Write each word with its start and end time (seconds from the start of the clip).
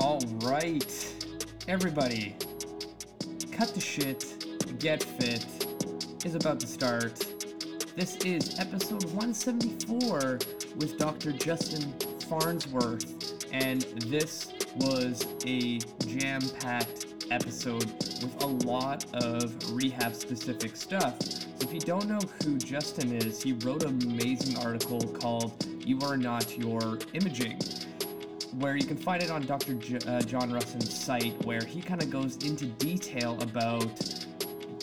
All 0.00 0.18
right, 0.44 1.14
everybody, 1.68 2.34
cut 3.52 3.74
the 3.74 3.80
shit, 3.82 4.24
get 4.78 5.02
fit 5.02 5.44
is 6.24 6.34
about 6.34 6.58
to 6.60 6.66
start. 6.66 7.18
This 7.96 8.16
is 8.24 8.58
episode 8.58 9.04
174 9.04 10.38
with 10.76 10.96
Dr. 10.96 11.32
Justin 11.32 11.92
Farnsworth, 12.30 13.44
and 13.52 13.82
this 14.06 14.54
was 14.76 15.26
a 15.44 15.80
jam 16.06 16.40
packed 16.60 17.06
episode 17.30 17.84
with 18.22 18.42
a 18.42 18.46
lot 18.46 19.04
of 19.22 19.54
rehab 19.70 20.14
specific 20.14 20.76
stuff. 20.76 21.20
So, 21.20 21.44
if 21.60 21.74
you 21.74 21.80
don't 21.80 22.08
know 22.08 22.20
who 22.42 22.56
Justin 22.56 23.14
is, 23.16 23.42
he 23.42 23.52
wrote 23.52 23.84
an 23.84 24.02
amazing 24.02 24.56
article 24.64 25.00
called 25.20 25.66
You 25.84 25.98
Are 26.00 26.16
Not 26.16 26.56
Your 26.56 26.98
Imaging 27.12 27.58
where 28.58 28.76
you 28.76 28.84
can 28.84 28.96
find 28.96 29.22
it 29.22 29.30
on 29.30 29.42
Dr. 29.42 29.74
J- 29.74 29.98
uh, 30.06 30.20
John 30.22 30.52
Rusin's 30.52 30.92
site, 30.92 31.34
where 31.44 31.64
he 31.64 31.80
kind 31.80 32.02
of 32.02 32.10
goes 32.10 32.36
into 32.38 32.66
detail 32.66 33.38
about 33.40 34.00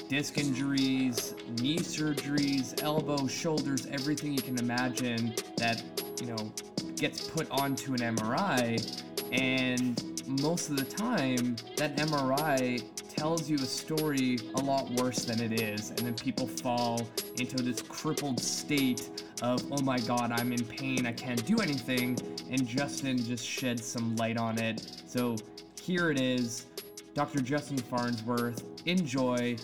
disc 0.08 0.38
injuries, 0.38 1.36
knee 1.60 1.80
surgeries, 1.80 2.82
elbows, 2.82 3.32
shoulders, 3.32 3.86
everything 3.88 4.34
you 4.34 4.42
can 4.42 4.58
imagine 4.58 5.34
that, 5.58 5.84
you 6.22 6.28
know, 6.28 6.52
gets 6.96 7.28
put 7.28 7.50
onto 7.52 7.94
an 7.94 8.00
MRI. 8.00 9.04
And 9.32 10.02
most 10.42 10.70
of 10.70 10.78
the 10.78 10.86
time, 10.86 11.58
that 11.76 11.98
MRI 11.98 12.82
tells 13.18 13.50
you 13.50 13.56
a 13.56 13.66
story 13.66 14.38
a 14.56 14.62
lot 14.62 14.88
worse 14.92 15.26
than 15.26 15.42
it 15.42 15.60
is. 15.60 15.90
And 15.90 16.00
then 16.00 16.14
people 16.14 16.48
fall 16.48 17.08
into 17.40 17.64
this 17.64 17.82
crippled 17.82 18.40
state 18.40 19.10
of, 19.42 19.66
oh 19.72 19.82
my 19.82 19.98
god, 20.02 20.32
I'm 20.32 20.54
in 20.54 20.64
pain, 20.64 21.08
I 21.08 21.14
can't 21.14 21.44
do 21.44 21.58
anything. 21.58 22.16
And 22.52 22.68
Justin 22.68 23.18
just 23.18 23.44
sheds 23.44 23.84
some 23.84 24.16
light 24.18 24.38
on 24.38 24.60
it. 24.60 25.02
So 25.08 25.36
here 25.82 26.12
it 26.12 26.22
is 26.22 26.68
Dr. 27.16 27.42
Justin 27.42 27.80
Farnsworth. 27.80 28.64
Enjoy. 28.86 29.58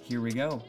Here 0.00 0.20
we 0.20 0.32
go. 0.32 0.60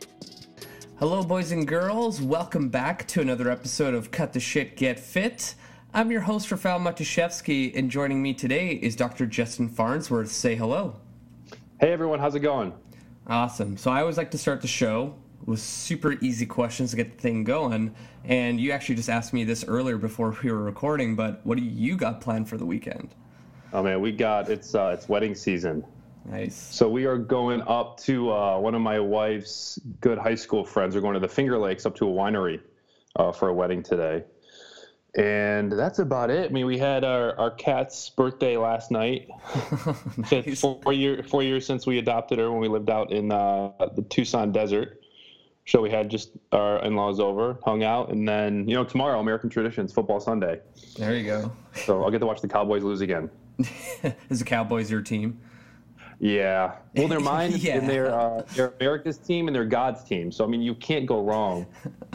Hello, 1.00 1.24
boys 1.24 1.52
and 1.52 1.68
girls. 1.68 2.22
Welcome 2.22 2.70
back 2.70 3.08
to 3.08 3.22
another 3.22 3.50
episode 3.50 3.96
of 3.96 4.12
Cut 4.12 4.34
the 4.34 4.40
Shit, 4.40 4.78
Get 4.78 5.00
Fit. 5.00 5.56
I'm 5.92 6.12
your 6.12 6.22
host, 6.22 6.52
Rafael 6.52 6.80
Matuszewski, 6.80 7.76
and 7.76 7.90
joining 7.90 8.22
me 8.22 8.36
today 8.36 8.74
is 8.74 8.96
Dr. 8.96 9.26
Justin 9.26 9.68
Farnsworth. 9.68 10.32
Say 10.32 10.54
hello. 10.54 10.98
Hey, 11.82 11.92
everyone. 11.94 12.20
How's 12.20 12.36
it 12.36 12.42
going? 12.42 12.74
Awesome. 13.26 13.76
So 13.76 13.90
I 13.90 14.02
always 14.02 14.16
like 14.16 14.30
to 14.32 14.38
start 14.38 14.62
the 14.62 14.68
show 14.68 15.16
with 15.48 15.60
super 15.60 16.12
easy 16.22 16.46
questions 16.46 16.92
to 16.92 16.96
get 16.96 17.16
the 17.16 17.20
thing 17.20 17.44
going. 17.44 17.96
And 18.24 18.62
you 18.62 18.72
actually 18.72 18.94
just 18.94 19.10
asked 19.10 19.34
me 19.34 19.46
this 19.46 19.66
earlier 19.68 19.98
before 19.98 20.38
we 20.44 20.52
were 20.52 20.62
recording, 20.62 21.16
but 21.16 21.44
what 21.44 21.58
do 21.58 21.64
you 21.64 21.98
got 21.98 22.22
planned 22.22 22.48
for 22.48 22.58
the 22.58 22.68
weekend? 22.68 23.16
Oh 23.74 23.82
man, 23.82 24.00
we 24.00 24.12
got 24.12 24.48
it's 24.48 24.76
uh, 24.76 24.92
it's 24.94 25.10
wedding 25.10 25.34
season. 25.34 25.84
Nice. 26.26 26.56
So 26.56 26.88
we 26.88 27.06
are 27.06 27.18
going 27.18 27.64
up 27.64 28.00
to 28.02 28.32
uh, 28.32 28.60
one 28.60 28.76
of 28.76 28.82
my 28.82 29.00
wife's 29.00 29.80
good 30.02 30.20
high 30.20 30.36
school 30.36 30.64
friends. 30.64 30.94
We're 30.94 31.02
going 31.02 31.16
to 31.16 31.20
the 31.20 31.28
Finger 31.28 31.58
Lakes 31.58 31.88
up 31.88 31.96
to 31.96 32.08
a 32.08 32.12
winery 32.12 32.62
uh, 33.16 33.32
for 33.32 33.48
a 33.48 33.54
wedding 33.56 33.82
today. 33.82 34.24
And 35.18 35.72
that's 35.74 36.00
about 36.00 36.30
it. 36.30 36.50
I 36.50 36.54
mean, 36.54 36.66
we 36.66 36.78
had 36.78 37.04
our, 37.04 37.38
our 37.38 37.52
cat's 37.52 38.10
birthday 38.10 38.56
last 38.56 38.92
night. 38.92 39.28
nice. 40.32 40.62
four, 40.62 40.94
year, 40.94 41.22
four 41.24 41.44
years 41.44 41.66
since 41.66 41.86
we 41.86 41.98
adopted 41.98 42.40
her 42.40 42.50
when 42.50 42.62
we 42.62 42.70
lived 42.70 42.90
out 42.90 43.12
in 43.12 43.30
uh, 43.32 43.72
the 43.96 44.04
Tucson 44.04 44.54
desert. 44.54 45.02
So 45.66 45.82
we 45.82 45.90
had 45.92 46.10
just 46.10 46.32
our 46.54 46.82
in-laws 46.84 47.20
over, 47.20 47.60
hung 47.64 47.84
out, 47.84 48.10
and 48.10 48.28
then 48.28 48.68
you 48.68 48.74
know 48.74 48.84
tomorrow 48.84 49.20
American 49.20 49.48
traditions 49.50 49.94
football 49.94 50.20
Sunday. 50.20 50.60
There 50.98 51.16
you 51.16 51.24
go. 51.24 51.52
So 51.86 52.04
I'll 52.04 52.10
get 52.10 52.20
to 52.20 52.26
watch 52.26 52.42
the 52.42 52.48
Cowboys 52.48 52.82
lose 52.84 53.02
again. 53.02 53.30
Is 54.30 54.40
the 54.40 54.46
Cowboys 54.46 54.90
your 54.90 55.02
team? 55.02 55.40
Yeah. 56.20 56.78
Well, 56.96 57.08
they're 57.08 57.20
mine, 57.36 57.52
Yeah. 57.56 57.78
and 57.78 57.88
they're 57.88 58.14
uh, 58.14 58.42
they're 58.56 58.74
America's 58.80 59.20
team, 59.20 59.48
and 59.48 59.56
they're 59.56 59.66
God's 59.66 60.04
team. 60.04 60.32
So 60.32 60.44
I 60.44 60.48
mean, 60.48 60.62
you 60.64 60.74
can't 60.74 61.06
go 61.06 61.24
wrong 61.24 61.68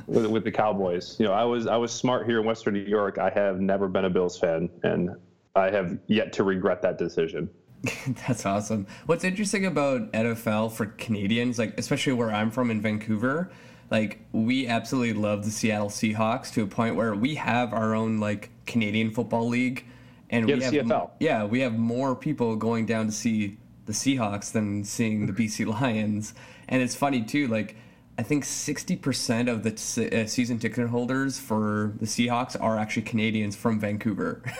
with, 0.06 0.26
with 0.26 0.44
the 0.44 0.52
Cowboys. 0.52 1.16
You 1.18 1.26
know, 1.26 1.32
I 1.32 1.44
was 1.44 1.66
I 1.66 1.76
was 1.76 1.92
smart 1.92 2.26
here 2.26 2.40
in 2.40 2.46
Western 2.46 2.74
New 2.74 2.80
York. 2.80 3.18
I 3.18 3.30
have 3.30 3.60
never 3.60 3.88
been 3.88 4.04
a 4.04 4.10
Bills 4.10 4.38
fan, 4.38 4.68
and 4.82 5.10
I 5.54 5.70
have 5.70 5.98
yet 6.06 6.32
to 6.34 6.44
regret 6.44 6.82
that 6.82 6.98
decision. 6.98 7.48
That's 8.26 8.46
awesome. 8.46 8.86
What's 9.06 9.24
interesting 9.24 9.66
about 9.66 10.12
NFL 10.12 10.72
for 10.72 10.86
Canadians, 10.86 11.58
like 11.58 11.78
especially 11.78 12.14
where 12.14 12.30
I'm 12.32 12.50
from 12.50 12.70
in 12.70 12.80
Vancouver, 12.80 13.50
like 13.90 14.20
we 14.32 14.66
absolutely 14.66 15.12
love 15.14 15.44
the 15.44 15.50
Seattle 15.50 15.88
Seahawks 15.88 16.52
to 16.54 16.62
a 16.62 16.66
point 16.66 16.96
where 16.96 17.14
we 17.14 17.34
have 17.36 17.72
our 17.72 17.94
own 17.94 18.18
like 18.18 18.50
Canadian 18.66 19.10
football 19.10 19.48
league, 19.48 19.84
and 20.30 20.48
You 20.48 20.56
we 20.56 20.62
have 20.62 20.72
have 20.72 20.86
CFL. 20.86 21.10
yeah 21.20 21.44
we 21.44 21.60
have 21.60 21.78
more 21.78 22.16
people 22.16 22.56
going 22.56 22.86
down 22.86 23.06
to 23.06 23.12
see 23.12 23.58
the 23.84 23.92
Seahawks 23.92 24.50
than 24.50 24.82
seeing 24.82 25.26
the 25.26 25.32
BC 25.32 25.66
Lions, 25.80 26.34
and 26.68 26.82
it's 26.82 26.94
funny 26.94 27.22
too 27.22 27.48
like. 27.48 27.76
I 28.18 28.22
think 28.22 28.44
60% 28.44 29.50
of 29.50 29.62
the 29.62 30.22
uh, 30.22 30.26
season 30.26 30.58
ticket 30.58 30.88
holders 30.88 31.38
for 31.38 31.92
the 32.00 32.06
Seahawks 32.06 32.56
are 32.58 32.78
actually 32.78 33.02
Canadians 33.02 33.56
from 33.56 33.80
Vancouver. 33.80 34.42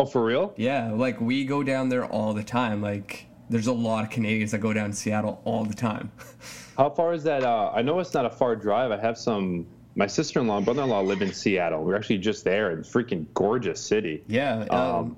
Oh, 0.00 0.06
for 0.06 0.24
real? 0.24 0.54
Yeah, 0.56 0.92
like 0.92 1.20
we 1.20 1.44
go 1.44 1.64
down 1.64 1.88
there 1.88 2.04
all 2.04 2.32
the 2.32 2.44
time. 2.44 2.80
Like 2.80 3.26
there's 3.50 3.66
a 3.66 3.72
lot 3.72 4.04
of 4.04 4.10
Canadians 4.10 4.52
that 4.52 4.58
go 4.58 4.72
down 4.72 4.90
to 4.90 4.96
Seattle 4.96 5.40
all 5.44 5.64
the 5.64 5.74
time. 5.74 6.12
How 6.76 6.88
far 6.88 7.14
is 7.14 7.24
that? 7.24 7.42
Uh, 7.42 7.72
I 7.74 7.82
know 7.82 7.98
it's 7.98 8.14
not 8.14 8.24
a 8.24 8.30
far 8.30 8.54
drive. 8.54 8.92
I 8.92 9.00
have 9.00 9.18
some. 9.18 9.66
My 9.96 10.06
sister-in-law 10.06 10.58
and 10.58 10.64
brother-in-law 10.64 11.00
live 11.00 11.20
in 11.20 11.32
Seattle. 11.32 11.82
We're 11.82 11.96
actually 11.96 12.18
just 12.18 12.44
there. 12.44 12.70
It's 12.78 12.88
a 12.88 12.92
freaking 12.96 13.26
gorgeous 13.34 13.80
city. 13.80 14.22
yeah, 14.28 14.60
um, 14.70 15.16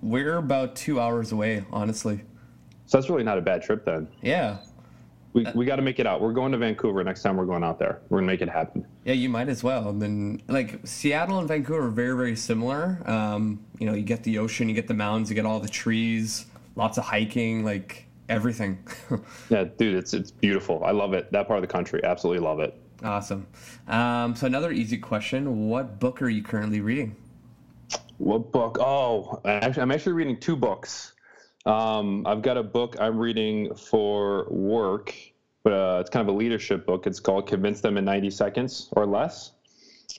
we're 0.00 0.36
about 0.36 0.76
two 0.76 1.00
hours 1.00 1.32
away, 1.32 1.64
honestly. 1.72 2.20
So 2.86 2.98
that's 2.98 3.10
really 3.10 3.24
not 3.24 3.36
a 3.36 3.40
bad 3.40 3.62
trip 3.62 3.84
then. 3.84 4.06
Yeah, 4.22 4.58
We, 5.32 5.46
we 5.54 5.64
got 5.64 5.76
to 5.76 5.82
make 5.82 6.00
it 6.00 6.06
out. 6.06 6.20
We're 6.20 6.32
going 6.32 6.50
to 6.52 6.58
Vancouver 6.58 7.04
next 7.04 7.22
time 7.22 7.36
we're 7.36 7.44
going 7.46 7.62
out 7.62 7.78
there. 7.78 8.00
We're 8.08 8.18
gonna 8.18 8.26
make 8.26 8.40
it 8.42 8.48
happen. 8.48 8.84
yeah, 9.04 9.12
you 9.12 9.28
might 9.28 9.48
as 9.48 9.62
well. 9.62 9.88
And 9.88 10.02
then 10.02 10.42
like 10.48 10.80
Seattle 10.84 11.38
and 11.38 11.46
Vancouver 11.46 11.86
are 11.86 11.90
very 11.90 12.16
very 12.16 12.34
similar. 12.36 13.00
Um, 13.06 13.64
you 13.78 13.86
know, 13.86 13.94
you 13.94 14.02
get 14.02 14.24
the 14.24 14.38
ocean, 14.38 14.68
you 14.68 14.74
get 14.74 14.88
the 14.88 14.94
mountains, 14.94 15.30
you 15.30 15.36
get 15.36 15.46
all 15.46 15.60
the 15.60 15.68
trees, 15.68 16.46
lots 16.74 16.98
of 16.98 17.04
hiking, 17.04 17.64
like 17.64 18.06
everything. 18.28 18.78
Yeah, 19.50 19.64
dude, 19.64 19.94
it's 19.96 20.14
it's 20.14 20.30
beautiful. 20.32 20.82
I 20.84 20.90
love 20.90 21.12
it. 21.14 21.30
That 21.32 21.46
part 21.46 21.58
of 21.58 21.62
the 21.62 21.72
country, 21.72 22.00
absolutely 22.04 22.44
love 22.44 22.58
it. 22.60 22.74
awesome. 23.04 23.46
Um, 23.88 24.34
so 24.34 24.46
another 24.46 24.72
easy 24.72 24.98
question: 24.98 25.68
What 25.68 25.98
book 26.00 26.22
are 26.22 26.28
you 26.28 26.42
currently 26.42 26.80
reading? 26.80 27.14
What 28.18 28.52
book? 28.52 28.78
Oh, 28.80 29.40
I'm 29.44 29.90
actually 29.92 30.12
reading 30.12 30.38
two 30.38 30.54
books. 30.56 31.12
Um, 31.66 32.26
I've 32.26 32.42
got 32.42 32.56
a 32.56 32.62
book 32.62 32.96
I'm 33.00 33.18
reading 33.18 33.74
for 33.74 34.46
work, 34.50 35.14
but 35.62 35.72
uh, 35.72 35.98
it's 36.00 36.10
kind 36.10 36.26
of 36.26 36.34
a 36.34 36.36
leadership 36.36 36.86
book. 36.86 37.06
It's 37.06 37.20
called 37.20 37.46
"Convince 37.46 37.80
Them 37.80 37.98
in 37.98 38.04
90 38.04 38.30
Seconds 38.30 38.88
or 38.92 39.06
Less," 39.06 39.52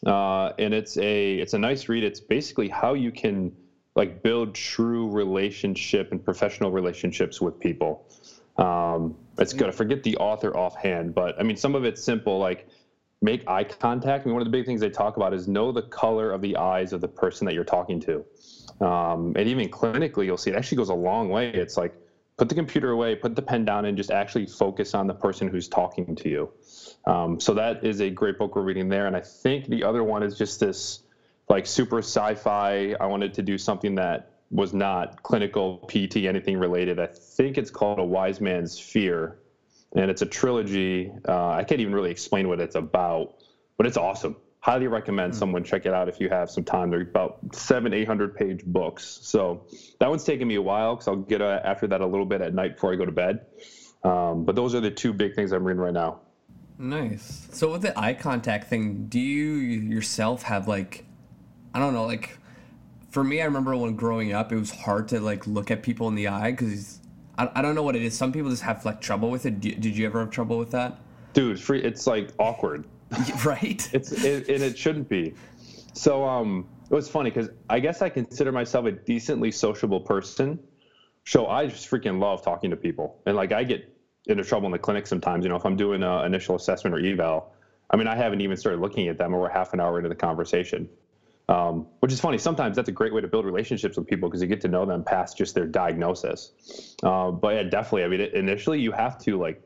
uh, 0.06 0.52
and 0.60 0.74
it's 0.74 0.98
a 0.98 1.36
it's 1.36 1.54
a 1.54 1.60
nice 1.60 1.90
read. 1.90 2.04
It's 2.04 2.20
basically 2.20 2.70
how 2.70 2.94
you 2.94 3.12
can 3.12 3.52
like 3.96 4.22
build 4.24 4.54
true 4.54 5.10
relationship 5.10 6.12
and 6.12 6.24
professional 6.24 6.72
relationships 6.72 7.42
with 7.42 7.60
people. 7.60 8.06
Um, 8.58 9.16
it's 9.40 9.54
good. 9.54 9.68
I 9.68 9.72
forget 9.72 10.04
the 10.04 10.16
author 10.18 10.56
offhand, 10.56 11.16
but 11.16 11.40
I 11.40 11.44
mean, 11.44 11.58
some 11.58 11.74
of 11.74 11.84
it's 11.86 12.04
simple, 12.04 12.38
like 12.38 12.68
make 13.22 13.44
eye 13.48 13.64
contact. 13.64 14.26
I 14.26 14.30
mean, 14.30 14.36
one 14.36 14.42
of 14.42 14.46
the 14.46 14.52
big 14.52 14.66
things 14.66 14.82
they 14.82 14.90
talk 14.90 15.18
about 15.18 15.34
is 15.34 15.48
know 15.48 15.72
the 15.72 15.82
color 15.82 16.32
of 16.32 16.42
the 16.42 16.56
eyes 16.58 16.94
of 16.94 17.02
the 17.02 17.08
person 17.08 17.46
that 17.46 17.54
you're 17.54 17.64
talking 17.64 18.00
to. 18.02 18.26
Um, 18.82 19.34
and 19.36 19.48
even 19.48 19.70
clinically, 19.70 20.26
you'll 20.26 20.38
see 20.38 20.50
it 20.50 20.56
actually 20.56 20.78
goes 20.78 20.90
a 20.90 20.96
long 20.96 21.30
way. 21.30 21.50
It's 21.50 21.78
like 21.78 21.94
put 22.38 22.50
the 22.50 22.56
computer 22.56 22.90
away, 22.90 23.16
put 23.16 23.36
the 23.36 23.42
pen 23.42 23.66
down, 23.66 23.86
and 23.86 23.96
just 23.96 24.12
actually 24.12 24.48
focus 24.48 24.96
on 24.96 25.08
the 25.08 25.14
person 25.14 25.48
who's 25.48 25.68
talking 25.68 26.16
to 26.16 26.30
you. 26.30 26.50
Um, 27.06 27.40
so 27.40 27.54
that 27.54 27.84
is 27.84 28.02
a 28.02 28.10
great 28.10 28.38
book 28.38 28.56
we're 28.56 28.64
reading 28.64 28.90
there. 28.90 29.08
And 29.08 29.16
I 29.16 29.22
think 29.22 29.68
the 29.68 29.84
other 29.84 30.04
one 30.04 30.24
is 30.24 30.38
just 30.38 30.60
this 30.60 31.00
like 31.50 31.68
super 31.68 32.00
sci-fi. 32.00 32.96
I 33.00 33.06
wanted 33.06 33.36
to 33.36 33.44
do 33.44 33.58
something 33.58 33.96
that 33.96 34.32
was 34.50 34.74
not 34.74 35.22
clinical 35.24 35.78
PT 35.88 36.18
anything 36.18 36.58
related. 36.58 37.00
I 37.00 37.08
think 37.08 37.58
it's 37.58 37.70
called 37.70 38.00
A 38.00 38.04
Wise 38.04 38.42
Man's 38.42 38.80
Fear, 38.80 39.38
and 39.96 40.12
it's 40.12 40.22
a 40.22 40.26
trilogy. 40.26 41.12
Uh, 41.28 41.50
I 41.50 41.64
can't 41.64 41.82
even 41.82 41.94
really 41.94 42.12
explain 42.12 42.48
what 42.48 42.60
it's 42.60 42.76
about, 42.76 43.36
but 43.78 43.86
it's 43.86 43.98
awesome. 43.98 44.36
Highly 44.62 44.86
recommend 44.88 45.36
someone 45.36 45.64
check 45.64 45.88
it 45.88 45.94
out 45.94 46.08
if 46.08 46.20
you 46.20 46.30
have 46.30 46.50
some 46.50 46.64
time. 46.64 46.92
They're 46.92 47.02
about 47.02 47.40
seven, 47.52 47.94
eight 47.94 48.08
hundred 48.08 48.36
page 48.36 48.64
books. 48.64 49.20
So 49.24 49.66
that 50.00 50.08
one's 50.08 50.24
taking 50.24 50.48
me 50.48 50.56
a 50.56 50.62
while 50.62 50.96
because 50.96 51.08
I'll 51.08 51.16
get 51.16 51.42
uh, 51.42 51.60
after 51.64 51.88
that 51.88 52.02
a 52.02 52.06
little 52.06 52.28
bit 52.28 52.42
at 52.42 52.54
night 52.54 52.76
before 52.76 52.94
I 52.94 52.96
go 52.96 53.06
to 53.06 53.12
bed. 53.12 53.46
Um, 54.04 54.46
but 54.46 54.56
those 54.56 54.76
are 54.76 54.80
the 54.80 54.92
two 54.92 55.14
big 55.14 55.34
things 55.34 55.52
I'm 55.52 55.64
reading 55.64 55.82
right 55.82 55.94
now. 55.94 56.20
Nice. 56.78 57.48
So 57.52 57.72
with 57.72 57.82
the 57.82 58.00
eye 58.00 58.14
contact 58.14 58.68
thing, 58.68 59.08
do 59.08 59.20
you 59.20 59.54
yourself 59.54 60.44
have 60.44 60.68
like, 60.68 61.06
I 61.74 61.80
don't 61.80 61.94
know, 61.94 62.06
like, 62.06 62.38
for 63.10 63.24
me, 63.24 63.42
I 63.42 63.46
remember 63.46 63.76
when 63.76 63.96
growing 63.96 64.32
up, 64.34 64.52
it 64.52 64.58
was 64.58 64.72
hard 64.72 65.08
to 65.10 65.20
like 65.20 65.46
look 65.48 65.72
at 65.72 65.82
people 65.82 66.08
in 66.08 66.16
the 66.16 66.28
eye 66.28 66.52
because 66.52 67.00
I, 67.36 67.50
I 67.56 67.62
don't 67.64 67.74
know 67.74 67.84
what 67.84 67.96
it 67.96 68.04
is. 68.04 68.16
Some 68.16 68.32
people 68.32 68.52
just 68.52 68.64
have 68.64 68.86
like 68.86 69.02
trouble 69.02 69.32
with 69.32 69.48
it. 69.48 69.60
Did, 69.60 69.82
did 69.82 69.98
you 69.98 70.06
ever 70.06 70.20
have 70.20 70.30
trouble 70.30 70.60
with 70.60 70.70
that? 70.72 71.00
Dude, 71.34 71.60
free, 71.60 71.82
it's 71.82 72.06
like 72.06 72.30
awkward. 72.38 72.86
right. 73.46 73.90
It's 73.94 74.12
it, 74.12 74.48
and 74.50 74.64
it 74.64 74.78
shouldn't 74.78 75.10
be. 75.10 75.34
So 75.94 76.24
um, 76.24 76.68
it 76.90 76.94
was 76.94 77.10
funny 77.10 77.30
because 77.30 77.50
I 77.70 77.80
guess 77.80 78.02
I 78.02 78.10
consider 78.10 78.52
myself 78.52 78.86
a 78.86 78.92
decently 78.92 79.52
sociable 79.52 80.00
person, 80.00 80.60
So 81.26 81.48
I 81.48 81.68
just 81.68 81.90
freaking 81.90 82.20
love 82.20 82.44
talking 82.44 82.70
to 82.70 82.78
people, 82.78 83.22
and 83.26 83.36
like 83.36 83.52
I 83.52 83.64
get 83.64 83.94
into 84.28 84.44
trouble 84.44 84.68
in 84.68 84.72
the 84.72 84.80
clinic 84.80 85.08
sometimes. 85.08 85.44
You 85.44 85.50
know, 85.50 85.58
if 85.58 85.66
I'm 85.66 85.76
doing 85.76 86.04
an 86.04 86.26
initial 86.26 86.56
assessment 86.56 86.96
or 86.96 87.00
eval, 87.00 87.54
I 87.90 87.98
mean, 87.98 88.08
I 88.08 88.16
haven't 88.16 88.42
even 88.42 88.56
started 88.56 88.80
looking 88.80 89.08
at 89.08 89.18
them, 89.18 89.34
or 89.34 89.42
we're 89.42 89.50
half 89.50 89.74
an 89.74 89.80
hour 89.80 89.98
into 89.98 90.10
the 90.10 90.16
conversation. 90.16 90.90
Um, 91.50 91.88
which 92.00 92.14
is 92.14 92.22
funny. 92.22 92.38
Sometimes 92.38 92.78
that's 92.78 92.88
a 92.88 92.94
great 92.94 93.14
way 93.14 93.20
to 93.20 93.28
build 93.28 93.44
relationships 93.44 93.98
with 93.98 94.08
people 94.08 94.30
because 94.30 94.42
you 94.42 94.48
get 94.48 94.62
to 94.62 94.70
know 94.70 94.86
them 94.86 95.04
past 95.04 95.38
just 95.38 95.54
their 95.54 95.66
diagnosis. 95.66 96.96
Uh, 97.04 97.32
but 97.32 97.56
yeah, 97.56 97.64
definitely. 97.64 98.06
I 98.06 98.08
mean, 98.08 98.22
initially 98.22 98.80
you 98.80 98.94
have 98.94 99.18
to 99.24 99.38
like 99.38 99.62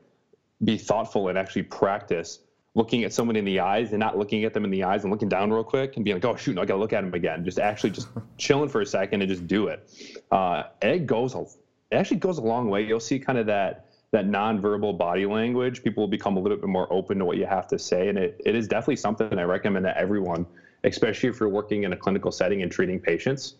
be 0.64 0.78
thoughtful 0.78 1.28
and 1.28 1.38
actually 1.38 1.62
practice 1.62 2.40
looking 2.76 3.04
at 3.04 3.12
someone 3.12 3.36
in 3.36 3.44
the 3.46 3.58
eyes 3.58 3.92
and 3.92 3.98
not 3.98 4.18
looking 4.18 4.44
at 4.44 4.52
them 4.52 4.62
in 4.62 4.70
the 4.70 4.84
eyes 4.84 5.02
and 5.02 5.10
looking 5.10 5.30
down 5.30 5.50
real 5.50 5.64
quick 5.64 5.96
and 5.96 6.04
being 6.04 6.18
like, 6.18 6.24
oh 6.26 6.36
shoot, 6.36 6.54
no, 6.54 6.60
I 6.60 6.66
gotta 6.66 6.78
look 6.78 6.92
at 6.92 7.02
him 7.02 7.14
again. 7.14 7.42
Just 7.42 7.58
actually 7.58 7.90
just 7.90 8.08
chilling 8.36 8.68
for 8.68 8.82
a 8.82 8.86
second 8.86 9.22
and 9.22 9.30
just 9.30 9.46
do 9.46 9.68
it. 9.68 9.90
Uh, 10.30 10.64
it 10.82 11.06
goes, 11.06 11.34
it 11.34 11.96
actually 11.96 12.18
goes 12.18 12.36
a 12.36 12.42
long 12.42 12.68
way. 12.68 12.82
You'll 12.82 13.00
see 13.00 13.18
kind 13.18 13.38
of 13.38 13.46
that 13.46 13.86
that 14.12 14.26
nonverbal 14.26 14.96
body 14.96 15.24
language. 15.24 15.82
People 15.82 16.02
will 16.02 16.08
become 16.08 16.36
a 16.36 16.40
little 16.40 16.58
bit 16.58 16.68
more 16.68 16.86
open 16.92 17.18
to 17.18 17.24
what 17.24 17.38
you 17.38 17.46
have 17.46 17.66
to 17.68 17.78
say, 17.78 18.08
and 18.08 18.18
it, 18.18 18.40
it 18.44 18.54
is 18.54 18.68
definitely 18.68 18.96
something 18.96 19.36
I 19.36 19.42
recommend 19.42 19.86
to 19.86 19.98
everyone, 19.98 20.46
especially 20.84 21.30
if 21.30 21.40
you're 21.40 21.48
working 21.48 21.84
in 21.84 21.94
a 21.94 21.96
clinical 21.96 22.30
setting 22.30 22.62
and 22.62 22.70
treating 22.70 23.00
patients, 23.00 23.54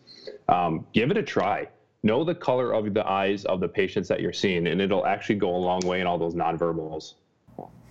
um, 0.47 0.85
give 0.93 1.09
it 1.09 1.17
a 1.17 1.23
try. 1.23 1.67
Know 2.03 2.23
the 2.23 2.35
color 2.35 2.73
of 2.73 2.93
the 2.93 3.05
eyes 3.05 3.45
of 3.45 3.59
the 3.59 3.67
patients 3.67 4.07
that 4.09 4.21
you're 4.21 4.31
seeing, 4.31 4.67
and 4.67 4.79
it'll 4.79 5.07
actually 5.07 5.35
go 5.35 5.55
a 5.55 5.57
long 5.57 5.81
way 5.81 6.01
in 6.01 6.07
all 6.07 6.19
those 6.19 6.35
nonverbals. 6.35 7.15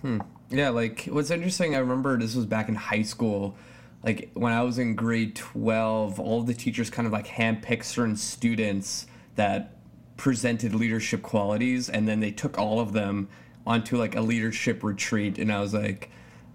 Hmm. 0.01 0.19
Yeah, 0.49 0.69
like 0.69 1.05
what's 1.05 1.29
interesting, 1.29 1.75
I 1.75 1.79
remember 1.79 2.17
this 2.17 2.35
was 2.35 2.45
back 2.45 2.69
in 2.69 2.75
high 2.75 3.01
school. 3.01 3.57
Like 4.03 4.31
when 4.33 4.53
I 4.53 4.61
was 4.61 4.77
in 4.77 4.95
grade 4.95 5.35
12, 5.35 6.19
all 6.19 6.41
the 6.43 6.53
teachers 6.53 6.89
kind 6.89 7.05
of 7.05 7.11
like 7.11 7.27
handpicked 7.27 7.83
certain 7.83 8.15
students 8.15 9.07
that 9.35 9.75
presented 10.15 10.73
leadership 10.73 11.21
qualities, 11.21 11.89
and 11.89 12.07
then 12.07 12.21
they 12.21 12.31
took 12.31 12.57
all 12.57 12.79
of 12.79 12.93
them 12.93 13.27
onto 13.65 13.97
like 13.97 14.15
a 14.15 14.21
leadership 14.21 14.83
retreat. 14.83 15.37
And 15.37 15.51
I 15.51 15.59
was 15.59 15.73
like, 15.73 16.09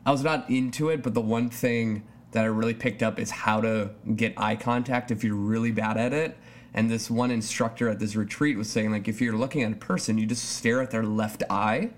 I 0.07 0.11
was 0.11 0.25
not 0.25 0.49
into 0.49 0.89
it, 0.89 1.03
but 1.03 1.13
the 1.13 1.21
one 1.21 1.51
thing 1.51 2.03
that 2.33 2.45
I 2.45 2.47
really 2.47 2.75
picked 2.75 3.03
up 3.03 3.19
is 3.19 3.31
how 3.31 3.61
to 3.61 3.91
get 4.17 4.33
eye 4.39 4.57
contact 4.57 5.11
if 5.11 5.23
you're 5.23 5.35
really 5.35 5.71
bad 5.71 5.99
at 5.99 6.15
it. 6.15 6.39
And 6.73 6.91
this 6.91 7.11
one 7.11 7.31
instructor 7.31 7.91
at 7.91 7.99
this 7.99 8.17
retreat 8.17 8.57
was 8.57 8.71
saying, 8.71 8.91
like, 8.91 9.07
if 9.07 9.21
you're 9.21 9.37
looking 9.37 9.63
at 9.63 9.73
a 9.73 9.77
person, 9.77 10.17
you 10.17 10.25
just 10.25 10.57
stare 10.57 10.81
at 10.81 10.91
their 10.91 11.05
left 11.05 11.43
eye 11.51 11.91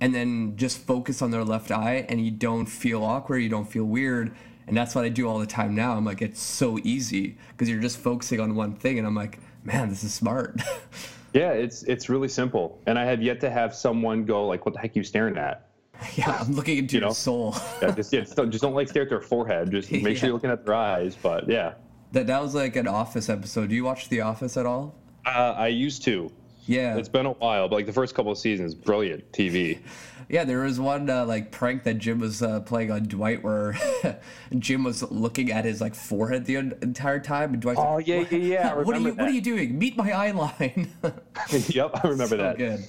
and 0.00 0.14
then 0.14 0.56
just 0.56 0.78
focus 0.78 1.22
on 1.22 1.30
their 1.30 1.44
left 1.44 1.70
eye 1.70 2.06
and 2.08 2.24
you 2.24 2.30
don't 2.30 2.66
feel 2.66 3.02
awkward, 3.02 3.38
you 3.38 3.48
don't 3.48 3.70
feel 3.70 3.84
weird. 3.84 4.34
And 4.66 4.76
that's 4.76 4.94
what 4.94 5.04
I 5.04 5.08
do 5.08 5.28
all 5.28 5.38
the 5.38 5.46
time 5.46 5.74
now. 5.74 5.92
I'm 5.92 6.04
like, 6.04 6.22
it's 6.22 6.40
so 6.40 6.78
easy 6.82 7.38
because 7.50 7.68
you're 7.68 7.80
just 7.80 7.98
focusing 7.98 8.40
on 8.40 8.54
one 8.54 8.74
thing. 8.74 8.98
And 8.98 9.06
I'm 9.06 9.14
like, 9.14 9.38
man, 9.64 9.88
this 9.88 10.02
is 10.02 10.12
smart. 10.12 10.60
yeah, 11.32 11.52
it's 11.52 11.84
it's 11.84 12.08
really 12.08 12.28
simple. 12.28 12.80
And 12.86 12.98
I 12.98 13.04
have 13.04 13.22
yet 13.22 13.40
to 13.40 13.50
have 13.50 13.74
someone 13.74 14.24
go 14.24 14.46
like, 14.46 14.66
what 14.66 14.74
the 14.74 14.80
heck 14.80 14.90
are 14.96 14.98
you 14.98 15.04
staring 15.04 15.36
at? 15.38 15.62
Yeah, 16.14 16.36
I'm 16.38 16.52
looking 16.52 16.76
into 16.76 16.96
you 16.96 17.00
your 17.00 17.08
know? 17.08 17.14
soul. 17.14 17.54
yeah, 17.82 17.90
just, 17.92 18.12
yeah, 18.12 18.20
just, 18.20 18.36
don't, 18.36 18.50
just 18.50 18.60
don't 18.60 18.74
like 18.74 18.88
stare 18.88 19.04
at 19.04 19.08
their 19.08 19.22
forehead. 19.22 19.70
Just 19.70 19.90
make 19.90 20.02
yeah. 20.02 20.14
sure 20.14 20.26
you're 20.26 20.34
looking 20.34 20.50
at 20.50 20.66
their 20.66 20.74
eyes. 20.74 21.16
But 21.16 21.48
yeah. 21.48 21.72
That, 22.12 22.26
that 22.26 22.42
was 22.42 22.54
like 22.54 22.76
an 22.76 22.86
Office 22.86 23.30
episode. 23.30 23.70
Do 23.70 23.74
you 23.74 23.84
watch 23.84 24.10
The 24.10 24.20
Office 24.20 24.58
at 24.58 24.66
all? 24.66 24.94
Uh, 25.24 25.54
I 25.56 25.68
used 25.68 26.04
to. 26.04 26.30
Yeah, 26.66 26.96
it's 26.96 27.08
been 27.08 27.26
a 27.26 27.32
while, 27.32 27.68
but 27.68 27.76
like 27.76 27.86
the 27.86 27.92
first 27.92 28.14
couple 28.14 28.32
of 28.32 28.38
seasons, 28.38 28.74
brilliant 28.74 29.30
TV. 29.32 29.78
yeah, 30.28 30.44
there 30.44 30.62
was 30.62 30.80
one 30.80 31.08
uh, 31.08 31.24
like 31.24 31.52
prank 31.52 31.84
that 31.84 31.94
Jim 31.98 32.18
was 32.18 32.42
uh, 32.42 32.60
playing 32.60 32.90
on 32.90 33.04
Dwight 33.04 33.42
where 33.42 33.78
Jim 34.58 34.82
was 34.82 35.02
looking 35.10 35.52
at 35.52 35.64
his 35.64 35.80
like 35.80 35.94
forehead 35.94 36.44
the 36.44 36.56
entire 36.56 37.20
time, 37.20 37.52
and 37.52 37.62
Dwight's 37.62 37.78
oh 37.78 37.96
like, 37.96 38.06
yeah, 38.06 38.24
yeah, 38.30 38.38
yeah. 38.38 38.74
what 38.74 38.96
are 38.96 39.00
you 39.00 39.12
that. 39.12 39.16
What 39.16 39.28
are 39.28 39.32
you 39.32 39.40
doing? 39.40 39.78
Meet 39.78 39.96
my 39.96 40.10
eye 40.10 40.32
line. 40.32 40.90
yep, 41.68 41.92
I 41.94 42.08
remember 42.08 42.26
so 42.26 42.36
that. 42.38 42.58
Good. 42.58 42.88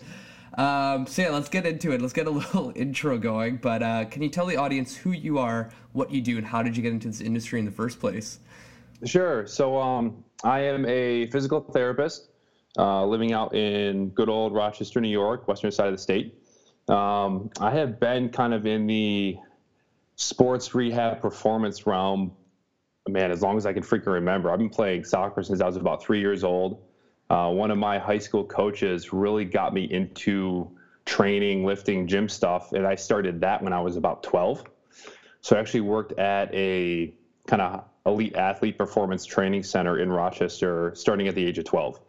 Um, 0.58 1.06
so 1.06 1.22
yeah, 1.22 1.30
let's 1.30 1.50
get 1.50 1.68
into 1.68 1.92
it. 1.92 2.02
Let's 2.02 2.14
get 2.14 2.26
a 2.26 2.32
little 2.32 2.74
intro 2.76 3.20
going. 3.20 3.58
But 3.58 3.84
uh, 3.84 4.06
can 4.06 4.24
you 4.24 4.30
tell 4.30 4.48
the 4.48 4.58
audience 4.58 4.96
who 4.96 5.12
you 5.12 5.38
are, 5.38 5.70
what 5.94 6.12
you 6.12 6.22
do, 6.22 6.38
and 6.38 6.48
how 6.48 6.64
did 6.64 6.76
you 6.76 6.82
get 6.82 6.94
into 6.94 7.08
this 7.08 7.22
industry 7.22 7.60
in 7.60 7.66
the 7.66 7.72
first 7.72 8.00
place? 8.00 8.40
Sure. 9.06 9.46
So 9.46 9.80
um, 9.80 10.24
I 10.44 10.62
am 10.62 10.84
a 10.88 11.28
physical 11.28 11.62
therapist 11.62 12.30
uh, 12.78 13.06
living 13.06 13.34
out 13.34 13.56
in 13.56 14.10
good 14.10 14.30
old 14.30 14.54
Rochester, 14.54 15.02
New 15.02 15.10
York, 15.10 15.48
western 15.48 15.72
side 15.72 15.88
of 15.88 15.94
the 15.94 15.98
state. 15.98 16.34
Um, 16.88 17.50
I 17.60 17.72
have 17.72 18.00
been 18.00 18.30
kind 18.30 18.54
of 18.54 18.66
in 18.66 18.88
the 18.88 19.38
sports 20.16 20.74
rehab 20.74 21.22
performance 21.22 21.86
realm, 21.86 22.32
man, 23.08 23.32
as 23.32 23.42
long 23.42 23.58
as 23.58 23.66
I 23.66 23.74
can 23.74 23.84
freaking 23.84 24.14
remember. 24.14 24.52
I've 24.52 24.60
been 24.60 24.70
playing 24.70 25.04
soccer 25.04 25.44
since 25.44 25.62
I 25.62 25.66
was 25.66 25.76
about 25.76 26.02
three 26.02 26.20
years 26.20 26.44
old. 26.44 26.82
Uh, 27.30 27.52
one 27.52 27.72
of 27.72 27.78
my 27.78 28.00
high 28.00 28.20
school 28.20 28.46
coaches 28.46 29.12
really 29.12 29.44
got 29.44 29.74
me 29.74 29.84
into 29.84 30.72
training, 31.06 31.66
lifting, 31.66 32.08
gym 32.08 32.30
stuff, 32.30 32.72
and 32.72 32.86
I 32.86 32.96
started 32.96 33.42
that 33.42 33.62
when 33.62 33.74
I 33.74 33.82
was 33.82 33.98
about 33.98 34.24
12. 34.24 34.64
So 35.42 35.56
I 35.56 35.60
actually 35.60 35.82
worked 35.82 36.18
at 36.20 36.54
a 36.54 37.14
kind 37.48 37.62
of 37.62 37.84
elite 38.06 38.36
athlete 38.36 38.78
performance 38.78 39.26
training 39.26 39.64
center 39.64 40.00
in 40.00 40.10
Rochester 40.10 40.94
starting 40.96 41.28
at 41.28 41.36
the 41.36 41.46
age 41.46 41.58
of 41.58 41.66
12 41.66 42.00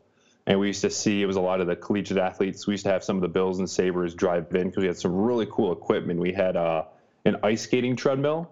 and 0.48 0.58
we 0.58 0.66
used 0.66 0.80
to 0.80 0.90
see 0.90 1.22
it 1.22 1.26
was 1.26 1.36
a 1.36 1.40
lot 1.40 1.60
of 1.60 1.66
the 1.66 1.76
collegiate 1.76 2.16
athletes. 2.16 2.66
We 2.66 2.72
used 2.72 2.84
to 2.86 2.90
have 2.90 3.04
some 3.04 3.16
of 3.16 3.22
the 3.22 3.28
Bills 3.28 3.58
and 3.58 3.68
Sabres 3.68 4.14
drive 4.14 4.46
in 4.54 4.68
because 4.68 4.80
we 4.80 4.86
had 4.86 4.96
some 4.96 5.14
really 5.14 5.46
cool 5.50 5.72
equipment. 5.72 6.18
We 6.18 6.32
had 6.32 6.56
uh, 6.56 6.84
an 7.26 7.36
ice 7.42 7.62
skating 7.62 7.94
treadmill. 7.94 8.50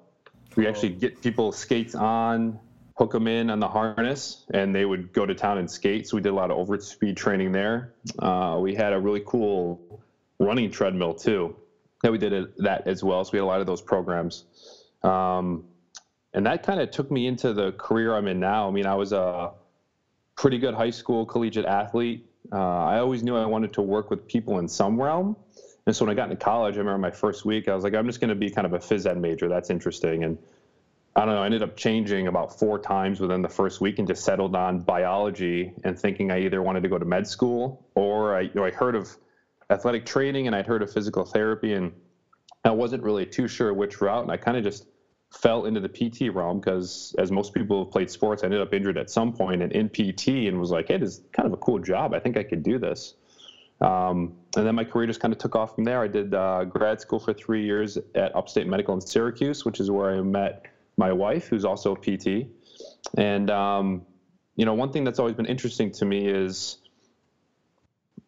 We 0.56 0.66
actually 0.66 0.90
get 0.90 1.22
people 1.22 1.52
skates 1.52 1.94
on, 1.94 2.60
hook 2.98 3.12
them 3.12 3.26
in 3.26 3.48
on 3.48 3.60
the 3.60 3.68
harness, 3.68 4.44
and 4.52 4.74
they 4.74 4.84
would 4.84 5.10
go 5.14 5.24
to 5.24 5.34
town 5.34 5.56
and 5.56 5.70
skate. 5.70 6.06
So 6.06 6.18
we 6.18 6.22
did 6.22 6.28
a 6.28 6.34
lot 6.34 6.50
of 6.50 6.58
over 6.58 6.78
speed 6.80 7.16
training 7.16 7.52
there. 7.52 7.94
Uh, 8.18 8.58
we 8.60 8.74
had 8.74 8.92
a 8.92 9.00
really 9.00 9.22
cool 9.24 10.02
running 10.38 10.70
treadmill 10.70 11.14
too 11.14 11.56
that 12.02 12.12
we 12.12 12.18
did 12.18 12.52
that 12.58 12.86
as 12.86 13.02
well. 13.02 13.24
So 13.24 13.30
we 13.32 13.38
had 13.38 13.44
a 13.44 13.46
lot 13.46 13.60
of 13.62 13.66
those 13.66 13.80
programs. 13.80 14.44
Um, 15.02 15.64
and 16.34 16.44
that 16.44 16.62
kind 16.62 16.78
of 16.78 16.90
took 16.90 17.10
me 17.10 17.26
into 17.26 17.54
the 17.54 17.72
career 17.72 18.14
I'm 18.14 18.28
in 18.28 18.38
now. 18.38 18.68
I 18.68 18.70
mean, 18.70 18.84
I 18.84 18.94
was 18.94 19.12
a 19.12 19.52
pretty 20.36 20.58
good 20.58 20.74
high 20.74 20.90
school 20.90 21.26
collegiate 21.26 21.64
athlete. 21.64 22.24
Uh, 22.52 22.56
I 22.56 22.98
always 22.98 23.22
knew 23.22 23.36
I 23.36 23.46
wanted 23.46 23.72
to 23.74 23.82
work 23.82 24.10
with 24.10 24.26
people 24.26 24.58
in 24.58 24.68
some 24.68 25.00
realm. 25.00 25.36
And 25.86 25.94
so 25.94 26.04
when 26.04 26.12
I 26.12 26.14
got 26.14 26.30
into 26.30 26.36
college, 26.36 26.76
I 26.76 26.78
remember 26.78 26.98
my 26.98 27.10
first 27.10 27.44
week, 27.44 27.68
I 27.68 27.74
was 27.74 27.84
like, 27.84 27.94
I'm 27.94 28.06
just 28.06 28.20
going 28.20 28.28
to 28.28 28.34
be 28.34 28.50
kind 28.50 28.66
of 28.66 28.72
a 28.72 28.78
phys 28.78 29.06
ed 29.06 29.18
major. 29.18 29.48
That's 29.48 29.70
interesting. 29.70 30.24
And 30.24 30.38
I 31.14 31.24
don't 31.24 31.34
know, 31.34 31.42
I 31.42 31.46
ended 31.46 31.62
up 31.62 31.76
changing 31.76 32.26
about 32.26 32.58
four 32.58 32.78
times 32.78 33.20
within 33.20 33.40
the 33.40 33.48
first 33.48 33.80
week 33.80 33.98
and 33.98 34.06
just 34.06 34.22
settled 34.24 34.54
on 34.54 34.80
biology 34.80 35.72
and 35.82 35.98
thinking 35.98 36.30
I 36.30 36.40
either 36.40 36.62
wanted 36.62 36.82
to 36.82 36.88
go 36.88 36.98
to 36.98 37.04
med 37.04 37.26
school 37.26 37.86
or 37.94 38.36
I, 38.36 38.40
you 38.42 38.50
know, 38.54 38.64
I 38.64 38.70
heard 38.70 38.94
of 38.94 39.16
athletic 39.70 40.04
training 40.04 40.46
and 40.46 40.54
I'd 40.54 40.66
heard 40.66 40.82
of 40.82 40.92
physical 40.92 41.24
therapy 41.24 41.72
and 41.72 41.92
I 42.64 42.70
wasn't 42.70 43.02
really 43.02 43.24
too 43.24 43.48
sure 43.48 43.72
which 43.72 44.00
route. 44.00 44.24
And 44.24 44.30
I 44.30 44.36
kind 44.36 44.56
of 44.56 44.64
just 44.64 44.84
fell 45.30 45.66
into 45.66 45.80
the 45.80 45.88
PT 45.88 46.32
realm 46.34 46.60
because, 46.60 47.14
as 47.18 47.30
most 47.30 47.52
people 47.52 47.84
have 47.84 47.92
played 47.92 48.10
sports, 48.10 48.42
I 48.42 48.46
ended 48.46 48.60
up 48.60 48.72
injured 48.72 48.96
at 48.96 49.10
some 49.10 49.32
point 49.32 49.62
and 49.62 49.72
in 49.72 49.88
PT 49.88 50.48
and 50.48 50.58
was 50.58 50.70
like, 50.70 50.88
hey, 50.88 50.98
this 50.98 51.18
is 51.18 51.20
kind 51.32 51.46
of 51.46 51.52
a 51.52 51.56
cool 51.56 51.78
job. 51.78 52.14
I 52.14 52.20
think 52.20 52.36
I 52.36 52.42
could 52.42 52.62
do 52.62 52.78
this. 52.78 53.14
Um, 53.80 54.36
and 54.56 54.66
then 54.66 54.74
my 54.74 54.84
career 54.84 55.06
just 55.06 55.20
kind 55.20 55.32
of 55.32 55.38
took 55.38 55.54
off 55.54 55.74
from 55.74 55.84
there. 55.84 56.00
I 56.00 56.08
did 56.08 56.32
uh, 56.32 56.64
grad 56.64 57.00
school 57.00 57.18
for 57.18 57.34
three 57.34 57.64
years 57.64 57.98
at 58.14 58.34
Upstate 58.34 58.66
Medical 58.66 58.94
in 58.94 59.00
Syracuse, 59.00 59.64
which 59.64 59.80
is 59.80 59.90
where 59.90 60.14
I 60.14 60.20
met 60.22 60.66
my 60.96 61.12
wife, 61.12 61.48
who's 61.48 61.64
also 61.64 61.94
a 61.94 61.98
PT. 61.98 62.46
And, 63.18 63.50
um, 63.50 64.06
you 64.54 64.64
know, 64.64 64.72
one 64.72 64.92
thing 64.92 65.04
that's 65.04 65.18
always 65.18 65.34
been 65.34 65.46
interesting 65.46 65.90
to 65.92 66.06
me 66.06 66.26
is 66.26 66.78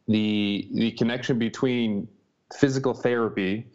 the, 0.07 0.69
the 0.73 0.90
connection 0.93 1.38
between 1.38 2.09
physical 2.55 2.93
therapy 2.93 3.67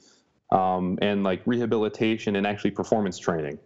um, 0.51 0.99
and 1.01 1.23
like 1.23 1.41
rehabilitation 1.45 2.35
and 2.35 2.45
actually 2.45 2.71
performance 2.71 3.17
training. 3.17 3.57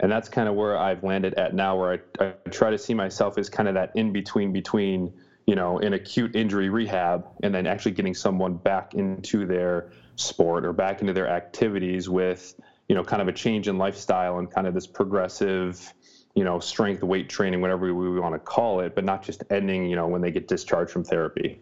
And 0.00 0.10
that's 0.10 0.28
kind 0.28 0.48
of 0.48 0.54
where 0.54 0.76
I've 0.76 1.04
landed 1.04 1.34
at 1.34 1.54
now, 1.54 1.78
where 1.78 2.02
I, 2.20 2.24
I 2.24 2.50
try 2.50 2.70
to 2.70 2.78
see 2.78 2.94
myself 2.94 3.38
as 3.38 3.48
kind 3.48 3.68
of 3.68 3.74
that 3.74 3.92
in 3.94 4.12
between 4.12 4.52
between, 4.52 5.12
you 5.46 5.54
know, 5.54 5.78
an 5.78 5.92
acute 5.92 6.34
injury 6.34 6.68
rehab 6.68 7.26
and 7.42 7.54
then 7.54 7.66
actually 7.66 7.92
getting 7.92 8.14
someone 8.14 8.56
back 8.56 8.94
into 8.94 9.46
their 9.46 9.92
sport 10.16 10.64
or 10.64 10.72
back 10.72 11.00
into 11.00 11.12
their 11.12 11.28
activities 11.28 12.08
with, 12.08 12.54
you 12.88 12.94
know, 12.94 13.04
kind 13.04 13.22
of 13.22 13.28
a 13.28 13.32
change 13.32 13.68
in 13.68 13.78
lifestyle 13.78 14.38
and 14.38 14.50
kind 14.50 14.66
of 14.66 14.74
this 14.74 14.86
progressive, 14.86 15.94
you 16.34 16.42
know, 16.44 16.58
strength, 16.58 17.02
weight 17.02 17.28
training, 17.28 17.60
whatever 17.60 17.94
we 17.94 18.18
want 18.18 18.34
to 18.34 18.38
call 18.40 18.80
it, 18.80 18.94
but 18.94 19.04
not 19.04 19.22
just 19.22 19.44
ending, 19.50 19.88
you 19.88 19.96
know, 19.96 20.08
when 20.08 20.20
they 20.20 20.32
get 20.32 20.48
discharged 20.48 20.90
from 20.90 21.04
therapy. 21.04 21.60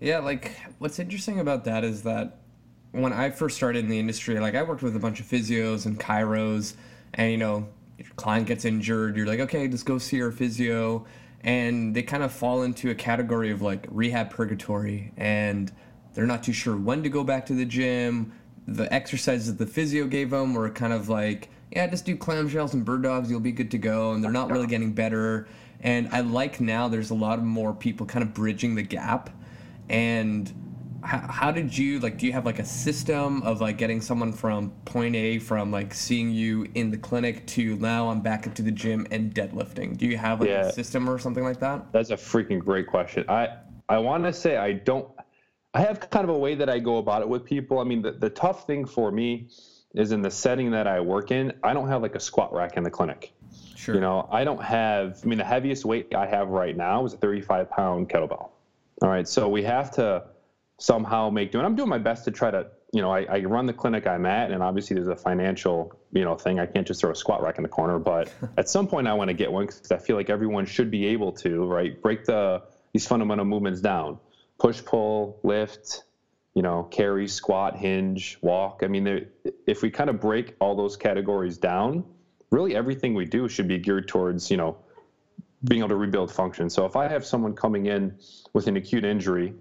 Yeah, 0.00 0.18
like 0.18 0.52
what's 0.78 0.98
interesting 0.98 1.40
about 1.40 1.64
that 1.64 1.84
is 1.84 2.02
that 2.02 2.36
when 2.92 3.12
I 3.12 3.30
first 3.30 3.56
started 3.56 3.84
in 3.84 3.90
the 3.90 3.98
industry, 3.98 4.38
like 4.40 4.54
I 4.54 4.62
worked 4.62 4.82
with 4.82 4.96
a 4.96 4.98
bunch 4.98 5.20
of 5.20 5.26
physios 5.26 5.86
and 5.86 5.98
chiros, 5.98 6.74
and 7.14 7.30
you 7.30 7.38
know, 7.38 7.68
your 7.98 8.08
client 8.16 8.46
gets 8.46 8.64
injured, 8.64 9.16
you're 9.16 9.26
like, 9.26 9.40
okay, 9.40 9.68
just 9.68 9.84
go 9.84 9.98
see 9.98 10.16
your 10.16 10.30
physio, 10.30 11.06
and 11.42 11.94
they 11.94 12.02
kind 12.02 12.22
of 12.22 12.32
fall 12.32 12.62
into 12.62 12.90
a 12.90 12.94
category 12.94 13.50
of 13.50 13.62
like 13.62 13.86
rehab 13.90 14.30
purgatory, 14.30 15.12
and 15.16 15.72
they're 16.14 16.26
not 16.26 16.42
too 16.42 16.52
sure 16.52 16.76
when 16.76 17.02
to 17.02 17.08
go 17.08 17.22
back 17.24 17.46
to 17.46 17.54
the 17.54 17.64
gym. 17.64 18.32
The 18.66 18.92
exercises 18.92 19.46
that 19.46 19.58
the 19.64 19.70
physio 19.70 20.06
gave 20.06 20.30
them 20.30 20.52
were 20.54 20.68
kind 20.68 20.92
of 20.92 21.08
like, 21.08 21.48
yeah, 21.70 21.86
just 21.86 22.04
do 22.04 22.16
clamshells 22.16 22.74
and 22.74 22.84
bird 22.84 23.02
dogs, 23.02 23.30
you'll 23.30 23.40
be 23.40 23.52
good 23.52 23.70
to 23.70 23.78
go, 23.78 24.12
and 24.12 24.22
they're 24.22 24.30
not 24.30 24.50
really 24.50 24.66
getting 24.66 24.92
better. 24.92 25.48
And 25.80 26.08
I 26.12 26.20
like 26.20 26.60
now 26.60 26.88
there's 26.88 27.10
a 27.10 27.14
lot 27.14 27.38
of 27.38 27.44
more 27.44 27.72
people 27.72 28.04
kind 28.04 28.22
of 28.22 28.34
bridging 28.34 28.74
the 28.74 28.82
gap. 28.82 29.30
And 29.88 30.52
how, 31.02 31.18
how 31.28 31.50
did 31.52 31.76
you 31.76 32.00
like? 32.00 32.18
Do 32.18 32.26
you 32.26 32.32
have 32.32 32.44
like 32.44 32.58
a 32.58 32.64
system 32.64 33.42
of 33.42 33.60
like 33.60 33.78
getting 33.78 34.00
someone 34.00 34.32
from 34.32 34.70
point 34.84 35.14
A 35.16 35.38
from 35.38 35.70
like 35.70 35.94
seeing 35.94 36.30
you 36.30 36.66
in 36.74 36.90
the 36.90 36.96
clinic 36.98 37.46
to 37.48 37.76
now 37.76 38.08
I'm 38.08 38.20
back 38.20 38.46
into 38.46 38.62
the 38.62 38.70
gym 38.70 39.06
and 39.10 39.32
deadlifting? 39.34 39.96
Do 39.96 40.06
you 40.06 40.16
have 40.16 40.40
like 40.40 40.50
Yeah. 40.50 40.66
a 40.66 40.72
system 40.72 41.08
or 41.08 41.18
something 41.18 41.44
like 41.44 41.60
that? 41.60 41.92
That's 41.92 42.10
a 42.10 42.16
freaking 42.16 42.58
great 42.58 42.86
question. 42.86 43.24
I 43.28 43.48
I 43.88 43.98
want 43.98 44.24
to 44.24 44.32
say 44.32 44.56
I 44.56 44.72
don't. 44.72 45.08
I 45.74 45.80
have 45.82 46.10
kind 46.10 46.24
of 46.24 46.30
a 46.34 46.38
way 46.38 46.54
that 46.54 46.68
I 46.68 46.78
go 46.78 46.98
about 46.98 47.22
it 47.22 47.28
with 47.28 47.44
people. 47.44 47.78
I 47.78 47.84
mean, 47.84 48.02
the, 48.02 48.12
the 48.12 48.30
tough 48.30 48.66
thing 48.66 48.84
for 48.86 49.12
me 49.12 49.48
is 49.94 50.12
in 50.12 50.22
the 50.22 50.30
setting 50.30 50.70
that 50.72 50.86
I 50.86 51.00
work 51.00 51.30
in. 51.30 51.52
I 51.62 51.74
don't 51.74 51.88
have 51.88 52.02
like 52.02 52.14
a 52.14 52.20
squat 52.20 52.52
rack 52.52 52.76
in 52.76 52.82
the 52.82 52.90
clinic. 52.90 53.32
Sure. 53.76 53.94
You 53.94 54.00
know, 54.00 54.28
I 54.32 54.44
don't 54.44 54.62
have. 54.62 55.20
I 55.22 55.26
mean, 55.26 55.38
the 55.38 55.44
heaviest 55.44 55.84
weight 55.84 56.14
I 56.14 56.26
have 56.26 56.48
right 56.48 56.76
now 56.76 57.04
is 57.04 57.12
a 57.14 57.16
35 57.18 57.70
pound 57.70 58.08
kettlebell. 58.08 58.50
All 59.00 59.08
right, 59.08 59.28
so 59.28 59.48
we 59.48 59.62
have 59.62 59.92
to 59.92 60.24
somehow 60.78 61.28
make 61.28 61.52
do. 61.52 61.58
And 61.58 61.66
I'm 61.66 61.76
doing 61.76 61.88
my 61.88 61.98
best 61.98 62.24
to 62.24 62.30
try 62.30 62.50
to. 62.50 62.66
You 62.90 63.02
know, 63.02 63.12
I, 63.12 63.24
I 63.24 63.40
run 63.40 63.66
the 63.66 63.74
clinic 63.74 64.06
I'm 64.06 64.24
at, 64.24 64.50
and 64.50 64.62
obviously 64.62 64.94
there's 64.94 65.08
a 65.08 65.16
financial, 65.16 65.92
you 66.12 66.24
know, 66.24 66.36
thing. 66.36 66.58
I 66.58 66.64
can't 66.64 66.86
just 66.86 67.02
throw 67.02 67.10
a 67.10 67.14
squat 67.14 67.42
rack 67.42 67.58
in 67.58 67.62
the 67.62 67.68
corner. 67.68 67.98
But 67.98 68.32
at 68.56 68.70
some 68.70 68.86
point, 68.86 69.06
I 69.06 69.12
want 69.12 69.28
to 69.28 69.34
get 69.34 69.52
one 69.52 69.66
because 69.66 69.92
I 69.92 69.98
feel 69.98 70.16
like 70.16 70.30
everyone 70.30 70.64
should 70.64 70.90
be 70.90 71.06
able 71.08 71.32
to, 71.32 71.66
right? 71.66 72.00
Break 72.00 72.24
the 72.24 72.62
these 72.94 73.06
fundamental 73.06 73.44
movements 73.44 73.82
down: 73.82 74.18
push, 74.58 74.82
pull, 74.82 75.38
lift, 75.42 76.04
you 76.54 76.62
know, 76.62 76.84
carry, 76.84 77.28
squat, 77.28 77.76
hinge, 77.76 78.38
walk. 78.40 78.80
I 78.82 78.86
mean, 78.86 79.04
there, 79.04 79.26
if 79.66 79.82
we 79.82 79.90
kind 79.90 80.08
of 80.08 80.20
break 80.20 80.56
all 80.58 80.74
those 80.74 80.96
categories 80.96 81.58
down, 81.58 82.04
really 82.50 82.74
everything 82.74 83.14
we 83.14 83.26
do 83.26 83.48
should 83.48 83.68
be 83.68 83.78
geared 83.78 84.08
towards, 84.08 84.50
you 84.50 84.56
know, 84.56 84.78
being 85.64 85.80
able 85.80 85.90
to 85.90 85.96
rebuild 85.96 86.32
function. 86.32 86.70
So 86.70 86.84
if 86.86 86.96
I 86.96 87.08
have 87.08 87.24
someone 87.24 87.54
coming 87.54 87.86
in 87.86 88.18
with 88.54 88.66
an 88.66 88.76
acute 88.76 89.04
injury, 89.04 89.54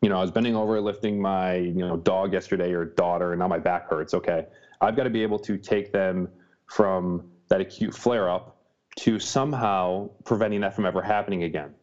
you 0.00 0.08
know, 0.08 0.18
I 0.18 0.20
was 0.20 0.30
bending 0.30 0.54
over 0.54 0.80
lifting 0.80 1.20
my, 1.20 1.56
you 1.56 1.86
know, 1.86 1.96
dog 1.96 2.32
yesterday 2.32 2.72
or 2.72 2.84
daughter, 2.84 3.32
and 3.32 3.40
now 3.40 3.48
my 3.48 3.58
back 3.58 3.88
hurts. 3.88 4.14
Okay. 4.14 4.46
I've 4.80 4.96
got 4.96 5.04
to 5.04 5.10
be 5.10 5.22
able 5.22 5.40
to 5.40 5.58
take 5.58 5.92
them 5.92 6.28
from 6.66 7.28
that 7.48 7.60
acute 7.60 7.94
flare 7.94 8.30
up 8.30 8.56
to 9.00 9.18
somehow 9.18 10.10
preventing 10.24 10.60
that 10.60 10.74
from 10.74 10.86
ever 10.86 11.02
happening 11.02 11.42
again. 11.44 11.74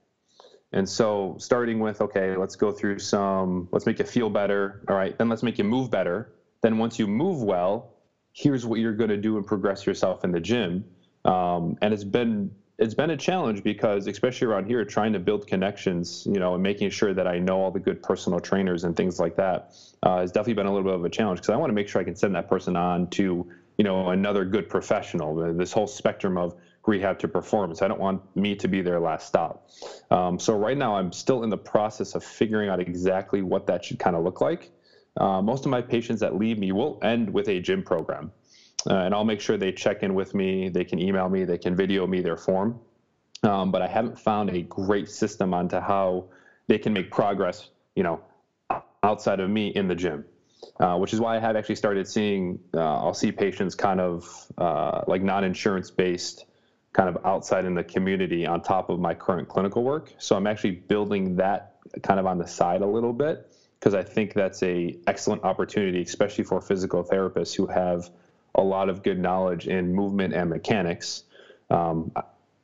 And 0.72 0.88
so 0.88 1.36
starting 1.40 1.80
with, 1.80 2.02
okay, 2.02 2.36
let's 2.36 2.56
go 2.56 2.72
through 2.72 3.00
some, 3.00 3.68
let's 3.72 3.86
make 3.86 4.00
you 4.00 4.06
feel 4.06 4.30
better. 4.30 4.84
All 4.90 4.96
right. 4.96 5.18
Then 5.18 5.30
let's 5.30 5.44
make 5.44 5.58
you 5.58 5.64
move 5.64 5.90
better. 5.90 6.34
Then 6.62 6.78
once 6.78 7.00
you 7.00 7.08
move 7.08 7.44
well, 7.44 7.94
here's 8.34 8.66
what 8.66 8.80
you're 8.80 8.94
going 8.94 9.10
to 9.10 9.18
do 9.18 9.38
and 9.38 9.46
progress 9.46 9.86
yourself 9.86 10.24
in 10.24 10.32
the 10.32 10.40
gym. 10.40 10.84
Um, 11.24 11.78
and 11.82 11.94
it's 11.94 12.04
been, 12.04 12.52
it's 12.78 12.94
been 12.94 13.10
a 13.10 13.18
challenge 13.18 13.64
because 13.64 14.08
especially 14.08 14.48
around 14.48 14.66
here, 14.66 14.84
trying 14.84 15.14
to 15.14 15.20
build 15.20 15.48
connections, 15.48 16.26
you 16.26 16.40
know, 16.40 16.56
and 16.56 16.64
making 16.64 16.90
sure 16.90 17.14
that 17.14 17.28
I 17.28 17.40
know 17.40 17.62
all 17.62 17.72
the 17.72 17.80
good 17.80 18.02
personal 18.02 18.40
trainers 18.40 18.84
and 18.84 18.96
things 18.96 19.20
like 19.20 19.36
that 19.38 19.72
uh, 20.04 20.20
has 20.20 20.32
definitely 20.32 20.56
been 20.56 20.66
a 20.66 20.74
little 20.74 20.84
bit 20.84 20.94
of 20.94 21.06
a 21.06 21.10
challenge 21.10 21.40
because 21.40 21.54
I 21.54 21.58
want 21.58 21.70
to 21.70 21.74
make 21.74 21.88
sure 21.88 22.02
I 22.02 22.04
can 22.04 22.16
send 22.16 22.36
that 22.36 22.50
person 22.50 22.76
on 22.76 23.08
to, 23.12 23.48
you 23.78 23.84
know, 23.84 24.10
another 24.10 24.44
good 24.44 24.68
professional. 24.68 25.54
This 25.54 25.72
whole 25.72 25.88
spectrum 25.88 26.38
of 26.38 26.54
rehab 26.86 27.20
to 27.20 27.28
performance. 27.28 27.82
I 27.82 27.88
don't 27.88 28.00
want 28.00 28.22
me 28.36 28.56
to 28.56 28.68
be 28.68 28.82
their 28.82 29.00
last 29.00 29.28
stop. 29.28 29.68
Um, 30.12 30.38
so 30.38 30.56
right 30.56 30.78
now, 30.78 30.96
I'm 30.96 31.12
still 31.12 31.44
in 31.44 31.50
the 31.50 31.58
process 31.58 32.14
of 32.14 32.24
figuring 32.24 32.70
out 32.70 32.80
exactly 32.80 33.42
what 33.42 33.68
that 33.68 33.86
should 33.86 34.00
kind 34.00 34.16
of 34.16 34.24
look 34.24 34.42
like. 34.42 34.72
Uh, 35.18 35.42
most 35.42 35.66
of 35.66 35.72
my 35.72 35.82
patients 35.82 36.20
that 36.20 36.36
leave 36.36 36.60
me 36.60 36.72
will 36.72 37.00
end 37.02 37.34
with 37.34 37.48
a 37.48 37.60
gym 37.60 37.84
program, 37.84 38.32
uh, 38.90 38.96
and 38.96 39.14
I'll 39.14 39.26
make 39.26 39.42
sure 39.42 39.58
they 39.58 39.72
check 39.72 40.04
in 40.04 40.14
with 40.14 40.34
me. 40.34 40.70
They 40.70 40.84
can 40.84 41.00
email 41.00 41.30
me, 41.30 41.44
they 41.44 41.58
can 41.58 41.76
video 41.76 42.06
me 42.08 42.22
their 42.22 42.38
form. 42.38 42.80
Um, 43.44 43.72
but 43.72 43.82
I 43.82 43.88
haven't 43.88 44.20
found 44.20 44.50
a 44.50 44.62
great 44.62 45.10
system 45.10 45.54
onto 45.54 45.80
how 45.80 46.26
they 46.68 46.78
can 46.78 46.94
make 46.94 47.12
progress, 47.12 47.70
you 47.96 48.04
know, 48.04 48.22
outside 49.04 49.40
of 49.40 49.50
me 49.50 49.68
in 49.68 49.88
the 49.88 49.96
gym. 49.96 50.26
Uh, 50.80 50.98
which 50.98 51.14
is 51.14 51.22
why 51.22 51.38
I 51.38 51.40
have 51.40 51.56
actually 51.56 51.76
started 51.76 52.08
seeing. 52.08 52.60
Uh, 52.74 52.80
I'll 52.80 53.14
see 53.14 53.32
patients 53.32 53.76
kind 53.76 54.02
of 54.02 54.28
uh, 54.58 55.02
like 55.08 55.22
non-insurance 55.22 55.92
based, 55.92 56.46
kind 56.92 57.08
of 57.08 57.24
outside 57.24 57.66
in 57.66 57.76
the 57.76 57.84
community 57.84 58.46
on 58.46 58.62
top 58.62 58.90
of 58.90 59.00
my 59.00 59.14
current 59.14 59.48
clinical 59.48 59.84
work. 59.84 60.14
So 60.18 60.36
I'm 60.36 60.48
actually 60.48 60.72
building 60.72 61.36
that 61.36 61.76
kind 62.02 62.20
of 62.20 62.26
on 62.26 62.40
the 62.40 62.48
side 62.48 62.82
a 62.82 62.86
little 62.86 63.14
bit 63.14 63.48
because 63.80 63.94
I 63.94 64.04
think 64.04 64.34
that's 64.34 64.64
a 64.64 64.98
excellent 65.08 65.44
opportunity, 65.44 66.02
especially 66.02 66.44
for 66.44 66.60
physical 66.60 67.04
therapists 67.04 67.56
who 67.56 67.68
have 67.68 68.10
a 68.56 68.62
lot 68.62 68.90
of 68.90 69.04
good 69.04 69.20
knowledge 69.20 69.68
in 69.68 69.94
movement 69.94 70.34
and 70.34 70.50
mechanics. 70.50 71.24
Um, 71.70 72.12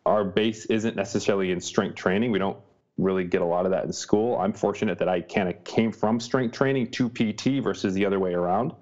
our 0.06 0.24
base 0.24 0.66
isn't 0.66 0.96
necessarily 0.96 1.52
in 1.52 1.60
strength 1.62 1.96
training. 1.96 2.32
We 2.32 2.40
don't 2.40 2.58
really 2.98 3.24
get 3.24 3.42
a 3.42 3.46
lot 3.46 3.66
of 3.66 3.72
that 3.72 3.86
in 3.86 3.94
school. 3.94 4.38
I'm 4.38 4.54
fortunate 4.54 5.00
that 5.00 5.10
I 5.10 5.22
kind 5.22 5.50
of 5.50 5.64
came 5.64 5.92
from 5.92 6.20
strength 6.20 6.54
training 6.54 6.92
to 6.92 7.10
PT 7.10 7.64
versus 7.64 7.94
the 7.94 8.06
other 8.06 8.20
way 8.20 8.34
around. 8.34 8.74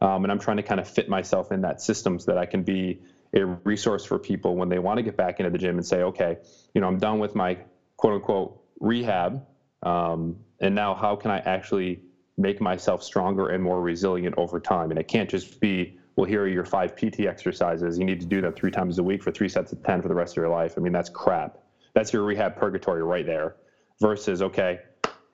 Um, 0.00 0.24
and 0.24 0.32
I'm 0.32 0.38
trying 0.38 0.56
to 0.56 0.62
kind 0.62 0.80
of 0.80 0.88
fit 0.88 1.08
myself 1.08 1.52
in 1.52 1.62
that 1.62 1.82
system 1.82 2.18
so 2.18 2.32
that 2.32 2.38
I 2.38 2.46
can 2.46 2.62
be 2.62 3.00
a 3.34 3.44
resource 3.44 4.04
for 4.04 4.18
people 4.18 4.56
when 4.56 4.68
they 4.68 4.78
want 4.78 4.96
to 4.96 5.02
get 5.02 5.16
back 5.16 5.40
into 5.40 5.50
the 5.50 5.58
gym 5.58 5.76
and 5.76 5.86
say, 5.86 6.02
okay, 6.02 6.38
you 6.74 6.80
know, 6.80 6.88
I'm 6.88 6.98
done 6.98 7.18
with 7.18 7.34
my 7.34 7.58
quote 7.96 8.14
unquote 8.14 8.60
rehab. 8.80 9.46
Um, 9.82 10.36
and 10.60 10.74
now 10.74 10.94
how 10.94 11.16
can 11.16 11.30
I 11.30 11.38
actually 11.38 12.00
make 12.36 12.60
myself 12.60 13.02
stronger 13.02 13.48
and 13.48 13.62
more 13.62 13.80
resilient 13.80 14.34
over 14.38 14.58
time? 14.58 14.90
And 14.90 14.98
it 14.98 15.06
can't 15.06 15.28
just 15.28 15.60
be, 15.60 15.98
well, 16.20 16.28
here 16.28 16.42
are 16.42 16.48
your 16.48 16.66
five 16.66 16.94
PT 16.94 17.20
exercises. 17.20 17.98
You 17.98 18.04
need 18.04 18.20
to 18.20 18.26
do 18.26 18.42
them 18.42 18.52
three 18.52 18.70
times 18.70 18.98
a 18.98 19.02
week 19.02 19.22
for 19.22 19.30
three 19.30 19.48
sets 19.48 19.72
of 19.72 19.82
10 19.82 20.02
for 20.02 20.08
the 20.08 20.14
rest 20.14 20.34
of 20.34 20.36
your 20.36 20.50
life. 20.50 20.74
I 20.76 20.82
mean, 20.82 20.92
that's 20.92 21.08
crap. 21.08 21.56
That's 21.94 22.12
your 22.12 22.24
rehab 22.24 22.56
purgatory 22.56 23.02
right 23.02 23.24
there 23.24 23.56
versus, 24.02 24.42
okay, 24.42 24.80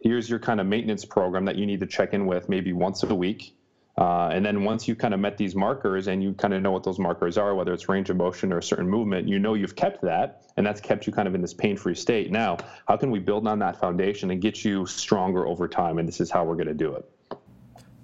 here's 0.01 0.31
your 0.31 0.39
kind 0.39 0.61
of 0.61 0.67
maintenance 0.69 1.05
program 1.05 1.45
that 1.47 1.57
you 1.57 1.67
need 1.67 1.81
to 1.81 1.87
check 1.87 2.15
in 2.15 2.25
with 2.25 2.49
maybe 2.49 2.73
once 2.73 3.03
a 3.03 3.13
week. 3.13 3.57
Uh, 3.99 4.29
and 4.29 4.47
then 4.47 4.63
once 4.63 4.87
you 4.87 4.95
kind 4.95 5.13
of 5.13 5.19
met 5.19 5.37
these 5.37 5.57
markers 5.57 6.07
and 6.07 6.23
you 6.23 6.35
kind 6.35 6.55
of 6.55 6.63
know 6.63 6.71
what 6.71 6.85
those 6.85 7.01
markers 7.01 7.37
are, 7.37 7.57
whether 7.57 7.73
it's 7.73 7.89
range 7.89 8.09
of 8.09 8.17
motion 8.17 8.53
or 8.53 8.59
a 8.59 8.63
certain 8.63 8.89
movement, 8.89 9.27
you 9.27 9.41
know 9.41 9.55
you've 9.55 9.75
kept 9.75 10.03
that 10.03 10.43
and 10.57 10.65
that's 10.65 10.81
kept 10.81 11.05
you 11.05 11.13
kind 11.13 11.27
of 11.27 11.35
in 11.35 11.43
this 11.43 11.53
pain 11.53 11.77
free 11.77 11.97
state. 11.97 12.31
Now, 12.31 12.59
how 12.87 12.97
can 12.97 13.11
we 13.11 13.19
build 13.19 13.49
on 13.49 13.59
that 13.59 13.81
foundation 13.81 14.31
and 14.31 14.41
get 14.41 14.65
you 14.65 14.87
stronger 14.87 15.49
over 15.49 15.67
time? 15.67 15.99
And 15.99 16.07
this 16.07 16.21
is 16.21 16.31
how 16.31 16.45
we're 16.45 16.55
going 16.55 16.69
to 16.69 16.75
do 16.75 16.95
it. 16.95 17.11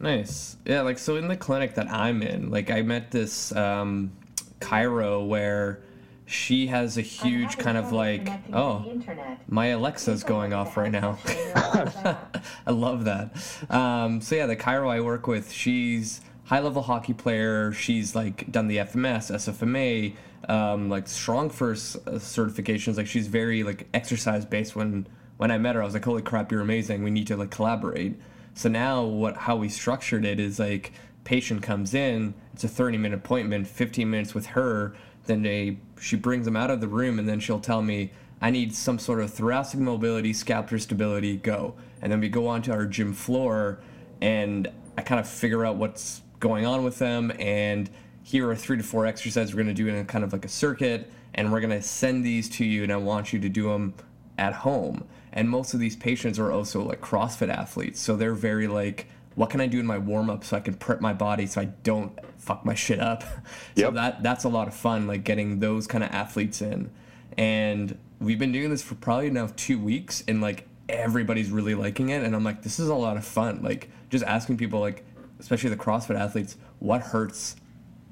Nice. 0.02 0.56
Yeah, 0.66 0.80
like 0.80 0.98
so 0.98 1.16
in 1.16 1.28
the 1.28 1.36
clinic 1.36 1.76
that 1.76 1.88
I'm 1.88 2.22
in, 2.22 2.50
like 2.50 2.70
I 2.70 2.82
met 2.82 3.12
this 3.12 3.54
um 3.54 4.12
chiro 4.60 5.26
where 5.26 5.80
she 6.26 6.66
has 6.66 6.98
a 6.98 7.02
huge 7.02 7.58
kind 7.58 7.76
of 7.76 7.92
like 7.92 8.28
oh 8.52 9.00
my 9.48 9.66
Alexa's 9.66 10.24
going 10.24 10.52
off 10.52 10.76
right 10.76 10.90
now. 10.90 11.18
I 12.66 12.70
love 12.70 13.04
that. 13.04 13.36
Um, 13.70 14.20
so 14.20 14.34
yeah, 14.34 14.46
the 14.46 14.56
chiro 14.56 14.90
I 14.90 15.00
work 15.00 15.28
with, 15.28 15.52
she's 15.52 16.20
high 16.44 16.60
level 16.60 16.82
hockey 16.82 17.14
player. 17.14 17.72
She's 17.72 18.16
like 18.16 18.50
done 18.50 18.66
the 18.66 18.78
FMS, 18.78 19.30
SFMA, 19.30 20.16
um, 20.50 20.88
like 20.88 21.06
StrongFirst 21.06 22.08
uh, 22.08 22.10
certifications. 22.12 22.96
Like 22.96 23.06
she's 23.06 23.28
very 23.28 23.62
like 23.62 23.86
exercise 23.94 24.44
based. 24.44 24.74
When 24.74 25.06
when 25.36 25.52
I 25.52 25.58
met 25.58 25.76
her, 25.76 25.82
I 25.82 25.84
was 25.84 25.94
like, 25.94 26.04
holy 26.04 26.22
crap, 26.22 26.50
you're 26.50 26.60
amazing. 26.60 27.04
We 27.04 27.12
need 27.12 27.28
to 27.28 27.36
like 27.36 27.50
collaborate. 27.50 28.16
So 28.54 28.68
now 28.68 29.02
what 29.02 29.36
how 29.36 29.56
we 29.56 29.68
structured 29.68 30.24
it 30.24 30.38
is 30.38 30.58
like 30.58 30.92
patient 31.24 31.62
comes 31.62 31.94
in, 31.94 32.34
it's 32.52 32.64
a 32.64 32.68
30 32.68 32.98
minute 32.98 33.16
appointment, 33.16 33.66
15 33.66 34.08
minutes 34.08 34.34
with 34.34 34.46
her, 34.46 34.94
then 35.26 35.42
they 35.42 35.78
she 36.00 36.16
brings 36.16 36.44
them 36.44 36.56
out 36.56 36.70
of 36.70 36.80
the 36.80 36.88
room 36.88 37.18
and 37.18 37.28
then 37.28 37.40
she'll 37.40 37.60
tell 37.60 37.82
me 37.82 38.10
I 38.40 38.50
need 38.50 38.74
some 38.74 38.98
sort 38.98 39.20
of 39.20 39.32
thoracic 39.32 39.78
mobility, 39.78 40.32
scapular 40.32 40.80
stability, 40.80 41.36
go. 41.36 41.74
And 42.00 42.10
then 42.10 42.18
we 42.18 42.28
go 42.28 42.48
onto 42.48 42.72
our 42.72 42.86
gym 42.86 43.12
floor 43.12 43.78
and 44.20 44.68
I 44.98 45.02
kind 45.02 45.20
of 45.20 45.28
figure 45.28 45.64
out 45.64 45.76
what's 45.76 46.22
going 46.40 46.66
on 46.66 46.82
with 46.82 46.98
them 46.98 47.32
and 47.38 47.88
here 48.24 48.48
are 48.50 48.56
three 48.56 48.76
to 48.76 48.82
four 48.82 49.06
exercises 49.06 49.54
we're 49.54 49.62
going 49.62 49.74
to 49.74 49.82
do 49.82 49.88
in 49.88 49.96
a 49.96 50.04
kind 50.04 50.24
of 50.24 50.32
like 50.32 50.44
a 50.44 50.48
circuit 50.48 51.10
and 51.34 51.50
we're 51.52 51.60
going 51.60 51.70
to 51.70 51.82
send 51.82 52.24
these 52.24 52.48
to 52.48 52.64
you 52.64 52.82
and 52.82 52.92
I 52.92 52.96
want 52.96 53.32
you 53.32 53.38
to 53.40 53.48
do 53.48 53.68
them 53.68 53.94
at 54.38 54.52
home. 54.52 55.04
And 55.32 55.48
most 55.48 55.74
of 55.74 55.80
these 55.80 55.96
patients 55.96 56.38
are 56.38 56.52
also 56.52 56.82
like 56.82 57.00
CrossFit 57.00 57.48
athletes. 57.48 58.00
So 58.00 58.16
they're 58.16 58.34
very 58.34 58.66
like, 58.68 59.08
what 59.34 59.48
can 59.50 59.60
I 59.60 59.66
do 59.66 59.80
in 59.80 59.86
my 59.86 59.96
warm 59.98 60.28
up 60.28 60.44
so 60.44 60.56
I 60.56 60.60
can 60.60 60.74
prep 60.74 61.00
my 61.00 61.14
body 61.14 61.46
so 61.46 61.60
I 61.62 61.66
don't 61.66 62.18
fuck 62.38 62.64
my 62.64 62.74
shit 62.74 63.00
up? 63.00 63.22
so 63.76 63.82
Yep. 63.82 63.94
that 63.94 64.22
that's 64.22 64.44
a 64.44 64.48
lot 64.48 64.68
of 64.68 64.74
fun, 64.74 65.06
like 65.06 65.24
getting 65.24 65.60
those 65.60 65.86
kind 65.86 66.04
of 66.04 66.10
athletes 66.10 66.60
in. 66.60 66.90
And 67.38 67.96
we've 68.20 68.38
been 68.38 68.52
doing 68.52 68.68
this 68.70 68.82
for 68.82 68.94
probably 68.96 69.30
now 69.30 69.48
two 69.56 69.78
weeks 69.78 70.22
and 70.28 70.40
like 70.42 70.68
everybody's 70.88 71.50
really 71.50 71.74
liking 71.74 72.10
it. 72.10 72.22
And 72.22 72.34
I'm 72.36 72.44
like, 72.44 72.62
this 72.62 72.78
is 72.78 72.88
a 72.88 72.94
lot 72.94 73.16
of 73.16 73.24
fun. 73.24 73.62
Like 73.62 73.88
just 74.10 74.24
asking 74.24 74.58
people 74.58 74.80
like, 74.80 75.04
especially 75.40 75.70
the 75.70 75.76
CrossFit 75.76 76.18
athletes, 76.18 76.56
what 76.78 77.00
hurts 77.00 77.56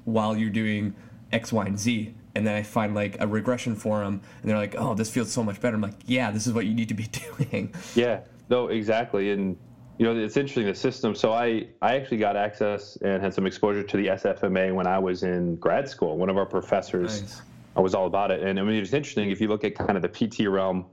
while 0.05 0.35
you're 0.35 0.49
doing 0.49 0.95
X, 1.31 1.53
Y, 1.53 1.65
and 1.65 1.77
Z. 1.77 2.15
And 2.35 2.47
then 2.47 2.55
I 2.55 2.63
find 2.63 2.95
like 2.95 3.17
a 3.19 3.27
regression 3.27 3.75
for 3.75 3.99
them, 3.99 4.21
and 4.41 4.49
they're 4.49 4.57
like, 4.57 4.75
"Oh, 4.77 4.93
this 4.93 5.09
feels 5.09 5.31
so 5.31 5.43
much 5.43 5.59
better." 5.59 5.75
I'm 5.75 5.81
like, 5.81 5.99
"Yeah, 6.05 6.31
this 6.31 6.47
is 6.47 6.53
what 6.53 6.65
you 6.65 6.73
need 6.73 6.87
to 6.89 6.93
be 6.93 7.07
doing." 7.37 7.73
Yeah, 7.95 8.21
no, 8.49 8.67
exactly. 8.67 9.31
And 9.31 9.57
you 9.97 10.05
know, 10.05 10.17
it's 10.17 10.37
interesting 10.37 10.65
the 10.65 10.73
system. 10.73 11.13
So 11.13 11.33
I 11.33 11.67
I 11.81 11.95
actually 11.95 12.17
got 12.17 12.35
access 12.35 12.97
and 12.97 13.21
had 13.21 13.33
some 13.33 13.45
exposure 13.45 13.83
to 13.83 13.97
the 13.97 14.07
SFMA 14.07 14.73
when 14.73 14.87
I 14.87 14.97
was 14.97 15.23
in 15.23 15.57
grad 15.57 15.89
school. 15.89 16.17
One 16.17 16.29
of 16.29 16.37
our 16.37 16.45
professors 16.45 17.21
Nice. 17.21 17.41
I 17.75 17.81
was 17.81 17.93
all 17.93 18.05
about 18.05 18.31
it. 18.31 18.41
And 18.43 18.59
I 18.59 18.63
mean, 18.63 18.81
it's 18.81 18.93
interesting 18.93 19.31
if 19.31 19.39
you 19.39 19.47
look 19.47 19.63
at 19.63 19.75
kind 19.75 19.95
of 19.95 20.01
the 20.01 20.09
PT 20.09 20.47
realm. 20.47 20.85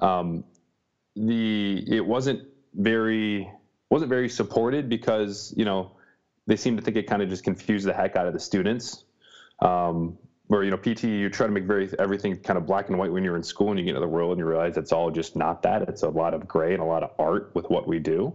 Um, 0.00 0.44
the 1.16 1.84
it 1.88 2.04
wasn't 2.04 2.42
very 2.74 3.50
wasn't 3.90 4.08
very 4.08 4.28
supported 4.28 4.88
because 4.88 5.52
you 5.56 5.64
know 5.64 5.92
they 6.46 6.56
seem 6.56 6.76
to 6.76 6.82
think 6.82 6.96
it 6.96 7.06
kind 7.06 7.22
of 7.22 7.28
just 7.28 7.44
confused 7.44 7.86
the 7.86 7.92
heck 7.92 8.16
out 8.16 8.26
of 8.26 8.32
the 8.32 8.40
students. 8.40 9.04
Um, 9.60 10.18
where 10.48 10.64
you 10.64 10.70
know 10.70 10.76
PT, 10.76 11.04
you 11.04 11.28
try 11.28 11.46
to 11.46 11.52
make 11.52 11.64
very 11.64 11.90
everything 11.98 12.36
kind 12.36 12.56
of 12.56 12.66
black 12.66 12.88
and 12.88 12.98
white 12.98 13.12
when 13.12 13.22
you're 13.22 13.36
in 13.36 13.42
school, 13.42 13.70
and 13.70 13.78
you 13.78 13.84
get 13.84 13.90
into 13.90 14.00
the 14.00 14.08
world 14.08 14.32
and 14.32 14.38
you 14.40 14.46
realize 14.46 14.76
it's 14.76 14.92
all 14.92 15.10
just 15.10 15.36
not 15.36 15.62
that. 15.62 15.82
It's 15.82 16.02
a 16.02 16.08
lot 16.08 16.34
of 16.34 16.48
gray 16.48 16.72
and 16.72 16.82
a 16.82 16.86
lot 16.86 17.02
of 17.02 17.10
art 17.18 17.50
with 17.54 17.70
what 17.70 17.86
we 17.86 17.98
do. 17.98 18.34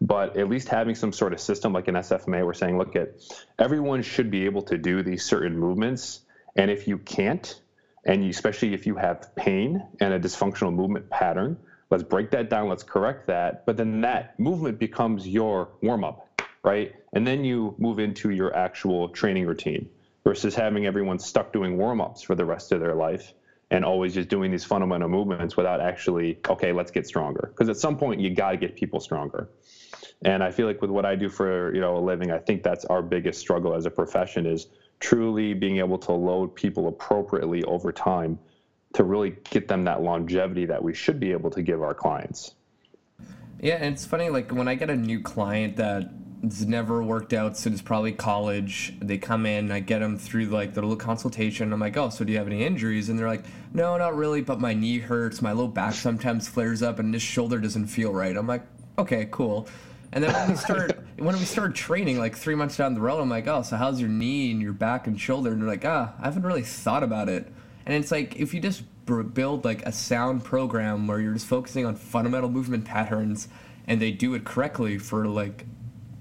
But 0.00 0.36
at 0.36 0.48
least 0.48 0.68
having 0.68 0.96
some 0.96 1.12
sort 1.12 1.32
of 1.32 1.40
system 1.40 1.72
like 1.72 1.88
an 1.88 1.94
SFMA, 1.94 2.44
we're 2.44 2.52
saying, 2.52 2.76
look 2.76 2.96
at 2.96 3.10
everyone 3.58 4.02
should 4.02 4.30
be 4.30 4.44
able 4.44 4.62
to 4.62 4.76
do 4.76 5.02
these 5.02 5.24
certain 5.24 5.56
movements, 5.56 6.20
and 6.56 6.70
if 6.70 6.88
you 6.88 6.98
can't, 6.98 7.60
and 8.04 8.24
especially 8.24 8.74
if 8.74 8.86
you 8.86 8.96
have 8.96 9.34
pain 9.36 9.82
and 10.00 10.12
a 10.12 10.18
dysfunctional 10.18 10.74
movement 10.74 11.08
pattern, 11.08 11.56
let's 11.88 12.02
break 12.02 12.32
that 12.32 12.50
down. 12.50 12.68
Let's 12.68 12.82
correct 12.82 13.28
that. 13.28 13.64
But 13.64 13.76
then 13.76 14.00
that 14.00 14.38
movement 14.40 14.80
becomes 14.80 15.26
your 15.26 15.70
warm 15.82 16.02
up, 16.02 16.28
right? 16.64 16.92
And 17.12 17.24
then 17.24 17.44
you 17.44 17.76
move 17.78 18.00
into 18.00 18.30
your 18.30 18.54
actual 18.56 19.08
training 19.08 19.46
routine 19.46 19.88
versus 20.24 20.54
having 20.54 20.86
everyone 20.86 21.18
stuck 21.18 21.52
doing 21.52 21.76
warm 21.76 22.00
ups 22.00 22.22
for 22.22 22.34
the 22.34 22.44
rest 22.44 22.72
of 22.72 22.80
their 22.80 22.94
life 22.94 23.34
and 23.70 23.84
always 23.84 24.14
just 24.14 24.28
doing 24.28 24.50
these 24.50 24.64
fundamental 24.64 25.08
movements 25.08 25.56
without 25.56 25.80
actually, 25.80 26.38
okay, 26.48 26.72
let's 26.72 26.90
get 26.90 27.06
stronger. 27.06 27.50
Because 27.52 27.68
at 27.68 27.76
some 27.76 27.96
point, 27.96 28.20
you 28.20 28.34
got 28.34 28.52
to 28.52 28.56
get 28.56 28.74
people 28.74 29.00
stronger. 29.00 29.50
And 30.24 30.42
I 30.42 30.50
feel 30.50 30.66
like 30.66 30.80
with 30.80 30.90
what 30.90 31.04
I 31.04 31.14
do 31.16 31.28
for 31.28 31.74
you 31.74 31.80
know 31.80 31.96
a 31.96 32.00
living, 32.00 32.30
I 32.30 32.38
think 32.38 32.62
that's 32.62 32.84
our 32.86 33.02
biggest 33.02 33.40
struggle 33.40 33.74
as 33.74 33.86
a 33.86 33.90
profession 33.90 34.46
is 34.46 34.68
truly 35.00 35.54
being 35.54 35.78
able 35.78 35.98
to 35.98 36.12
load 36.12 36.54
people 36.54 36.88
appropriately 36.88 37.62
over 37.64 37.92
time 37.92 38.38
to 38.94 39.04
really 39.04 39.36
get 39.50 39.66
them 39.66 39.84
that 39.84 40.02
longevity 40.02 40.66
that 40.66 40.82
we 40.82 40.94
should 40.94 41.18
be 41.18 41.32
able 41.32 41.50
to 41.50 41.62
give 41.62 41.82
our 41.82 41.94
clients. 41.94 42.54
Yeah, 43.60 43.76
it's 43.76 44.04
funny 44.04 44.30
like 44.30 44.50
when 44.52 44.68
I 44.68 44.76
get 44.76 44.88
a 44.88 44.96
new 44.96 45.20
client 45.20 45.76
that 45.76 46.10
it's 46.44 46.62
never 46.62 47.02
worked 47.02 47.32
out 47.32 47.56
since 47.56 47.80
probably 47.80 48.12
college. 48.12 48.94
They 49.00 49.18
come 49.18 49.46
in, 49.46 49.72
I 49.72 49.80
get 49.80 50.00
them 50.00 50.18
through 50.18 50.46
like 50.46 50.74
the 50.74 50.82
little 50.82 50.96
consultation. 50.96 51.72
I'm 51.72 51.80
like, 51.80 51.96
oh, 51.96 52.10
so 52.10 52.24
do 52.24 52.32
you 52.32 52.38
have 52.38 52.46
any 52.46 52.62
injuries? 52.62 53.08
And 53.08 53.18
they're 53.18 53.28
like, 53.28 53.44
no, 53.72 53.96
not 53.96 54.14
really, 54.14 54.42
but 54.42 54.60
my 54.60 54.74
knee 54.74 54.98
hurts, 54.98 55.40
my 55.40 55.52
low 55.52 55.68
back 55.68 55.94
sometimes 55.94 56.46
flares 56.48 56.82
up, 56.82 56.98
and 56.98 57.14
this 57.14 57.22
shoulder 57.22 57.58
doesn't 57.58 57.86
feel 57.86 58.12
right. 58.12 58.36
I'm 58.36 58.46
like, 58.46 58.62
okay, 58.98 59.26
cool. 59.30 59.68
And 60.12 60.22
then 60.22 60.32
when 60.32 60.50
we 60.50 60.56
start 60.56 60.98
when 61.18 61.36
we 61.36 61.44
start 61.44 61.74
training, 61.74 62.18
like 62.18 62.36
three 62.36 62.54
months 62.54 62.76
down 62.76 62.94
the 62.94 63.00
road, 63.00 63.20
I'm 63.20 63.30
like, 63.30 63.46
oh, 63.46 63.62
so 63.62 63.76
how's 63.76 64.00
your 64.00 64.10
knee 64.10 64.50
and 64.50 64.60
your 64.60 64.72
back 64.72 65.06
and 65.06 65.18
shoulder? 65.18 65.50
And 65.50 65.62
they're 65.62 65.68
like, 65.68 65.84
ah, 65.84 66.14
I 66.20 66.24
haven't 66.24 66.44
really 66.44 66.62
thought 66.62 67.02
about 67.02 67.28
it. 67.28 67.50
And 67.86 67.94
it's 67.94 68.10
like 68.10 68.36
if 68.36 68.54
you 68.54 68.60
just 68.60 68.82
build 69.06 69.64
like 69.64 69.84
a 69.84 69.92
sound 69.92 70.44
program 70.44 71.06
where 71.06 71.20
you're 71.20 71.34
just 71.34 71.46
focusing 71.46 71.84
on 71.84 71.94
fundamental 71.94 72.48
movement 72.48 72.84
patterns 72.84 73.48
and 73.86 74.00
they 74.00 74.10
do 74.10 74.34
it 74.34 74.44
correctly 74.44 74.96
for 74.98 75.26
like 75.26 75.66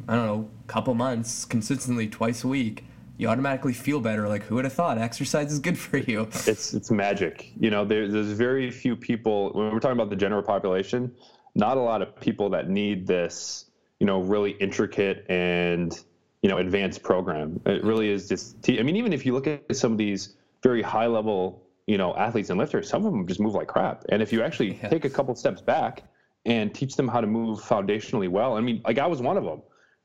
I 0.08 0.16
don't 0.16 0.26
know, 0.26 0.50
couple 0.68 0.94
months 0.96 1.46
consistently 1.46 2.08
twice 2.08 2.44
a 2.44 2.48
week, 2.48 2.86
you 3.18 3.28
automatically 3.28 3.74
feel 3.74 4.00
better. 4.00 4.28
Like 4.28 4.44
who 4.44 4.56
would 4.56 4.66
have 4.66 4.74
thought 4.74 4.98
exercise 4.98 5.52
is 5.52 5.60
good 5.60 5.78
for 5.78 5.98
you? 5.98 6.28
It's 6.48 6.74
it's 6.74 6.92
magic. 6.92 7.52
You 7.60 7.70
know, 7.70 7.86
there, 7.86 8.08
there's 8.08 8.32
very 8.32 8.72
few 8.72 8.96
people 8.96 9.52
when 9.54 9.72
we're 9.72 9.80
talking 9.80 9.98
about 9.98 10.10
the 10.10 10.16
general 10.16 10.44
population. 10.44 11.14
Not 11.56 11.78
a 11.78 11.82
lot 11.82 12.02
of 12.02 12.20
people 12.20 12.50
that 12.50 12.70
need 12.70 13.06
this, 13.06 13.66
you 14.00 14.08
know, 14.08 14.20
really 14.20 14.52
intricate 14.52 15.26
and 15.30 15.98
you 16.42 16.50
know 16.50 16.58
advanced 16.58 17.04
program. 17.04 17.62
It 17.66 17.84
really 17.84 18.10
is 18.10 18.28
just. 18.28 18.58
I 18.70 18.84
mean, 18.84 18.96
even 18.96 19.14
if 19.14 19.26
you 19.26 19.34
look 19.34 19.48
at 19.48 19.76
some 19.76 19.92
of 19.92 19.98
these 19.98 20.36
very 20.64 20.82
high 20.82 21.08
level, 21.08 21.64
you 21.88 21.98
know, 21.98 22.16
athletes 22.16 22.50
and 22.50 22.60
lifters, 22.60 22.90
some 22.90 23.06
of 23.06 23.12
them 23.12 23.28
just 23.28 23.40
move 23.40 23.54
like 23.54 23.68
crap. 23.68 24.04
And 24.10 24.22
if 24.22 24.34
you 24.34 24.42
actually 24.42 24.76
yeah. 24.82 24.90
take 24.90 25.06
a 25.06 25.10
couple 25.10 25.36
steps 25.36 25.62
back 25.62 26.04
and 26.46 26.74
teach 26.74 26.96
them 26.96 27.08
how 27.08 27.22
to 27.22 27.28
move 27.28 27.60
foundationally 27.60 28.28
well, 28.28 28.58
I 28.58 28.62
mean, 28.62 28.82
like 28.86 28.98
I 28.98 29.08
was 29.08 29.22
one 29.22 29.38
of 29.38 29.46
them 29.46 29.62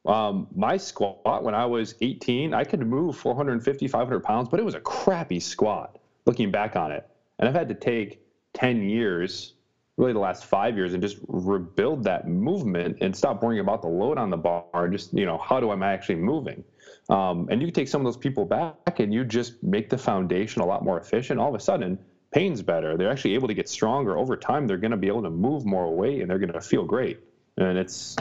um, 0.09 0.47
my 0.57 0.79
squat 0.79 1.45
when 1.45 1.55
I 1.55 1.67
was 1.67 1.95
18, 2.01 2.55
I 2.55 2.65
could 2.65 2.81
move 2.81 3.17
450, 3.17 3.87
500 3.89 4.21
pounds, 4.21 4.49
but 4.49 4.59
it 4.59 4.65
was 4.65 4.75
a 4.75 4.81
crappy 4.81 5.39
squat 5.39 5.99
looking 6.25 6.51
back 6.51 6.77
on 6.77 6.93
it. 6.93 7.07
And 7.39 7.49
I've 7.49 7.55
had 7.55 7.69
to 7.69 7.75
take 7.75 8.21
10 8.55 8.89
years, 8.89 9.53
really 9.99 10.15
the 10.15 10.19
last 10.19 10.47
five 10.47 10.77
years, 10.77 10.95
and 10.95 11.03
just 11.03 11.19
rebuild 11.29 12.05
that 12.05 12.27
movement 12.27 12.99
and 13.03 13.15
stop 13.15 13.43
worrying 13.43 13.61
about 13.61 13.83
the 13.83 13.89
load 13.89 14.17
on 14.17 14.31
the 14.31 14.37
bar. 14.39 14.89
Just, 14.89 15.13
you 15.13 15.27
know, 15.27 15.37
how 15.37 15.61
do 15.61 15.71
I 15.71 15.93
actually 15.93 16.17
moving? 16.17 16.65
Um, 17.11 17.47
and 17.51 17.61
you 17.61 17.71
take 17.71 17.89
some 17.89 18.01
of 18.01 18.07
those 18.07 18.17
people 18.17 18.47
back 18.47 19.01
and 19.01 19.13
you 19.13 19.25
just 19.25 19.63
make 19.63 19.91
the 19.91 19.99
foundation 19.99 20.63
a 20.63 20.67
lot 20.67 20.83
more 20.85 20.99
efficient. 20.99 21.39
All 21.39 21.51
of 21.51 21.55
a 21.55 21.61
sudden, 21.61 21.99
pain's 22.33 22.63
better. 22.63 22.97
They're 22.97 23.11
actually 23.11 23.35
able 23.35 23.49
to 23.49 23.55
get 23.55 23.69
stronger 23.69 24.17
over 24.17 24.37
time. 24.39 24.67
They're 24.67 24.79
going 24.79 24.91
to 24.91 24.97
be 24.97 25.09
able 25.09 25.23
to 25.23 25.31
move 25.31 25.67
more 25.67 25.95
weight 25.95 26.23
and 26.23 26.31
they're 26.31 26.39
going 26.39 26.53
to 26.53 26.61
feel 26.63 26.85
great. 26.85 27.21
And 27.59 27.77
it's 27.77 28.17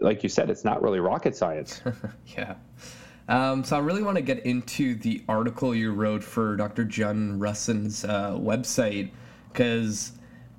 like 0.00 0.22
you 0.22 0.28
said, 0.28 0.50
it's 0.50 0.64
not 0.64 0.82
really 0.82 1.00
rocket 1.00 1.36
science. 1.36 1.80
yeah. 2.36 2.54
Um, 3.28 3.64
so 3.64 3.76
I 3.76 3.78
really 3.78 4.02
want 4.02 4.16
to 4.16 4.22
get 4.22 4.44
into 4.44 4.94
the 4.96 5.24
article 5.28 5.74
you 5.74 5.92
wrote 5.92 6.22
for 6.22 6.56
Dr. 6.56 6.84
John 6.84 7.38
Rusin's 7.38 8.04
uh, 8.04 8.32
website 8.32 9.10
because 9.50 10.12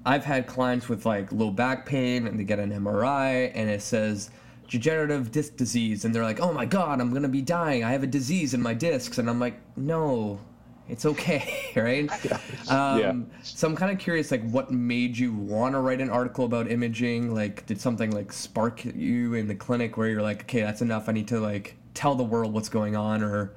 I've 0.06 0.26
had 0.26 0.48
clients 0.48 0.90
with 0.90 1.06
like 1.06 1.32
low 1.32 1.52
back 1.52 1.86
pain 1.86 2.28
and 2.28 2.40
they 2.40 2.44
get 2.44 2.60
an 2.60 2.72
MRI 2.72 3.52
and 3.54 3.70
it 3.70 3.82
says 3.82 4.32
degenerative 4.68 5.32
disc 5.32 5.56
disease 5.58 6.06
and 6.06 6.16
they're 6.16 6.24
like, 6.24 6.40
oh 6.40 6.54
my 6.54 6.66
god, 6.66 7.00
I'm 7.00 7.14
gonna 7.14 7.28
be 7.28 7.42
dying. 7.42 7.84
I 7.84 7.92
have 7.92 8.04
a 8.04 8.08
disease 8.08 8.54
in 8.56 8.62
my 8.62 8.74
discs 8.74 9.20
and 9.20 9.30
I'm 9.30 9.40
like, 9.40 9.60
no, 9.78 10.40
it's 10.88 11.06
okay, 11.06 11.72
right? 11.76 12.10
Yeah. 12.24 12.40
Um, 12.70 13.00
yeah. 13.00 13.42
So 13.44 13.68
I'm 13.68 13.76
kind 13.76 13.92
of 13.92 14.00
curious, 14.00 14.32
like, 14.32 14.48
what 14.50 14.72
made 14.72 15.18
you 15.18 15.34
want 15.34 15.74
to 15.74 15.80
write 15.80 16.02
an 16.02 16.10
article 16.10 16.46
about 16.46 16.70
imaging? 16.70 17.34
Like, 17.34 17.66
did 17.66 17.82
something 17.82 18.12
like 18.12 18.32
spark 18.32 18.86
you 18.86 19.34
in 19.34 19.48
the 19.48 19.56
clinic 19.56 19.98
where 19.98 20.08
you're 20.08 20.22
like, 20.22 20.42
okay, 20.42 20.62
that's 20.62 20.82
enough. 20.82 21.10
I 21.10 21.12
need 21.14 21.28
to 21.30 21.40
like 21.40 21.76
tell 21.94 22.16
the 22.16 22.24
world 22.24 22.54
what's 22.54 22.70
going 22.70 22.96
on, 22.96 23.24
or 23.24 23.54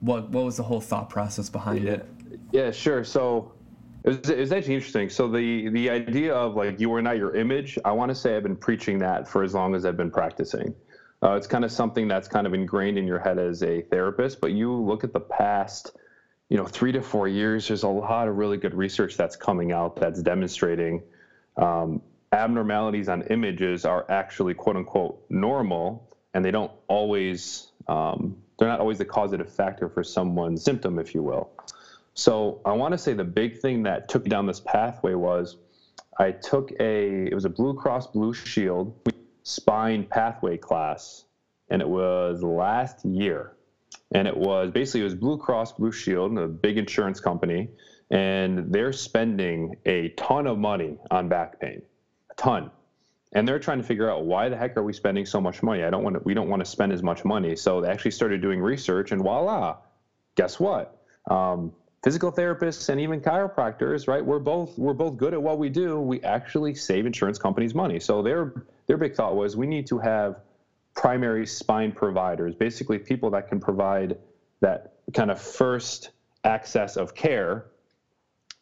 what? 0.00 0.30
What 0.30 0.44
was 0.44 0.56
the 0.56 0.62
whole 0.62 0.80
thought 0.80 1.10
process 1.10 1.48
behind 1.48 1.84
yeah. 1.84 1.92
it? 1.92 2.08
Yeah, 2.52 2.70
sure. 2.70 3.04
So 3.04 3.52
it 4.04 4.08
was, 4.08 4.30
it 4.30 4.38
was 4.38 4.52
actually 4.52 4.74
interesting. 4.74 5.10
So 5.10 5.28
the 5.28 5.68
the 5.70 5.90
idea 5.90 6.34
of 6.34 6.54
like 6.54 6.80
you 6.80 6.92
are 6.94 7.02
not 7.02 7.16
your 7.16 7.34
image. 7.34 7.78
I 7.84 7.92
want 7.92 8.10
to 8.10 8.14
say 8.14 8.36
I've 8.36 8.42
been 8.42 8.56
preaching 8.56 8.98
that 8.98 9.28
for 9.28 9.42
as 9.42 9.54
long 9.54 9.74
as 9.74 9.84
I've 9.84 9.96
been 9.96 10.10
practicing. 10.10 10.74
Uh, 11.22 11.32
it's 11.32 11.46
kind 11.46 11.66
of 11.66 11.72
something 11.72 12.08
that's 12.08 12.28
kind 12.28 12.46
of 12.46 12.54
ingrained 12.54 12.96
in 12.96 13.06
your 13.06 13.18
head 13.18 13.38
as 13.38 13.62
a 13.62 13.82
therapist. 13.82 14.40
But 14.40 14.52
you 14.52 14.72
look 14.72 15.04
at 15.04 15.12
the 15.12 15.20
past 15.20 15.92
you 16.50 16.56
know, 16.56 16.66
three 16.66 16.92
to 16.92 17.00
four 17.00 17.28
years, 17.28 17.68
there's 17.68 17.84
a 17.84 17.88
lot 17.88 18.28
of 18.28 18.36
really 18.36 18.56
good 18.56 18.74
research 18.74 19.16
that's 19.16 19.36
coming 19.36 19.72
out 19.72 19.96
that's 19.96 20.20
demonstrating 20.20 21.00
um, 21.56 22.02
abnormalities 22.32 23.08
on 23.08 23.22
images 23.22 23.84
are 23.84 24.04
actually 24.10 24.52
quote 24.52 24.76
unquote 24.76 25.24
normal, 25.30 26.08
and 26.34 26.44
they 26.44 26.50
don't 26.50 26.72
always, 26.88 27.68
um, 27.86 28.36
they're 28.58 28.68
not 28.68 28.80
always 28.80 28.98
the 28.98 29.04
causative 29.04 29.50
factor 29.50 29.88
for 29.88 30.02
someone's 30.02 30.62
symptom, 30.62 30.98
if 30.98 31.14
you 31.14 31.22
will. 31.22 31.50
So 32.14 32.60
I 32.64 32.72
want 32.72 32.92
to 32.92 32.98
say 32.98 33.14
the 33.14 33.24
big 33.24 33.60
thing 33.60 33.84
that 33.84 34.08
took 34.08 34.24
me 34.24 34.30
down 34.30 34.46
this 34.46 34.60
pathway 34.60 35.14
was 35.14 35.56
I 36.18 36.32
took 36.32 36.72
a, 36.80 37.26
it 37.26 37.34
was 37.34 37.44
a 37.44 37.48
Blue 37.48 37.74
Cross 37.74 38.08
Blue 38.08 38.34
Shield 38.34 38.92
spine 39.44 40.04
pathway 40.04 40.56
class, 40.56 41.24
and 41.68 41.80
it 41.80 41.88
was 41.88 42.42
last 42.42 43.04
year 43.04 43.52
and 44.12 44.26
it 44.26 44.36
was 44.36 44.70
basically 44.70 45.00
it 45.00 45.04
was 45.04 45.14
Blue 45.14 45.36
Cross 45.36 45.72
Blue 45.72 45.92
Shield, 45.92 46.36
a 46.38 46.48
big 46.48 46.78
insurance 46.78 47.20
company, 47.20 47.68
and 48.10 48.72
they're 48.72 48.92
spending 48.92 49.76
a 49.86 50.08
ton 50.10 50.46
of 50.46 50.58
money 50.58 50.98
on 51.10 51.28
back 51.28 51.60
pain, 51.60 51.82
a 52.30 52.34
ton, 52.34 52.70
and 53.32 53.46
they're 53.46 53.58
trying 53.58 53.78
to 53.78 53.84
figure 53.84 54.10
out 54.10 54.24
why 54.24 54.48
the 54.48 54.56
heck 54.56 54.76
are 54.76 54.82
we 54.82 54.92
spending 54.92 55.26
so 55.26 55.40
much 55.40 55.62
money? 55.62 55.84
I 55.84 55.90
don't 55.90 56.02
want 56.02 56.16
to, 56.16 56.22
we 56.24 56.34
don't 56.34 56.48
want 56.48 56.60
to 56.60 56.66
spend 56.66 56.92
as 56.92 57.02
much 57.02 57.24
money, 57.24 57.56
so 57.56 57.80
they 57.80 57.88
actually 57.88 58.10
started 58.12 58.40
doing 58.40 58.60
research, 58.60 59.12
and 59.12 59.22
voila, 59.22 59.76
guess 60.34 60.58
what? 60.58 60.96
Um, 61.30 61.72
physical 62.02 62.32
therapists 62.32 62.88
and 62.88 63.00
even 63.00 63.20
chiropractors, 63.20 64.08
right? 64.08 64.24
We're 64.24 64.38
both 64.38 64.76
we're 64.78 64.94
both 64.94 65.16
good 65.16 65.34
at 65.34 65.42
what 65.42 65.58
we 65.58 65.68
do. 65.68 66.00
We 66.00 66.20
actually 66.22 66.74
save 66.74 67.06
insurance 67.06 67.38
companies 67.38 67.74
money. 67.74 68.00
So 68.00 68.22
their 68.22 68.64
their 68.86 68.96
big 68.96 69.14
thought 69.14 69.36
was 69.36 69.56
we 69.56 69.66
need 69.66 69.86
to 69.88 69.98
have 69.98 70.40
primary 70.94 71.46
spine 71.46 71.92
providers, 71.92 72.54
basically 72.54 72.98
people 72.98 73.30
that 73.30 73.48
can 73.48 73.60
provide 73.60 74.16
that 74.60 74.94
kind 75.14 75.30
of 75.30 75.40
first 75.40 76.10
access 76.44 76.96
of 76.96 77.14
care 77.14 77.66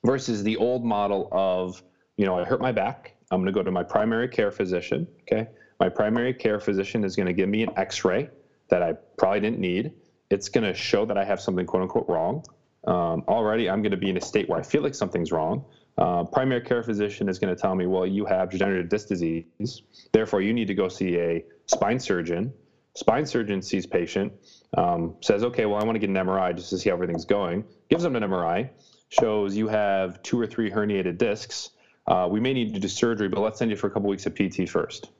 versus 0.04 0.42
the 0.42 0.56
old 0.56 0.84
model 0.84 1.28
of, 1.32 1.82
you 2.16 2.26
know, 2.26 2.38
I 2.38 2.44
hurt 2.44 2.60
my 2.60 2.72
back, 2.72 3.14
I'm 3.30 3.40
going 3.40 3.46
to 3.46 3.52
go 3.52 3.62
to 3.62 3.70
my 3.70 3.82
primary 3.82 4.28
care 4.28 4.50
physician, 4.50 5.06
okay? 5.22 5.48
My 5.80 5.88
primary 5.88 6.32
care 6.32 6.60
physician 6.60 7.04
is 7.04 7.16
going 7.16 7.26
to 7.26 7.32
give 7.32 7.48
me 7.48 7.62
an 7.62 7.70
x-ray 7.76 8.28
that 8.70 8.82
I 8.82 8.94
probably 9.16 9.40
didn't 9.40 9.60
need. 9.60 9.92
It's 10.30 10.48
going 10.48 10.64
to 10.64 10.74
show 10.74 11.04
that 11.06 11.16
I 11.16 11.24
have 11.24 11.40
something 11.40 11.66
quote 11.66 11.82
unquote 11.82 12.06
wrong. 12.08 12.44
Um, 12.86 13.24
already 13.28 13.68
I'm 13.68 13.82
going 13.82 13.92
to 13.92 13.98
be 13.98 14.10
in 14.10 14.16
a 14.16 14.20
state 14.20 14.48
where 14.48 14.58
I 14.58 14.62
feel 14.62 14.82
like 14.82 14.94
something's 14.94 15.32
wrong. 15.32 15.64
Uh, 15.98 16.22
primary 16.22 16.60
care 16.60 16.82
physician 16.82 17.28
is 17.28 17.40
going 17.40 17.54
to 17.54 17.60
tell 17.60 17.74
me, 17.74 17.84
well, 17.84 18.06
you 18.06 18.24
have 18.24 18.50
degenerative 18.50 18.88
disc 18.88 19.08
disease, 19.08 19.82
therefore 20.12 20.40
you 20.40 20.52
need 20.52 20.68
to 20.68 20.74
go 20.74 20.88
see 20.88 21.16
a 21.18 21.44
spine 21.66 21.98
surgeon. 21.98 22.52
spine 22.94 23.26
surgeon 23.26 23.60
sees 23.60 23.84
patient, 23.84 24.32
um, 24.76 25.16
says, 25.20 25.42
okay, 25.42 25.66
well, 25.66 25.80
I 25.80 25.84
want 25.84 25.96
to 25.96 25.98
get 25.98 26.08
an 26.08 26.14
MRI 26.14 26.54
just 26.54 26.70
to 26.70 26.78
see 26.78 26.88
how 26.88 26.94
everything's 26.94 27.24
going, 27.24 27.64
gives 27.90 28.04
them 28.04 28.14
an 28.14 28.22
MRI, 28.22 28.70
shows 29.08 29.56
you 29.56 29.66
have 29.66 30.22
two 30.22 30.40
or 30.40 30.46
three 30.46 30.70
herniated 30.70 31.18
discs. 31.18 31.70
Uh, 32.06 32.28
we 32.30 32.38
may 32.38 32.52
need 32.52 32.74
to 32.74 32.80
do 32.80 32.88
surgery, 32.88 33.28
but 33.28 33.40
let's 33.40 33.58
send 33.58 33.70
you 33.70 33.76
for 33.76 33.88
a 33.88 33.90
couple 33.90 34.08
weeks 34.08 34.24
of 34.24 34.36
PT 34.36 34.68
first. 34.68 35.10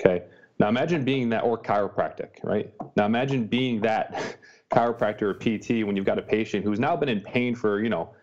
Okay. 0.00 0.24
Now 0.58 0.68
imagine 0.68 1.04
being 1.04 1.28
that, 1.30 1.44
or 1.44 1.58
chiropractic, 1.58 2.42
right? 2.42 2.72
Now 2.96 3.06
imagine 3.06 3.46
being 3.46 3.80
that 3.82 4.36
chiropractor 4.72 5.22
or 5.22 5.34
PT 5.34 5.86
when 5.86 5.94
you've 5.96 6.06
got 6.06 6.18
a 6.18 6.22
patient 6.22 6.64
who's 6.64 6.80
now 6.80 6.96
been 6.96 7.08
in 7.08 7.20
pain 7.20 7.54
for, 7.54 7.80
you 7.80 7.88
know, 7.88 8.14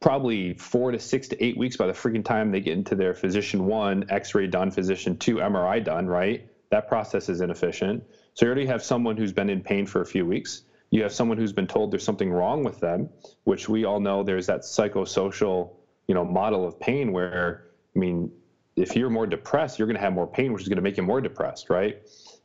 probably 0.00 0.54
four 0.54 0.92
to 0.92 0.98
six 0.98 1.28
to 1.28 1.44
eight 1.44 1.56
weeks 1.56 1.76
by 1.76 1.86
the 1.86 1.92
freaking 1.92 2.24
time 2.24 2.50
they 2.50 2.60
get 2.60 2.74
into 2.74 2.94
their 2.94 3.14
physician 3.14 3.66
one, 3.66 4.04
x 4.10 4.34
ray 4.34 4.46
done, 4.46 4.70
physician 4.70 5.16
two, 5.16 5.36
MRI 5.36 5.82
done, 5.82 6.06
right? 6.06 6.48
That 6.70 6.88
process 6.88 7.28
is 7.28 7.40
inefficient. 7.40 8.04
So 8.34 8.46
you 8.46 8.50
already 8.50 8.66
have 8.66 8.82
someone 8.82 9.16
who's 9.16 9.32
been 9.32 9.50
in 9.50 9.60
pain 9.60 9.86
for 9.86 10.00
a 10.00 10.06
few 10.06 10.24
weeks. 10.24 10.62
You 10.90 11.02
have 11.02 11.12
someone 11.12 11.36
who's 11.36 11.52
been 11.52 11.66
told 11.66 11.90
there's 11.90 12.04
something 12.04 12.30
wrong 12.30 12.62
with 12.62 12.78
them, 12.80 13.08
which 13.44 13.68
we 13.68 13.84
all 13.84 14.00
know 14.00 14.22
there's 14.22 14.46
that 14.46 14.60
psychosocial, 14.60 15.72
you 16.06 16.14
know, 16.14 16.24
model 16.24 16.66
of 16.66 16.78
pain 16.78 17.12
where, 17.12 17.64
I 17.94 17.98
mean, 17.98 18.30
if 18.76 18.94
you're 18.94 19.10
more 19.10 19.26
depressed, 19.26 19.78
you're 19.78 19.88
going 19.88 19.96
to 19.96 20.00
have 20.00 20.12
more 20.12 20.26
pain, 20.26 20.52
which 20.52 20.62
is 20.62 20.68
going 20.68 20.76
to 20.76 20.82
make 20.82 20.96
you 20.96 21.02
more 21.02 21.20
depressed, 21.20 21.68
right? 21.68 21.96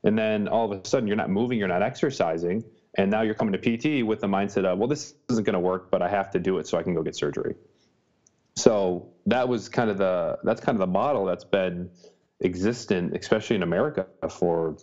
And 0.03 0.17
then 0.17 0.47
all 0.47 0.69
of 0.69 0.77
a 0.77 0.87
sudden, 0.87 1.07
you're 1.07 1.15
not 1.15 1.29
moving, 1.29 1.59
you're 1.59 1.67
not 1.67 1.83
exercising, 1.83 2.63
and 2.95 3.09
now 3.09 3.21
you're 3.21 3.33
coming 3.33 3.53
to 3.53 3.57
PT 3.57 4.05
with 4.05 4.19
the 4.19 4.27
mindset 4.27 4.65
of, 4.65 4.77
well, 4.77 4.87
this 4.87 5.13
isn't 5.29 5.43
going 5.43 5.53
to 5.53 5.59
work, 5.59 5.89
but 5.89 6.01
I 6.01 6.09
have 6.09 6.31
to 6.31 6.39
do 6.39 6.59
it 6.59 6.67
so 6.67 6.77
I 6.77 6.83
can 6.83 6.93
go 6.93 7.01
get 7.01 7.15
surgery. 7.15 7.55
So 8.55 9.09
that 9.25 9.49
was 9.49 9.67
kind 9.69 9.89
of 9.89 9.97
the 9.97 10.37
that's 10.43 10.61
kind 10.61 10.75
of 10.75 10.79
the 10.79 10.91
model 10.91 11.25
that's 11.25 11.43
been 11.43 11.89
existent, 12.41 13.15
especially 13.17 13.55
in 13.55 13.63
America, 13.63 14.05
for 14.29 14.77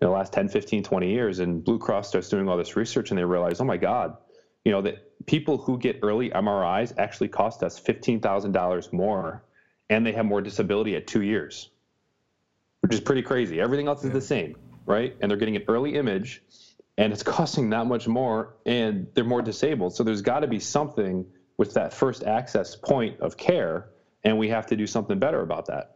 you 0.00 0.06
know, 0.06 0.08
the 0.08 0.16
last 0.16 0.32
10, 0.32 0.48
15, 0.48 0.82
20 0.82 1.10
years. 1.10 1.38
And 1.38 1.62
Blue 1.62 1.78
Cross 1.78 2.08
starts 2.08 2.28
doing 2.28 2.48
all 2.48 2.56
this 2.56 2.76
research, 2.76 3.10
and 3.10 3.18
they 3.18 3.24
realize, 3.24 3.60
oh 3.60 3.64
my 3.64 3.76
God, 3.76 4.16
you 4.64 4.72
know, 4.72 4.82
that 4.82 4.96
people 5.26 5.58
who 5.58 5.78
get 5.78 6.00
early 6.02 6.30
MRIs 6.30 6.92
actually 6.98 7.28
cost 7.28 7.62
us 7.62 7.80
$15,000 7.80 8.92
more, 8.92 9.44
and 9.90 10.04
they 10.04 10.12
have 10.12 10.26
more 10.26 10.40
disability 10.40 10.96
at 10.96 11.06
two 11.06 11.22
years, 11.22 11.70
which 12.80 12.92
is 12.92 13.00
pretty 13.00 13.22
crazy. 13.22 13.60
Everything 13.60 13.86
else 13.86 14.04
is 14.04 14.10
the 14.10 14.20
same, 14.20 14.56
right? 14.86 15.16
And 15.20 15.30
they're 15.30 15.38
getting 15.38 15.56
an 15.56 15.64
early 15.68 15.94
image 15.94 16.42
and 16.98 17.12
it's 17.12 17.22
costing 17.36 17.70
that 17.70 17.86
much 17.86 18.06
more 18.06 18.56
and 18.66 19.06
they're 19.14 19.24
more 19.24 19.40
disabled. 19.40 19.94
So 19.94 20.04
there's 20.04 20.20
got 20.20 20.40
to 20.40 20.46
be 20.46 20.58
something 20.58 21.24
with 21.56 21.72
that 21.74 21.94
first 21.94 22.24
access 22.24 22.76
point 22.76 23.20
of 23.20 23.38
care 23.38 23.88
and 24.24 24.36
we 24.36 24.50
have 24.50 24.66
to 24.66 24.76
do 24.76 24.86
something 24.86 25.18
better 25.18 25.40
about 25.40 25.66
that. 25.66 25.94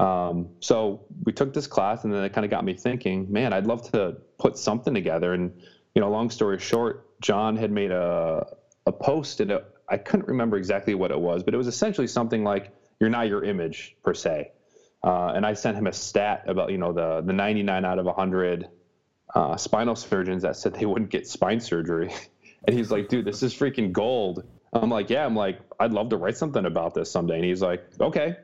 Um, 0.00 0.50
so 0.60 1.06
we 1.24 1.32
took 1.32 1.52
this 1.52 1.66
class 1.66 2.04
and 2.04 2.14
then 2.14 2.22
it 2.22 2.32
kind 2.32 2.44
of 2.44 2.50
got 2.50 2.64
me 2.64 2.74
thinking 2.74 3.26
man 3.30 3.52
i'd 3.52 3.66
love 3.66 3.90
to 3.90 4.16
put 4.38 4.56
something 4.56 4.94
together. 4.94 5.32
And 5.32 5.52
you 5.94 6.00
know 6.00 6.10
long 6.10 6.30
story 6.30 6.58
short 6.58 7.20
john 7.20 7.56
had 7.56 7.72
made 7.72 7.90
a, 7.90 8.46
a 8.86 8.92
post 8.92 9.40
and 9.40 9.58
I 9.88 9.96
couldn't 9.96 10.28
remember 10.28 10.56
exactly 10.56 10.94
what 10.94 11.10
it 11.10 11.20
was 11.20 11.42
but 11.42 11.54
it 11.54 11.56
was 11.56 11.66
essentially 11.66 12.06
something 12.06 12.44
like 12.44 12.72
you're 13.00 13.10
not 13.10 13.28
your 13.28 13.42
image 13.42 13.96
per 14.04 14.14
se. 14.14 14.52
Uh, 15.02 15.32
and 15.34 15.44
i 15.46 15.54
sent 15.54 15.76
him 15.76 15.86
a 15.86 15.92
stat 15.92 16.44
about 16.46 16.70
you 16.70 16.78
know 16.78 16.92
the 16.92 17.22
the 17.26 17.32
99 17.32 17.84
out 17.84 17.98
of 17.98 18.04
100 18.04 18.68
uh, 19.34 19.56
spinal 19.56 19.96
surgeons 19.96 20.42
that 20.42 20.56
said 20.56 20.74
they 20.74 20.86
wouldn't 20.86 21.10
get 21.10 21.26
spine 21.26 21.60
surgery. 21.60 22.12
And 22.66 22.76
he's 22.76 22.90
like, 22.90 23.08
dude, 23.08 23.24
this 23.24 23.42
is 23.42 23.54
freaking 23.54 23.90
gold. 23.90 24.44
I'm 24.74 24.90
like, 24.90 25.08
yeah, 25.08 25.24
I'm 25.24 25.34
like, 25.34 25.60
I'd 25.80 25.92
love 25.92 26.10
to 26.10 26.18
write 26.18 26.36
something 26.36 26.66
about 26.66 26.92
this 26.92 27.10
someday. 27.10 27.36
And 27.36 27.44
he's 27.46 27.62
like, 27.62 27.82
okay. 27.98 28.36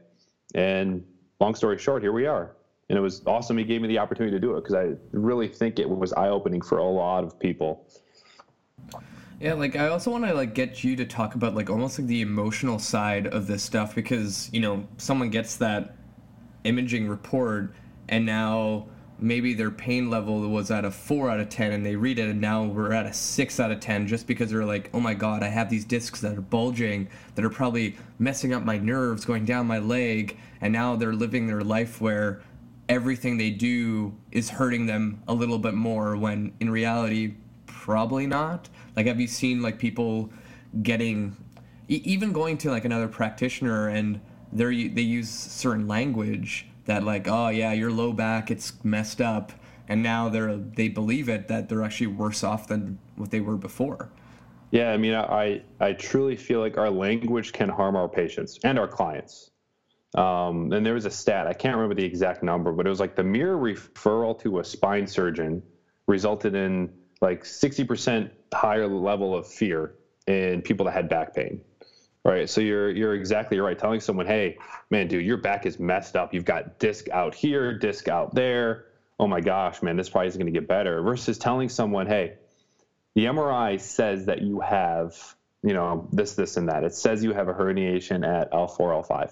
And 0.55 1.05
long 1.39 1.55
story 1.55 1.77
short, 1.77 2.03
here 2.03 2.13
we 2.13 2.27
are. 2.27 2.57
And 2.89 2.97
it 2.97 3.03
was 3.03 3.23
awesome. 3.27 3.59
He 3.59 3.65
gave 3.65 3.83
me 3.83 3.89
the 3.89 3.99
opportunity 3.99 4.35
to 4.35 4.41
do 4.41 4.57
it 4.57 4.63
because 4.63 4.75
I 4.75 4.95
really 5.13 5.49
think 5.49 5.79
it 5.79 5.89
was 5.89 6.15
eye 6.15 6.31
opening 6.31 6.63
for 6.63 6.79
a 6.79 6.85
lot 6.85 7.25
of 7.25 7.39
people. 7.39 7.87
Yeah, 9.41 9.53
like 9.53 9.77
I 9.77 9.89
also 9.89 10.11
want 10.11 10.25
to 10.25 10.33
like 10.33 10.55
get 10.55 10.83
you 10.83 10.97
to 10.97 11.05
talk 11.05 11.35
about 11.35 11.55
like 11.55 11.69
almost 11.69 11.99
like 11.99 12.09
the 12.09 12.23
emotional 12.23 12.79
side 12.79 13.27
of 13.27 13.47
this 13.47 13.63
stuff 13.63 13.95
because 13.95 14.49
you 14.53 14.61
know 14.61 14.87
someone 14.97 15.29
gets 15.29 15.57
that 15.57 15.97
imaging 16.65 17.07
report 17.07 17.75
and 18.09 18.25
now 18.25 18.87
maybe 19.19 19.55
their 19.55 19.71
pain 19.71 20.11
level 20.11 20.41
was 20.49 20.71
at 20.71 20.85
a 20.85 20.91
4 20.91 21.31
out 21.31 21.41
of 21.41 21.49
10 21.49 21.73
and 21.73 21.87
they 21.87 21.97
read 21.97 22.19
it 22.19 22.29
and 22.29 22.41
now 22.41 22.65
we're 22.65 22.93
at 22.93 23.07
a 23.07 23.13
6 23.13 23.61
out 23.61 23.71
of 23.71 23.81
10 23.81 24.07
just 24.07 24.27
because 24.27 24.51
they're 24.51 24.65
like 24.65 24.91
oh 24.93 25.01
my 25.01 25.15
god 25.15 25.43
i 25.43 25.49
have 25.49 25.71
these 25.71 25.85
discs 25.85 26.21
that 26.21 26.37
are 26.37 26.43
bulging 26.43 27.09
that 27.35 27.45
are 27.45 27.51
probably 27.51 27.97
messing 28.19 28.53
up 28.53 28.63
my 28.63 28.77
nerves 28.77 29.25
going 29.25 29.45
down 29.45 29.67
my 29.67 29.79
leg 29.79 30.39
and 30.61 30.73
now 30.73 30.97
they're 30.97 31.15
living 31.15 31.47
their 31.47 31.63
life 31.63 32.01
where 32.01 32.43
everything 32.89 33.37
they 33.37 33.51
do 33.51 34.15
is 34.31 34.51
hurting 34.51 34.87
them 34.87 35.23
a 35.29 35.35
little 35.35 35.59
bit 35.59 35.75
more 35.75 36.17
when 36.17 36.53
in 36.61 36.71
reality 36.71 37.35
probably 37.67 38.27
not. 38.27 38.69
Like 38.97 39.07
have 39.07 39.21
you 39.21 39.27
seen 39.27 39.63
like 39.63 39.79
people 39.79 40.31
getting 40.83 41.37
even 41.89 42.33
going 42.33 42.59
to 42.59 42.71
like 42.71 42.85
another 42.85 43.09
practitioner 43.09 43.89
and 43.89 44.21
they 44.53 44.89
they 44.89 45.03
use 45.03 45.29
certain 45.29 45.87
language 45.87 46.67
that 46.87 47.05
like 47.05 47.29
oh 47.29 47.49
yeah 47.49 47.73
your 47.73 47.93
low 47.93 48.13
back 48.13 48.51
it's 48.51 48.73
messed 48.85 49.21
up. 49.21 49.53
And 49.89 50.03
now 50.03 50.29
they're 50.29 50.57
they 50.57 50.89
believe 50.89 51.29
it 51.29 51.47
that 51.49 51.69
they're 51.69 51.85
actually 51.85 52.09
worse 52.09 52.43
off 52.43 52.67
than 52.67 52.99
what 53.15 53.31
they 53.31 53.41
were 53.41 53.57
before. 53.57 54.11
Yeah 54.71 54.93
i 54.93 54.97
mean 54.97 55.15
i 55.15 55.63
i 55.81 55.93
truly 55.93 56.37
feel 56.37 56.61
like 56.61 56.77
our 56.77 56.91
language 56.91 57.53
can 57.53 57.69
harm 57.69 57.95
our 57.97 58.09
patients 58.09 58.59
and 58.65 58.79
our 58.79 58.89
clients. 58.89 59.51
Um, 60.17 60.73
and 60.73 60.87
there 60.87 60.95
was 60.95 61.05
a 61.05 61.11
stat 61.11 61.47
i 61.47 61.53
can't 61.53 61.75
remember 61.77 61.95
the 61.95 62.05
exact 62.05 62.43
number 62.43 62.73
but 62.73 62.87
it 62.87 62.89
was 62.91 63.01
like 63.01 63.17
the 63.17 63.25
mere 63.25 63.55
referral 63.55 64.39
to 64.41 64.61
a 64.61 64.65
spine 64.65 65.07
surgeon 65.07 65.63
resulted 66.07 66.55
in 66.55 66.91
like 67.21 67.45
60% 67.45 68.31
higher 68.55 68.87
level 68.87 69.37
of 69.37 69.47
fear 69.47 69.95
in 70.27 70.63
people 70.63 70.87
that 70.87 70.93
had 70.93 71.09
back 71.09 71.35
pain 71.35 71.61
Right. 72.27 72.51
So 72.51 72.61
you're 72.61 72.91
you're 72.91 73.15
exactly 73.15 73.61
right. 73.61 73.79
Telling 73.79 74.01
someone, 74.01 74.27
hey, 74.27 74.57
man, 74.91 75.07
dude, 75.07 75.25
your 75.25 75.37
back 75.37 75.65
is 75.65 75.79
messed 75.79 76.17
up. 76.17 76.35
You've 76.35 76.45
got 76.45 76.81
disc 76.81 77.09
out 77.11 77.37
here, 77.37 77.73
disc 77.73 78.09
out 78.09 78.35
there. 78.35 78.87
Oh 79.21 79.29
my 79.29 79.41
gosh, 79.41 79.81
man, 79.81 79.97
this 79.97 80.09
probably 80.09 80.27
isn't 80.27 80.41
going 80.41 80.53
to 80.53 80.61
get 80.61 80.67
better. 80.67 81.03
Versus 81.03 81.39
telling 81.39 81.69
someone, 81.69 82.09
hey, 82.09 82.35
the 83.15 83.27
MRI 83.27 83.81
says 83.81 84.27
that 84.27 84.43
you 84.43 84.59
have, 84.59 85.15
you 85.63 85.73
know, 85.73 86.09
this, 86.13 86.35
this, 86.35 86.57
and 86.57 86.69
that. 86.69 86.83
It 86.83 86.95
says 86.95 87.23
you 87.23 87.33
have 87.33 87.47
a 87.47 87.55
herniation 87.55 88.27
at 88.27 88.51
L4, 88.51 89.07
L5. 89.07 89.31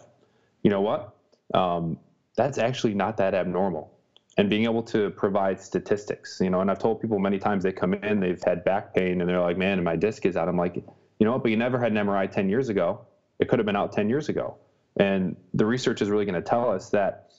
You 0.62 0.70
know 0.70 0.80
what? 0.80 1.16
Um, 1.52 1.98
that's 2.36 2.58
actually 2.58 2.94
not 2.94 3.16
that 3.16 3.34
abnormal. 3.34 3.92
And 4.38 4.48
being 4.48 4.64
able 4.64 4.84
to 4.84 5.10
provide 5.10 5.60
statistics, 5.60 6.38
you 6.40 6.48
know, 6.48 6.60
and 6.60 6.70
I've 6.70 6.78
told 6.78 7.00
people 7.00 7.18
many 7.18 7.40
times 7.40 7.64
they 7.64 7.72
come 7.72 7.94
in, 7.94 8.20
they've 8.20 8.42
had 8.44 8.64
back 8.64 8.94
pain, 8.94 9.20
and 9.20 9.28
they're 9.28 9.40
like, 9.40 9.58
man, 9.58 9.82
my 9.82 9.96
disc 9.96 10.24
is 10.26 10.36
out. 10.36 10.48
I'm 10.48 10.56
like, 10.56 10.82
you 11.18 11.26
know, 11.26 11.38
but 11.38 11.50
you 11.50 11.56
never 11.56 11.78
had 11.78 11.92
an 11.92 11.98
MRI 12.06 12.30
10 12.30 12.48
years 12.48 12.68
ago. 12.68 13.00
It 13.38 13.48
could 13.48 13.58
have 13.58 13.66
been 13.66 13.76
out 13.76 13.92
10 13.92 14.08
years 14.08 14.28
ago. 14.28 14.56
And 14.96 15.36
the 15.54 15.66
research 15.66 16.02
is 16.02 16.08
really 16.08 16.24
going 16.24 16.34
to 16.34 16.42
tell 16.42 16.70
us 16.70 16.90
that 16.90 17.30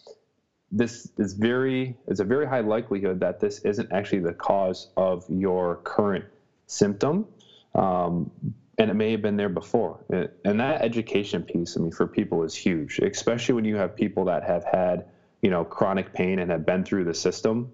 this 0.71 1.09
is 1.17 1.33
very, 1.33 1.95
it's 2.07 2.19
a 2.19 2.25
very 2.25 2.45
high 2.45 2.61
likelihood 2.61 3.19
that 3.21 3.39
this 3.39 3.59
isn't 3.59 3.91
actually 3.91 4.19
the 4.19 4.33
cause 4.33 4.87
of 4.97 5.23
your 5.29 5.77
current 5.77 6.25
symptom. 6.67 7.25
Um, 7.73 8.31
and 8.77 8.89
it 8.89 8.93
may 8.93 9.11
have 9.11 9.21
been 9.21 9.37
there 9.37 9.49
before. 9.49 10.03
And 10.43 10.59
that 10.59 10.81
education 10.81 11.43
piece, 11.43 11.77
I 11.77 11.79
mean, 11.79 11.91
for 11.91 12.07
people 12.07 12.43
is 12.43 12.53
huge, 12.53 12.99
especially 12.99 13.55
when 13.55 13.63
you 13.63 13.77
have 13.77 13.95
people 13.95 14.25
that 14.25 14.43
have 14.43 14.65
had, 14.65 15.05
you 15.41 15.49
know, 15.49 15.63
chronic 15.63 16.11
pain 16.11 16.39
and 16.39 16.51
have 16.51 16.65
been 16.65 16.83
through 16.83 17.05
the 17.05 17.13
system 17.13 17.69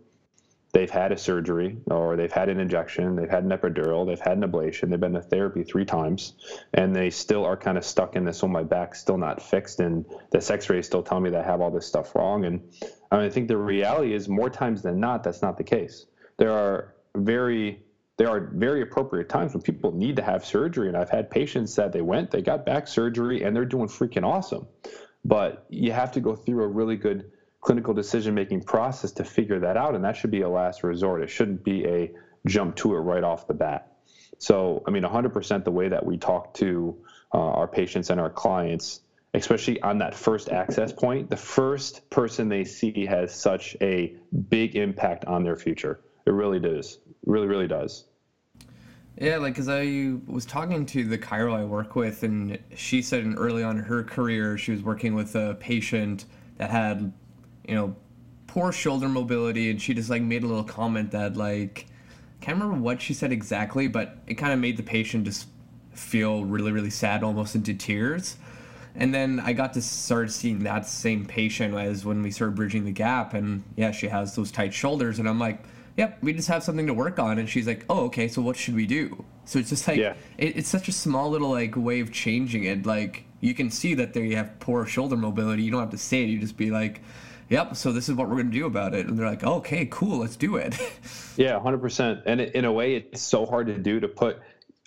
they've 0.74 0.90
had 0.90 1.12
a 1.12 1.18
surgery 1.18 1.78
or 1.88 2.16
they've 2.16 2.32
had 2.32 2.50
an 2.50 2.60
injection, 2.60 3.16
they've 3.16 3.30
had 3.30 3.44
an 3.44 3.50
epidural, 3.50 4.06
they've 4.06 4.20
had 4.20 4.38
an 4.38 4.50
ablation, 4.50 4.90
they've 4.90 5.00
been 5.00 5.14
to 5.14 5.22
therapy 5.22 5.64
three 5.64 5.86
times, 5.86 6.34
and 6.74 6.96
they 6.96 7.10
still 7.10 7.46
are 7.46 7.58
kind 7.58 7.78
of 7.78 7.86
stuck 7.86 8.16
in 8.16 8.24
this. 8.24 8.44
Oh, 8.44 8.48
my 8.48 8.64
back's 8.64 9.00
still 9.00 9.18
not 9.18 9.42
fixed, 9.42 9.80
and 9.80 10.06
this 10.32 10.50
X-ray 10.50 10.82
still 10.82 11.04
telling 11.04 11.24
me 11.24 11.30
that 11.32 11.44
I 11.44 11.48
have 11.48 11.62
all 11.62 11.72
this 11.72 11.86
stuff 11.86 12.16
wrong. 12.16 12.46
And 12.46 12.62
I, 13.12 13.18
mean, 13.18 13.26
I 13.26 13.30
think 13.30 13.48
the 13.48 13.58
reality 13.58 14.14
is 14.14 14.30
more 14.30 14.50
times 14.50 14.82
than 14.82 15.00
not, 15.00 15.24
that's 15.24 15.42
not 15.42 15.58
the 15.58 15.64
case. 15.64 16.06
There 16.38 16.52
are 16.52 16.96
very 17.16 17.84
there 18.18 18.30
are 18.30 18.52
very 18.54 18.84
appropriate 18.84 19.30
times 19.30 19.54
when 19.54 19.64
people 19.64 19.92
need 19.92 20.16
to 20.16 20.22
have 20.22 20.46
surgery, 20.46 20.88
and 20.88 20.96
I've 20.96 21.10
had 21.10 21.32
patients 21.32 21.76
that 21.78 21.92
they 21.92 22.02
went, 22.02 22.30
they 22.30 22.44
got 22.44 22.68
back 22.68 22.88
surgery, 22.88 23.44
and 23.44 23.56
they're 23.56 23.66
doing 23.66 23.88
freaking 23.88 24.24
awesome. 24.24 24.68
But 25.26 25.66
you 25.70 25.92
have 25.92 26.12
to 26.12 26.20
go 26.20 26.36
through 26.36 26.64
a 26.64 26.68
really 26.68 26.98
good 26.98 27.32
clinical 27.62 27.94
decision 27.94 28.34
making 28.34 28.62
process 28.62 29.12
to 29.14 29.24
figure 29.24 29.60
that 29.60 29.78
out. 29.78 29.96
And 29.96 30.04
that 30.04 30.18
should 30.18 30.32
be 30.32 30.42
a 30.42 30.50
last 30.50 30.84
resort. 30.84 31.22
It 31.22 31.30
shouldn't 31.30 31.64
be 31.64 31.86
a 31.86 32.12
jump 32.46 32.76
to 32.78 32.96
it 32.96 33.00
right 33.00 33.24
off 33.24 33.48
the 33.48 33.54
bat. 33.54 33.92
So, 34.40 34.84
I 34.88 34.92
mean, 34.92 35.04
100% 35.04 35.64
the 35.64 35.72
way 35.72 35.88
that 35.88 36.04
we 36.04 36.18
talk 36.18 36.56
to 36.56 36.98
uh, 37.34 37.38
our 37.38 37.68
patients 37.68 38.10
and 38.10 38.20
our 38.20 38.32
clients, 38.32 39.02
especially 39.36 39.80
on 39.82 40.00
that 40.00 40.16
first 40.16 40.50
access 40.50 40.92
point, 40.92 41.30
the 41.30 41.38
first 41.38 42.10
person 42.10 42.50
they 42.50 42.64
see 42.64 43.06
has 43.06 43.34
such 43.34 43.78
a 43.82 44.16
big 44.50 44.76
impact 44.76 45.26
on 45.26 45.44
their 45.44 45.56
future. 45.56 46.02
It 46.26 46.32
really 46.32 46.60
does. 46.60 46.98
Really, 47.26 47.48
really 47.48 47.68
does. 47.68 48.06
Yeah, 49.20 49.38
like, 49.38 49.54
because 49.54 49.70
I 49.70 50.16
was 50.26 50.46
talking 50.46 50.86
to 50.88 51.04
the 51.04 51.18
chiro 51.18 51.54
I 51.54 51.64
work 51.64 51.96
with, 51.96 52.24
and 52.24 52.58
she 52.76 53.04
said 53.04 53.24
in 53.24 53.36
early 53.36 53.62
on 53.62 53.78
in 53.78 53.84
her 53.84 54.04
career, 54.04 54.58
she 54.58 54.72
was 54.72 54.82
working 54.82 55.14
with 55.14 55.36
a 55.36 55.56
patient 55.60 56.26
that 56.58 56.72
had 56.72 57.14
you 57.68 57.76
know, 57.76 57.96
poor 58.48 58.72
shoulder 58.72 59.08
mobility, 59.08 59.70
and 59.70 59.82
she 59.82 59.94
just 59.94 60.10
like 60.10 60.22
made 60.22 60.44
a 60.44 60.48
little 60.48 60.64
comment 60.64 61.12
that 61.12 61.38
like 61.38 61.88
can't 62.42 62.60
remember 62.60 62.82
what 62.82 63.02
she 63.02 63.14
said 63.14 63.32
exactly, 63.32 63.88
but 63.88 64.18
it 64.26 64.34
kind 64.34 64.52
of 64.52 64.60
made 64.60 64.76
the 64.76 64.84
patient 64.84 65.26
just 65.26 65.48
feel 65.94 66.44
really 66.44 66.72
really 66.72 66.90
sad, 66.90 67.24
almost 67.24 67.56
into 67.56 67.74
tears. 67.74 68.38
And 68.94 69.14
then 69.14 69.40
I 69.40 69.54
got 69.54 69.74
to 69.74 69.82
start 69.82 70.32
seeing 70.32 70.60
that 70.60 70.86
same 70.86 71.26
patient 71.26 71.74
as 71.76 72.04
when 72.04 72.22
we 72.22 72.30
started 72.30 72.56
bridging 72.56 72.84
the 72.84 72.92
gap, 72.92 73.34
and 73.34 73.64
yeah, 73.76 73.92
she 73.92 74.08
has 74.08 74.36
those 74.36 74.52
tight 74.52 74.74
shoulders, 74.74 75.20
and 75.20 75.30
I'm 75.30 75.40
like, 75.40 75.64
yep, 75.98 76.18
we 76.22 76.34
just 76.34 76.48
have 76.48 76.64
something 76.64 76.88
to 76.88 76.94
work 76.94 77.20
on. 77.20 77.40
And 77.40 77.50
she's 77.50 77.68
like, 77.68 77.86
oh, 77.90 78.06
okay, 78.06 78.28
so 78.28 78.42
what 78.42 78.56
should 78.56 78.76
we 78.76 78.86
do? 78.86 79.24
So 79.46 79.60
it's 79.60 79.70
just 79.70 79.88
like, 79.88 79.98
yeah. 79.98 80.14
it, 80.38 80.58
it's 80.58 80.70
such 80.70 80.88
a 80.88 80.92
small 80.92 81.30
little 81.30 81.50
like 81.50 81.76
way 81.76 82.00
of 82.00 82.12
changing 82.12 82.64
it. 82.64 82.86
Like 82.86 83.26
you 83.40 83.54
can 83.54 83.70
see 83.70 83.94
that 83.96 84.14
there 84.14 84.24
you 84.24 84.36
have 84.36 84.60
poor 84.60 84.86
shoulder 84.86 85.18
mobility. 85.18 85.64
You 85.64 85.72
don't 85.72 85.82
have 85.82 85.92
to 85.92 85.98
say 85.98 86.24
it. 86.24 86.30
You 86.30 86.40
just 86.40 86.58
be 86.58 86.72
like, 86.72 87.02
yep, 87.52 87.76
so 87.76 87.92
this 87.92 88.10
is 88.10 88.16
what 88.16 88.30
we're 88.30 88.36
going 88.36 88.50
to 88.50 88.58
do 88.58 88.66
about 88.66 88.96
it. 88.96 89.06
And 89.06 89.20
they're 89.20 89.28
like, 89.28 89.44
okay, 89.44 89.86
cool, 89.86 90.20
let's 90.20 90.38
do 90.38 90.56
it. 90.56 90.74
yeah, 91.38 91.60
100%. 91.60 92.24
And 92.26 92.42
in 92.42 92.66
a 92.66 92.72
way, 92.72 92.96
it's 92.96 93.22
so 93.22 93.46
hard 93.46 93.68
to 93.68 93.78
do 93.78 94.00
to 94.00 94.08
put 94.08 94.40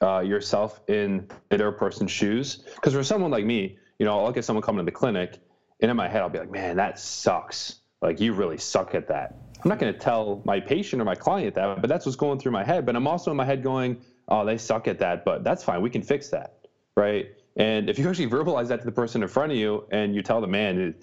uh, 0.03 0.21
yourself 0.21 0.81
in 0.89 1.29
the 1.51 1.57
other 1.57 1.71
person's 1.71 2.11
shoes. 2.11 2.65
Because 2.75 2.95
for 2.95 3.05
someone 3.05 3.31
like 3.31 3.45
me, 3.45 3.79
you 3.99 4.07
know, 4.07 4.19
I'll 4.19 4.25
look 4.25 4.39
at 4.39 4.45
someone 4.45 4.63
coming 4.63 4.85
to 4.85 4.85
the 4.85 4.97
clinic, 4.97 5.39
and 5.81 5.91
in 5.91 5.97
my 5.97 6.09
head, 6.09 6.23
I'll 6.23 6.31
be 6.31 6.39
like, 6.39 6.51
man, 6.51 6.77
that 6.79 6.99
sucks. 6.99 7.77
Like, 8.01 8.21
you 8.21 8.33
really 8.33 8.59
suck 8.59 8.95
at 8.95 9.09
that. 9.09 9.37
I'm 9.63 9.69
not 9.69 9.79
going 9.79 9.93
to 9.93 9.99
tell 9.99 10.43
my 10.45 10.59
patient 10.59 11.01
or 11.01 11.05
my 11.05 11.15
client 11.15 11.55
that, 11.55 11.81
but 11.81 11.89
that's 11.89 12.07
what's 12.07 12.17
going 12.17 12.39
through 12.39 12.53
my 12.53 12.65
head. 12.65 12.85
But 12.85 12.97
I'm 12.97 13.07
also 13.07 13.31
in 13.31 13.37
my 13.37 13.45
head 13.45 13.63
going, 13.63 14.03
oh, 14.29 14.45
they 14.45 14.59
suck 14.59 14.89
at 14.89 14.99
that, 14.99 15.25
but 15.25 15.45
that's 15.45 15.63
fine. 15.63 15.81
We 15.81 15.91
can 15.91 16.03
fix 16.03 16.29
that. 16.31 16.67
Right. 16.97 17.29
And 17.57 17.89
if 17.89 17.99
you 17.99 18.09
actually 18.09 18.29
verbalize 18.29 18.69
that 18.69 18.81
to 18.81 18.85
the 18.85 18.93
person 18.93 19.23
in 19.23 19.29
front 19.29 19.53
of 19.53 19.59
you 19.59 19.87
and 19.91 20.15
you 20.15 20.23
tell 20.23 20.41
the 20.41 20.47
man, 20.47 20.95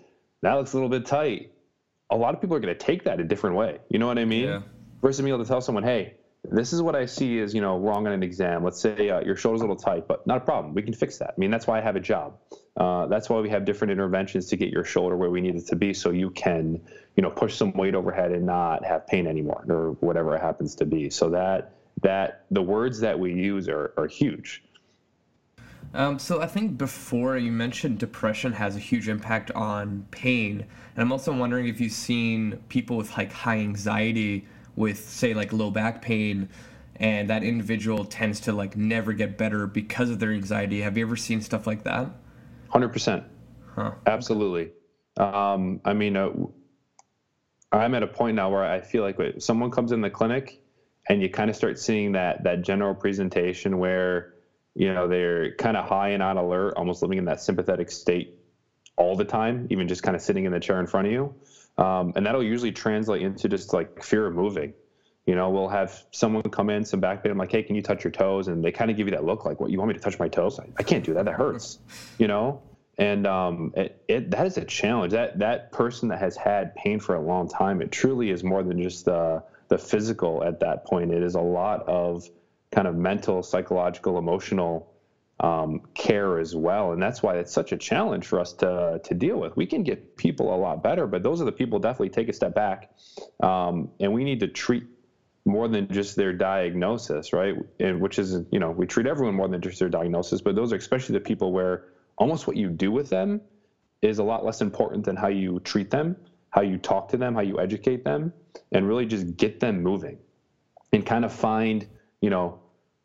that 0.41 0.54
looks 0.54 0.73
a 0.73 0.75
little 0.75 0.89
bit 0.89 1.06
tight, 1.06 1.51
a 2.10 2.15
lot 2.15 2.34
of 2.34 2.41
people 2.41 2.56
are 2.56 2.60
going 2.60 2.75
to 2.75 2.80
take 2.80 3.04
that 3.06 3.19
a 3.19 3.23
different 3.23 3.56
way. 3.56 3.80
You 3.89 3.99
know 3.99 4.08
what 4.08 4.19
I 4.19 4.25
mean? 4.25 4.45
Yeah. 4.45 4.62
Versus 5.01 5.21
being 5.21 5.34
able 5.34 5.43
to 5.43 5.47
tell 5.47 5.62
someone, 5.62 5.84
hey, 5.84 6.15
this 6.43 6.73
is 6.73 6.82
what 6.82 6.95
I 6.95 7.06
see 7.06 7.38
is, 7.38 7.54
you 7.54 7.62
know, 7.62 7.77
wrong 7.77 8.08
on 8.08 8.13
an 8.13 8.23
exam. 8.23 8.63
Let's 8.63 8.80
say 8.80 9.10
uh, 9.10 9.21
your 9.21 9.36
shoulder's 9.36 9.62
a 9.62 9.63
little 9.63 9.75
tight, 9.75 10.08
but 10.08 10.25
not 10.25 10.38
a 10.38 10.39
problem. 10.41 10.73
We 10.73 10.82
can 10.82 10.93
fix 10.93 11.17
that. 11.19 11.30
I 11.30 11.39
mean, 11.39 11.51
that's 11.51 11.67
why 11.67 11.77
I 11.77 11.82
have 11.82 11.95
a 11.95 11.99
job. 11.99 12.38
Uh, 12.75 13.06
that's 13.08 13.30
why 13.30 13.39
we 13.39 13.49
have 13.49 13.63
different 13.63 13.91
interventions 13.91 14.47
to 14.47 14.58
get 14.58 14.69
your 14.69 14.84
shoulder 14.84 15.15
where 15.15 15.30
we 15.30 15.41
need 15.41 15.56
it 15.56 15.67
to 15.67 15.75
be 15.75 15.93
so 15.93 16.10
you 16.10 16.32
can, 16.32 16.82
you 17.15 17.21
know, 17.21 17.30
push 17.30 17.56
some 17.56 17.71
weight 17.73 17.93
overhead 17.93 18.32
and 18.32 18.45
not 18.45 18.84
have 18.86 19.06
pain 19.06 19.27
anymore 19.27 19.63
or 19.69 19.91
whatever 19.99 20.36
it 20.36 20.41
happens 20.41 20.75
to 20.75 20.86
be. 20.86 21.10
So 21.10 21.30
that, 21.30 21.75
that 22.01 22.45
the 22.49 22.62
words 22.62 22.99
that 23.01 23.19
we 23.19 23.34
use 23.34 23.69
are, 23.69 23.93
are 23.97 24.08
huge. 24.08 24.63
Um, 25.93 26.19
so 26.19 26.41
I 26.41 26.47
think 26.47 26.77
before 26.77 27.38
you 27.38 27.51
mentioned 27.51 27.99
depression 27.99 28.54
has 28.54 28.75
a 28.75 28.80
huge 28.80 29.10
impact 29.10 29.51
on 29.51 30.06
pain, 30.12 30.65
and 30.95 31.01
I'm 31.01 31.12
also 31.12 31.34
wondering 31.34 31.67
if 31.67 31.82
you've 31.82 31.91
seen 31.91 32.58
people 32.69 32.95
with 32.95 33.15
like 33.17 33.32
high 33.32 33.58
anxiety 33.58 34.47
with 34.75 34.97
say 34.97 35.34
like 35.34 35.51
low 35.51 35.69
back 35.69 36.01
pain, 36.01 36.47
and 36.95 37.30
that 37.30 37.43
individual 37.43 38.06
tends 38.06 38.39
to 38.41 38.54
like 38.54 38.77
never 38.77 39.12
get 39.12 39.38
better 39.38 39.67
because 39.67 40.10
of 40.10 40.19
their 40.19 40.32
anxiety. 40.32 40.82
Have 40.82 40.97
you 40.97 41.06
ever 41.06 41.17
seen 41.17 41.41
stuff 41.41 41.67
like 41.67 41.84
that? 41.84 42.10
Hundred 42.69 42.89
percent. 42.93 43.25
Huh. 43.75 43.91
Absolutely. 44.06 44.71
Um, 45.17 45.82
I 45.84 45.93
mean, 45.93 46.15
uh, 46.15 46.30
I'm 47.73 47.95
at 47.95 48.04
a 48.04 48.08
point 48.08 48.36
now 48.36 48.49
where 48.49 48.63
I 48.63 48.80
feel 48.80 49.04
like 49.04 49.17
wait, 49.17 49.43
someone 49.43 49.71
comes 49.71 49.91
in 49.91 49.99
the 49.99 50.10
clinic, 50.10 50.62
and 51.10 51.21
you 51.21 51.30
kind 51.30 51.49
of 51.49 51.56
start 51.58 51.77
seeing 51.80 52.13
that 52.13 52.45
that 52.45 52.62
general 52.62 52.95
presentation 52.95 53.77
where 53.77 54.36
you 54.75 54.93
know 54.93 55.07
they're 55.07 55.53
kind 55.55 55.77
of 55.77 55.86
high 55.86 56.10
and 56.10 56.23
on 56.23 56.38
alert 56.38 56.73
almost 56.77 57.01
living 57.01 57.17
in 57.17 57.25
that 57.25 57.41
sympathetic 57.41 57.91
state 57.91 58.34
all 58.97 59.15
the 59.15 59.25
time 59.25 59.67
even 59.69 59.88
just 59.88 60.03
kind 60.03 60.15
of 60.15 60.21
sitting 60.21 60.45
in 60.45 60.51
the 60.51 60.60
chair 60.60 60.79
in 60.79 60.88
front 60.88 61.07
of 61.07 61.13
you. 61.13 61.34
Um, 61.77 62.13
and 62.15 62.25
that'll 62.25 62.43
usually 62.43 62.71
translate 62.71 63.21
into 63.21 63.47
just 63.47 63.73
like 63.73 64.03
fear 64.03 64.27
of 64.27 64.36
moving. 64.36 64.73
You 65.25 65.36
know 65.36 65.49
we'll 65.49 65.69
have 65.69 66.03
someone 66.12 66.43
come 66.43 66.69
in 66.69 66.84
some 66.84 66.99
back 66.99 67.23
pain 67.23 67.31
i'm 67.31 67.38
like 67.38 67.51
hey 67.51 67.63
can 67.63 67.75
you 67.75 67.81
touch 67.81 68.03
your 68.03 68.12
toes? 68.12 68.47
And 68.47 68.63
they 68.63 68.71
kind 68.71 68.91
of 68.91 68.97
give 68.97 69.07
you 69.07 69.12
that 69.12 69.23
look 69.23 69.45
like 69.45 69.60
what 69.60 69.71
you 69.71 69.77
want 69.77 69.89
me 69.89 69.93
to 69.93 69.99
touch 69.99 70.19
my 70.19 70.27
toes? 70.27 70.60
I, 70.60 70.65
I 70.77 70.84
can't 70.84 71.03
do 71.03 71.13
that 71.13 71.25
that 71.25 71.34
hurts. 71.34 71.79
You 72.17 72.27
know? 72.27 72.62
And 72.97 73.25
um, 73.25 73.73
it, 73.75 74.03
it, 74.07 74.31
that 74.31 74.45
is 74.45 74.57
a 74.57 74.65
challenge. 74.65 75.13
That 75.13 75.39
that 75.39 75.71
person 75.71 76.10
that 76.10 76.19
has 76.19 76.36
had 76.36 76.75
pain 76.75 76.99
for 76.99 77.15
a 77.15 77.21
long 77.21 77.47
time 77.47 77.81
it 77.81 77.91
truly 77.91 78.29
is 78.29 78.43
more 78.43 78.63
than 78.63 78.81
just 78.81 79.05
the 79.05 79.43
the 79.69 79.77
physical 79.77 80.43
at 80.43 80.60
that 80.60 80.86
point. 80.86 81.12
It 81.12 81.23
is 81.23 81.36
a 81.36 81.41
lot 81.41 81.88
of 81.88 82.29
kind 82.71 82.88
of 82.88 82.95
mental, 82.95 83.43
psychological, 83.43 84.17
emotional 84.17 84.91
um, 85.41 85.81
care 85.95 86.39
as 86.39 86.55
well. 86.55 86.91
And 86.91 87.01
that's 87.01 87.23
why 87.23 87.38
it's 87.38 87.51
such 87.51 87.71
a 87.71 87.77
challenge 87.77 88.27
for 88.27 88.39
us 88.39 88.53
to, 88.53 89.01
to 89.03 89.13
deal 89.13 89.39
with. 89.39 89.55
We 89.57 89.65
can 89.65 89.84
get 89.84 90.15
people 90.15 90.53
a 90.53 90.57
lot 90.57 90.84
better, 90.84 91.07
but 91.07 91.23
those 91.23 91.41
are 91.41 91.45
the 91.45 91.51
people 91.51 91.79
definitely 91.79 92.10
take 92.10 92.29
a 92.29 92.34
step 92.34 92.53
back. 92.53 92.91
Um, 93.41 93.89
and 93.99 94.13
we 94.13 94.23
need 94.23 94.39
to 94.41 94.47
treat 94.47 94.84
more 95.45 95.67
than 95.67 95.88
just 95.88 96.15
their 96.15 96.34
diagnosis, 96.34 97.34
right? 97.34 97.55
And 97.79 97.99
which 97.99 98.19
is, 98.19 98.41
you 98.51 98.60
know, 98.60 98.69
we 98.69 98.86
treat 98.86 99.07
everyone 99.07 99.36
more 99.36 99.47
than 99.47 99.62
just 99.62 99.79
their 99.79 99.89
diagnosis, 99.89 100.41
but 100.41 100.55
those 100.55 100.71
are 100.71 100.75
especially 100.75 101.13
the 101.13 101.21
people 101.21 101.51
where 101.51 101.86
almost 102.17 102.45
what 102.45 102.55
you 102.55 102.69
do 102.69 102.91
with 102.91 103.10
them 103.10 103.41
is 104.03 104.19
a 104.19 104.23
lot 104.23 104.45
less 104.45 104.62
important 104.62 105.05
than 105.05 105.15
how 105.15 105.27
you 105.27 105.60
treat 105.62 105.89
them, 105.89 106.15
how 106.51 106.62
you 106.62 106.77
talk 106.77 107.10
to 107.10 107.17
them, 107.17 107.34
how 107.34 107.41
you 107.41 107.60
educate 107.60 108.03
them, 108.03 108.31
and 108.71 108.88
really 108.88 109.07
just 109.07 109.36
get 109.38 109.60
them 109.60 109.81
moving 109.81 110.19
and 110.93 111.05
kind 111.05 111.25
of 111.25 111.34
find, 111.34 111.88
you 112.21 112.29
know, 112.29 112.61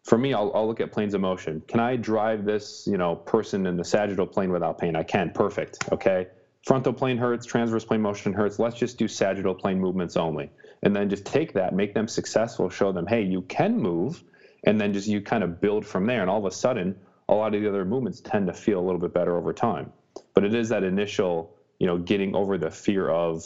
for 0.07 0.16
me, 0.16 0.33
I'll, 0.33 0.53
I'll, 0.55 0.69
look 0.69 0.81
at 0.81 0.92
planes 0.92 1.14
of 1.14 1.21
motion. 1.21 1.61
Can 1.66 1.81
I 1.81 1.97
drive 1.97 2.45
this, 2.45 2.87
you 2.87 2.97
know, 2.97 3.16
person 3.16 3.66
in 3.66 3.77
the 3.77 3.85
sagittal 3.85 4.27
plane 4.27 4.53
without 4.53 4.79
pain? 4.79 4.95
I 4.95 5.03
can. 5.03 5.31
Perfect. 5.31 5.79
Okay. 5.90 6.29
Frontal 6.64 6.92
plane 6.92 7.19
hurts, 7.19 7.45
transverse 7.45 7.85
plane 7.85 8.03
motion 8.03 8.33
hurts. 8.33 8.61
Let's 8.61 8.77
just 8.77 8.99
do 8.99 9.09
sagittal 9.09 9.55
plane 9.55 9.81
movements 9.81 10.16
only. 10.16 10.53
And 10.85 10.95
then 10.95 11.11
just 11.11 11.25
take 11.25 11.53
that, 11.55 11.75
make 11.75 11.92
them 11.92 12.07
successful, 12.07 12.69
show 12.69 12.92
them, 12.92 13.07
hey, 13.07 13.23
you 13.23 13.42
can 13.42 13.79
move. 13.79 14.23
And 14.64 14.81
then 14.81 14.92
just 14.92 15.09
you 15.09 15.21
kind 15.21 15.42
of 15.42 15.61
build 15.61 15.85
from 15.85 16.07
there. 16.07 16.21
And 16.21 16.31
all 16.31 16.38
of 16.38 16.45
a 16.45 16.55
sudden, 16.55 16.95
a 17.29 17.35
lot 17.35 17.55
of 17.57 17.61
the 17.61 17.69
other 17.69 17.85
movements 17.85 18.21
tend 18.21 18.47
to 18.47 18.53
feel 18.53 18.79
a 18.79 18.85
little 18.85 19.01
bit 19.01 19.12
better 19.12 19.37
over 19.37 19.53
time. 19.53 19.92
But 20.35 20.45
it 20.45 20.55
is 20.55 20.69
that 20.69 20.85
initial, 20.85 21.53
you 21.81 21.88
know, 21.88 21.99
getting 21.99 22.37
over 22.37 22.59
the 22.59 22.71
fear 22.71 23.09
of 23.09 23.42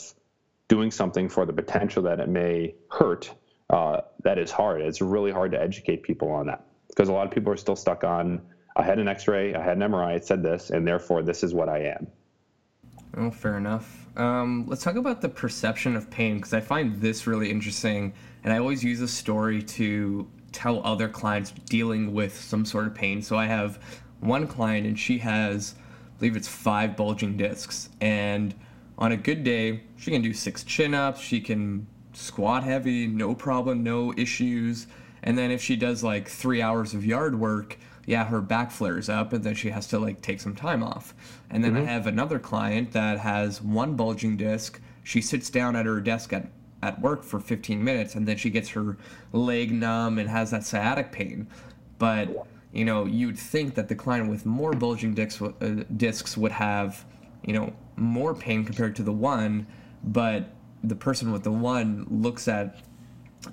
doing 0.69 0.91
something 0.91 1.31
for 1.31 1.47
the 1.47 1.55
potential 1.55 2.03
that 2.03 2.21
it 2.21 2.29
may 2.29 2.75
hurt 2.91 3.35
uh, 3.71 4.03
that 4.23 4.39
is 4.39 4.51
hard. 4.51 4.83
It's 4.83 5.01
really 5.01 5.33
hard 5.33 5.53
to 5.53 5.61
educate 5.61 6.03
people 6.03 6.31
on 6.31 6.47
that 6.47 6.67
because 6.89 7.09
a 7.09 7.13
lot 7.13 7.27
of 7.27 7.33
people 7.33 7.53
are 7.53 7.57
still 7.57 7.77
stuck 7.77 8.05
on 8.05 8.43
I 8.77 8.83
had 8.83 8.99
an 8.99 9.09
X-ray, 9.09 9.55
I 9.55 9.63
had 9.63 9.77
an 9.77 9.91
MRI, 9.91 10.17
it 10.17 10.25
said 10.25 10.43
this, 10.43 10.71
and 10.71 10.87
therefore 10.87 11.23
this 11.23 11.43
is 11.43 11.53
what 11.55 11.69
I 11.69 11.81
am. 11.81 12.07
Oh, 13.17 13.31
fair 13.31 13.57
enough. 13.57 14.07
Um, 14.17 14.67
let's 14.69 14.83
talk 14.83 14.97
about 14.97 15.21
the 15.21 15.29
perception 15.29 15.97
of 15.97 16.11
pain 16.11 16.37
because 16.37 16.55
I 16.55 16.61
find 16.61 17.01
this 17.01 17.27
really 17.27 17.51
interesting, 17.51 18.13
and 18.45 18.53
I 18.53 18.59
always 18.59 18.85
use 18.85 19.01
a 19.01 19.09
story 19.09 19.63
to 19.63 20.29
tell 20.53 20.85
other 20.87 21.09
clients 21.09 21.51
dealing 21.51 22.13
with 22.13 22.39
some 22.41 22.65
sort 22.65 22.87
of 22.87 22.95
pain. 22.95 23.23
So 23.23 23.37
I 23.37 23.47
have 23.47 23.83
one 24.21 24.47
client, 24.47 24.87
and 24.87 24.99
she 24.99 25.19
has, 25.19 25.75
I 26.17 26.19
believe 26.19 26.37
it's 26.37 26.49
five 26.49 26.97
bulging 26.97 27.37
discs, 27.37 27.89
and 28.01 28.55
on 28.99 29.13
a 29.13 29.17
good 29.17 29.43
day, 29.43 29.83
she 29.97 30.11
can 30.11 30.23
do 30.23 30.33
six 30.33 30.63
chin-ups, 30.63 31.21
she 31.21 31.41
can 31.41 31.87
squat 32.13 32.65
heavy, 32.65 33.07
no 33.07 33.35
problem, 33.35 33.83
no 33.83 34.13
issues. 34.17 34.87
And 35.23 35.37
then 35.37 35.51
if 35.51 35.63
she 35.63 35.77
does 35.77 36.03
like 36.03 36.29
three 36.29 36.63
hours 36.63 36.95
of 36.95 37.05
yard 37.05 37.39
work, 37.39 37.79
yeah, 38.07 38.25
her 38.25 38.41
back 38.41 38.71
flares 38.71 39.09
up 39.09 39.33
and 39.33 39.45
then 39.45 39.55
she 39.55 39.71
has 39.71 39.87
to 39.89 39.99
like 39.99 40.21
take 40.23 40.41
some 40.41 40.55
time 40.55 40.83
off. 40.83 41.15
And 41.51 41.63
then 41.63 41.75
mm-hmm. 41.75 41.89
I 41.89 41.93
have 41.93 42.07
another 42.07 42.39
client 42.39 42.93
that 42.93 43.19
has 43.19 43.63
one 43.63 43.95
bulging 43.95 44.37
disc. 44.37 44.81
She 45.05 45.21
sits 45.21 45.51
down 45.51 45.77
at 45.77 45.87
her 45.87 46.01
desk 46.01 46.33
at, 46.33 46.51
at 46.83 47.01
work 47.01 47.23
for 47.23 47.39
15 47.39 47.83
minutes 47.83 48.15
and 48.15 48.27
then 48.27 48.37
she 48.37 48.51
gets 48.51 48.71
her 48.71 48.97
leg 49.33 49.71
numb 49.71 50.19
and 50.19 50.29
has 50.29 50.51
that 50.51 50.65
sciatic 50.65 51.13
pain. 51.13 51.47
But, 51.99 52.47
you 52.73 52.85
know, 52.85 53.05
you'd 53.05 53.39
think 53.39 53.75
that 53.75 53.89
the 53.89 53.95
client 53.95 54.31
with 54.31 54.47
more 54.47 54.73
bulging 54.73 55.15
discs, 55.15 55.43
uh, 55.43 55.85
discs 55.97 56.37
would 56.37 56.53
have, 56.53 57.05
you 57.45 57.53
know, 57.53 57.73
more 57.97 58.35
pain 58.35 58.65
compared 58.65 58.97
to 58.97 59.03
the 59.03 59.13
one. 59.13 59.67
But 60.03 60.49
the 60.83 60.97
person 60.97 61.33
with 61.33 61.45
the 61.45 61.53
one 61.53 62.07
looks 62.11 62.49
at 62.49 62.77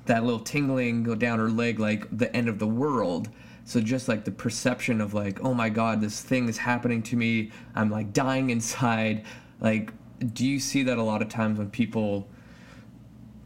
that 0.05 0.23
little 0.23 0.39
tingling 0.39 1.03
go 1.03 1.15
down 1.15 1.39
her 1.39 1.49
leg 1.49 1.79
like 1.79 2.05
the 2.17 2.33
end 2.35 2.49
of 2.49 2.59
the 2.59 2.67
world. 2.67 3.29
So 3.65 3.81
just 3.81 4.07
like 4.07 4.23
the 4.23 4.31
perception 4.31 5.01
of 5.01 5.13
like, 5.13 5.43
oh 5.43 5.53
my 5.53 5.69
god, 5.69 5.99
this 5.99 6.21
thing 6.21 6.47
is 6.47 6.57
happening 6.57 7.03
to 7.03 7.15
me. 7.15 7.51
I'm 7.75 7.89
like 7.89 8.13
dying 8.13 8.49
inside. 8.49 9.25
Like, 9.59 9.91
do 10.33 10.45
you 10.45 10.59
see 10.59 10.83
that 10.83 10.97
a 10.97 11.03
lot 11.03 11.21
of 11.21 11.29
times 11.29 11.59
when 11.59 11.69
people? 11.69 12.29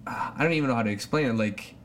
Uh, 0.05 0.31
I 0.35 0.43
don't 0.43 0.53
even 0.53 0.69
know 0.69 0.75
how 0.75 0.83
to 0.83 0.91
explain 0.91 1.25
it. 1.25 1.33
Like, 1.33 1.75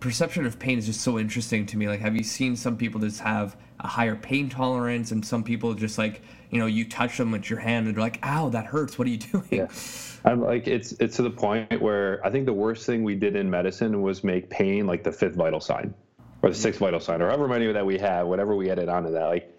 perception 0.00 0.46
of 0.46 0.58
pain 0.58 0.78
is 0.78 0.86
just 0.86 1.02
so 1.02 1.18
interesting 1.18 1.66
to 1.66 1.76
me. 1.76 1.88
Like, 1.88 2.00
have 2.00 2.16
you 2.16 2.24
seen 2.24 2.56
some 2.56 2.76
people 2.76 3.00
just 3.00 3.20
have 3.20 3.56
a 3.80 3.86
higher 3.86 4.16
pain 4.16 4.48
tolerance, 4.48 5.10
and 5.10 5.24
some 5.24 5.42
people 5.42 5.74
just 5.74 5.98
like, 5.98 6.22
you 6.52 6.58
know, 6.58 6.66
you 6.66 6.84
touch 6.84 7.16
them 7.16 7.32
with 7.32 7.48
your 7.48 7.58
hand 7.58 7.88
and 7.88 7.96
they're 7.96 8.04
like, 8.04 8.20
"Ow, 8.22 8.50
that 8.50 8.66
hurts. 8.66 8.98
What 8.98 9.08
are 9.08 9.10
you 9.10 9.16
doing?" 9.32 9.48
Yeah. 9.50 9.68
I'm 10.24 10.40
like 10.40 10.68
it's 10.68 10.92
it's 10.92 11.16
to 11.16 11.22
the 11.22 11.30
point 11.30 11.80
where 11.80 12.24
I 12.24 12.30
think 12.30 12.46
the 12.46 12.52
worst 12.52 12.86
thing 12.86 13.02
we 13.02 13.16
did 13.16 13.34
in 13.34 13.50
medicine 13.50 14.02
was 14.02 14.22
make 14.22 14.48
pain 14.50 14.86
like 14.86 15.02
the 15.02 15.10
fifth 15.10 15.34
vital 15.34 15.60
sign 15.60 15.94
or 16.42 16.50
the 16.50 16.54
mm-hmm. 16.54 16.62
sixth 16.62 16.78
vital 16.78 17.00
sign 17.00 17.22
or 17.22 17.28
however 17.28 17.48
many 17.48 17.72
that 17.72 17.84
we 17.84 17.98
have, 17.98 18.26
whatever 18.26 18.54
we 18.54 18.70
added 18.70 18.88
onto 18.88 19.10
that. 19.12 19.24
Like, 19.24 19.52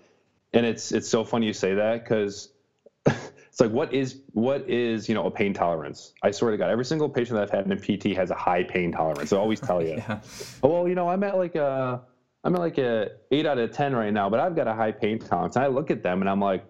and 0.53 0.65
it's 0.65 0.91
it's 0.91 1.09
so 1.09 1.23
funny 1.23 1.47
you 1.47 1.53
say 1.53 1.73
that 1.73 2.03
because 2.03 2.49
it's 3.05 3.59
like 3.59 3.71
what 3.71 3.91
is 3.91 4.21
what 4.31 4.69
is 4.69 5.09
you 5.09 5.15
know 5.15 5.25
a 5.25 5.31
pain 5.31 5.53
tolerance? 5.53 6.13
I 6.21 6.29
swear 6.29 6.51
to 6.51 6.57
God, 6.57 6.69
every 6.69 6.85
single 6.85 7.09
patient 7.09 7.37
that 7.37 7.43
I've 7.43 7.49
had 7.49 7.69
in 7.69 7.77
PT 7.77 8.15
has 8.15 8.29
a 8.29 8.35
high 8.35 8.63
pain 8.63 8.91
tolerance. 8.91 9.33
I 9.33 9.37
always 9.37 9.59
tell 9.59 9.81
you, 9.83 9.95
yeah. 9.95 10.21
oh 10.61 10.69
well, 10.69 10.87
you 10.87 10.93
know, 10.93 11.09
I'm 11.09 11.23
at 11.23 11.37
like 11.37 11.55
a 11.55 12.01
I'm 12.43 12.55
at 12.55 12.61
like 12.61 12.77
a 12.77 13.09
eight 13.31 13.47
out 13.47 13.57
of 13.57 13.71
ten 13.71 13.95
right 13.95 14.13
now, 14.13 14.29
but 14.29 14.39
I've 14.39 14.55
got 14.55 14.67
a 14.67 14.73
high 14.73 14.91
pain 14.91 15.19
tolerance. 15.19 15.55
And 15.55 15.65
I 15.65 15.67
look 15.67 15.91
at 15.91 16.03
them 16.03 16.21
and 16.21 16.29
I'm 16.29 16.39
like, 16.39 16.65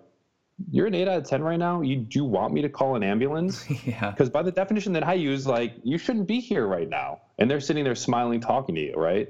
you're 0.69 0.87
an 0.87 0.93
eight 0.95 1.07
out 1.07 1.17
of 1.17 1.23
ten 1.23 1.41
right 1.41 1.57
now. 1.57 1.81
You 1.81 1.97
do 1.97 2.19
you 2.19 2.25
want 2.25 2.53
me 2.53 2.61
to 2.61 2.69
call 2.69 2.95
an 2.95 3.03
ambulance? 3.03 3.65
yeah. 3.85 4.11
Because 4.11 4.29
by 4.29 4.43
the 4.43 4.51
definition 4.51 4.93
that 4.93 5.05
I 5.05 5.13
use, 5.13 5.47
like 5.47 5.73
you 5.83 5.97
shouldn't 5.97 6.27
be 6.27 6.39
here 6.39 6.65
right 6.67 6.87
now, 6.87 7.19
and 7.37 7.49
they're 7.49 7.59
sitting 7.59 7.83
there 7.83 7.95
smiling, 7.95 8.39
talking 8.39 8.75
to 8.75 8.81
you, 8.81 8.93
right? 8.93 9.27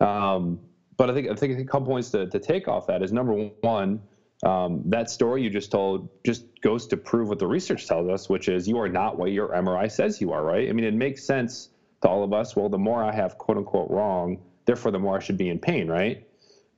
Um, 0.00 0.60
but 0.96 1.10
I 1.10 1.14
think 1.14 1.28
I 1.30 1.34
think 1.34 1.58
a 1.58 1.64
couple 1.64 1.86
points 1.86 2.10
to, 2.10 2.26
to 2.26 2.38
take 2.38 2.68
off 2.68 2.86
that 2.86 3.02
is 3.02 3.12
number 3.12 3.50
one 3.60 4.00
um, 4.44 4.82
that 4.86 5.08
story 5.08 5.42
you 5.42 5.50
just 5.50 5.70
told 5.70 6.08
just 6.24 6.42
goes 6.62 6.86
to 6.88 6.96
prove 6.96 7.28
what 7.28 7.38
the 7.38 7.46
research 7.46 7.86
tells 7.86 8.08
us, 8.08 8.28
which 8.28 8.48
is 8.48 8.68
you 8.68 8.78
are 8.78 8.88
not 8.88 9.16
what 9.16 9.30
your 9.32 9.48
MRI 9.48 9.90
says 9.90 10.20
you 10.20 10.32
are, 10.32 10.44
right? 10.44 10.68
I 10.68 10.72
mean, 10.72 10.84
it 10.84 10.94
makes 10.94 11.24
sense 11.24 11.68
to 12.02 12.08
all 12.08 12.22
of 12.22 12.32
us. 12.32 12.54
Well, 12.54 12.68
the 12.68 12.78
more 12.78 13.02
I 13.02 13.12
have 13.12 13.38
quote 13.38 13.56
unquote 13.56 13.90
wrong, 13.90 14.38
therefore 14.66 14.90
the 14.90 14.98
more 14.98 15.16
I 15.16 15.20
should 15.20 15.38
be 15.38 15.48
in 15.48 15.58
pain, 15.58 15.88
right? 15.88 16.18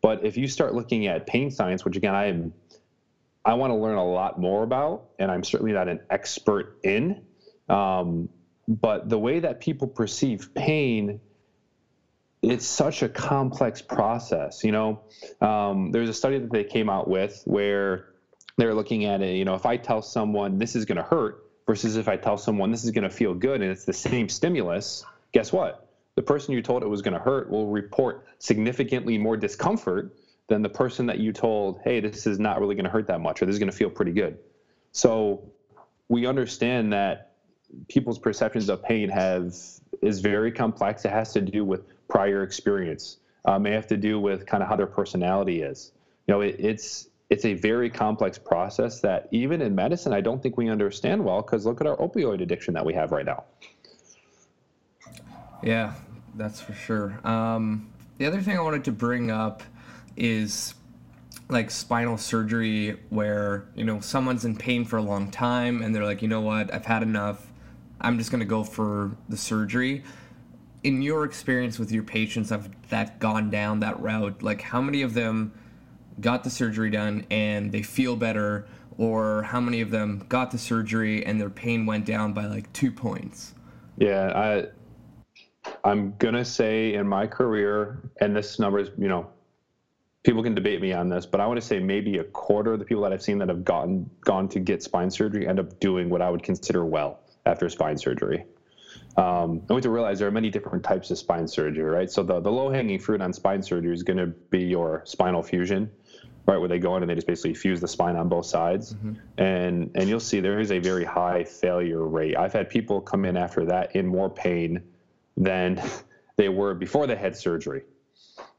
But 0.01 0.25
if 0.25 0.37
you 0.37 0.47
start 0.47 0.75
looking 0.75 1.09
at 1.09 1.27
pain 1.27 1.51
science, 1.51 1.85
which 1.85 1.97
again 1.97 2.15
I 2.15 2.27
am, 2.27 2.53
I 3.45 3.55
want 3.55 3.71
to 3.71 3.77
learn 3.77 3.97
a 3.97 4.05
lot 4.05 4.39
more 4.41 4.63
about, 4.63 5.11
and 5.19 5.31
I'm 5.31 5.43
certainly 5.43 5.73
not 5.73 5.89
an 5.89 6.01
expert 6.11 6.79
in. 6.83 7.25
Um, 7.69 8.29
but 8.67 9.09
the 9.09 9.19
way 9.19 9.41
that 9.41 9.61
people 9.61 9.89
perceive 9.89 10.55
pain 10.55 11.21
it's 12.43 12.67
such 12.67 13.03
a 13.03 13.09
complex 13.09 13.83
process. 13.83 14.63
You 14.63 14.73
know, 14.73 15.03
um, 15.41 15.91
there's 15.91 16.09
a 16.09 16.15
study 16.15 16.39
that 16.39 16.53
they 16.53 16.65
came 16.65 16.89
out 16.89 17.09
with 17.09 17.43
where 17.45 18.07
they're 18.57 18.75
looking 18.75 19.05
at 19.05 19.23
it. 19.23 19.37
You 19.37 19.45
know, 19.45 19.55
if 19.55 19.67
I 19.67 19.77
tell 19.77 20.03
someone 20.03 20.59
this 20.59 20.77
is 20.77 20.85
going 20.85 20.97
to 20.97 21.03
hurt 21.03 21.45
versus 21.67 21.97
if 21.97 22.09
I 22.09 22.17
tell 22.17 22.37
someone 22.37 22.71
this 22.71 22.85
is 22.85 22.91
going 22.91 23.05
to 23.05 23.11
feel 23.11 23.35
good 23.35 23.61
and 23.61 23.71
it's 23.71 23.85
the 23.85 23.93
same 23.93 24.29
stimulus, 24.29 25.05
guess 25.33 25.53
what? 25.53 25.89
The 26.15 26.23
person 26.23 26.55
you 26.55 26.63
told 26.63 26.83
it 26.83 26.89
was 26.89 27.03
going 27.03 27.15
to 27.15 27.21
hurt 27.21 27.51
will 27.51 27.67
report 27.67 28.25
significantly 28.39 29.19
more 29.19 29.37
discomfort 29.37 30.15
than 30.49 30.63
the 30.63 30.69
person 30.69 31.07
that 31.07 31.19
you 31.19 31.33
told, 31.33 31.81
hey, 31.85 32.01
this 32.01 32.27
is 32.27 32.39
not 32.39 32.59
really 32.61 32.75
going 32.75 32.85
to 32.85 32.91
hurt 32.91 33.07
that 33.07 33.21
much 33.21 33.41
or 33.41 33.47
this 33.47 33.53
is 33.53 33.59
going 33.59 33.71
to 33.71 33.77
feel 33.77 33.91
pretty 33.91 34.13
good. 34.13 34.39
So 34.93 35.43
we 36.09 36.27
understand 36.27 36.93
that 36.93 37.33
people's 37.89 38.19
perceptions 38.19 38.69
of 38.69 38.83
pain 38.83 39.11
have 39.11 39.55
is 40.01 40.21
very 40.21 40.51
complex. 40.51 41.05
It 41.05 41.11
has 41.11 41.33
to 41.35 41.41
do 41.41 41.65
with 41.65 41.83
prior 42.09 42.43
experience. 42.43 43.19
May 43.61 43.71
have 43.71 43.87
to 43.87 43.97
do 43.97 44.21
with 44.21 44.45
kind 44.45 44.63
of 44.63 44.69
how 44.69 44.77
their 44.77 44.87
personality 44.87 45.63
is. 45.63 45.93
You 46.27 46.35
know, 46.35 46.41
it, 46.43 46.57
it's 46.59 47.09
it's 47.31 47.47
a 47.47 47.55
very 47.55 47.89
complex 47.89 48.39
process 48.39 49.01
that 49.01 49.29
even 49.31 49.63
in 49.63 49.75
medicine, 49.75 50.13
I 50.13 50.21
don't 50.21 50.43
think 50.43 50.59
we 50.59 50.69
understand 50.69 51.25
well. 51.25 51.41
Because 51.41 51.65
look 51.65 51.81
at 51.81 51.87
our 51.87 51.97
opioid 51.97 52.43
addiction 52.43 52.75
that 52.75 52.85
we 52.85 52.93
have 52.93 53.11
right 53.11 53.25
now. 53.25 53.45
Yeah, 55.63 55.95
that's 56.35 56.61
for 56.61 56.75
sure. 56.75 57.19
Um, 57.27 57.91
the 58.19 58.27
other 58.27 58.43
thing 58.43 58.59
I 58.59 58.61
wanted 58.61 58.85
to 58.85 58.93
bring 58.93 59.31
up 59.31 59.63
is 60.17 60.75
like 61.49 61.71
spinal 61.71 62.19
surgery 62.19 62.99
where 63.11 63.67
you 63.75 63.85
know 63.85 64.01
someone's 64.01 64.45
in 64.45 64.55
pain 64.57 64.85
for 64.85 64.99
a 64.99 65.03
long 65.03 65.31
time 65.31 65.83
and 65.83 65.95
they're 65.95 66.05
like 66.05 66.23
you 66.23 66.29
know 66.29 66.41
what? 66.41 66.73
I've 66.73 66.87
had 66.87 67.03
enough. 67.03 67.47
I'm 68.01 68.19
just 68.19 68.31
going 68.31 68.41
to 68.41 68.47
go 68.47 68.63
for 68.63 69.17
the 69.29 69.37
surgery. 69.37 70.05
In 70.85 71.03
your 71.03 71.25
experience 71.25 71.79
with 71.79 71.91
your 71.91 72.05
patients 72.05 72.51
have 72.51 72.71
that 72.91 73.19
gone 73.19 73.51
down 73.51 73.81
that 73.81 74.01
route 74.01 74.43
like 74.43 74.61
how 74.61 74.81
many 74.81 75.03
of 75.03 75.15
them 75.15 75.53
got 76.21 76.45
the 76.45 76.51
surgery 76.51 76.91
done 76.91 77.27
and 77.31 77.73
they 77.73 77.83
feel 77.83 78.17
better? 78.17 78.67
Or 78.97 79.45
how 79.45 79.61
many 79.61 79.81
of 79.81 79.91
them 79.91 80.25
got 80.29 80.51
the 80.51 80.59
surgery 80.59 81.25
and 81.25 81.41
their 81.41 81.51
pain 81.51 81.87
went 81.87 82.05
down 82.05 82.33
by 82.33 82.47
like 82.47 82.73
two 82.73 82.91
points? 82.91 83.55
Yeah 83.97 84.33
i 84.35 84.67
i'm 85.85 86.15
gonna 86.19 86.45
say 86.45 86.95
in 86.95 87.07
my 87.07 87.27
career 87.27 88.11
and 88.21 88.35
this 88.35 88.59
number 88.59 88.79
is 88.79 88.91
you 88.97 89.09
know 89.09 89.29
people 90.29 90.43
can 90.43 90.55
debate 90.55 90.83
me 90.83 90.93
on 90.93 91.09
this 91.09 91.25
but 91.25 91.41
i 91.41 91.47
want 91.47 91.59
to 91.59 91.67
say 91.67 91.79
maybe 91.79 92.19
a 92.19 92.25
quarter 92.25 92.75
of 92.75 92.79
the 92.79 92.85
people 92.85 93.03
that 93.03 93.15
i've 93.15 93.23
seen 93.23 93.39
that 93.39 93.49
have 93.49 93.65
gotten 93.65 94.09
gone 94.21 94.47
to 94.47 94.61
get 94.61 94.83
spine 94.83 95.11
surgery 95.11 95.49
end 95.49 95.59
up 95.59 95.81
doing 95.81 96.11
what 96.11 96.21
i 96.21 96.29
would 96.29 96.43
consider 96.43 96.85
well 96.85 97.21
after 97.47 97.67
spine 97.71 97.97
surgery 97.97 98.45
um, 99.17 99.53
and 99.53 99.69
we 99.71 99.77
have 99.77 99.83
to 99.85 99.91
realize 99.91 100.19
there 100.19 100.29
are 100.29 100.31
many 100.31 100.51
different 100.51 100.85
types 100.85 101.11
of 101.11 101.19
spine 101.19 101.49
surgery, 101.49 101.83
right? 101.83 102.09
So 102.09 102.23
the, 102.23 102.39
the 102.39 102.53
low 102.53 102.71
hanging 102.71 103.01
fruit 103.01 103.21
on 103.21 103.33
spine 103.33 103.63
surgery 103.63 103.93
is 103.93 104.05
going 104.05 104.19
to 104.19 104.27
be 104.27 104.61
your 104.61 105.03
spinal 105.07 105.43
fusion, 105.43 105.91
right? 106.47 106.57
Where 106.57 106.69
they 106.69 106.79
go 106.79 106.97
in 106.97 107.03
and 107.03 107.11
they 107.11 107.17
just 107.17 107.27
basically 107.27 107.55
fuse 107.55 107.81
the 107.81 107.89
spine 107.89 108.15
on 108.15 108.29
both 108.29 108.47
sides, 108.47 108.95
mm-hmm. 108.95 109.15
and 109.39 109.91
and 109.97 110.09
you'll 110.09 110.21
see 110.21 110.39
there 110.39 110.61
is 110.61 110.71
a 110.71 110.79
very 110.79 111.05
high 111.05 111.43
failure 111.43 112.07
rate. 112.07 112.37
I've 112.37 112.53
had 112.53 112.71
people 112.71 113.01
come 113.01 113.25
in 113.25 113.37
after 113.37 113.65
that 113.65 113.97
in 113.97 114.07
more 114.07 114.31
pain 114.31 114.85
than 115.37 115.83
they 116.37 116.49
were 116.49 116.75
before 116.75 117.09
they 117.09 117.17
had 117.17 117.37
surgery, 117.37 117.83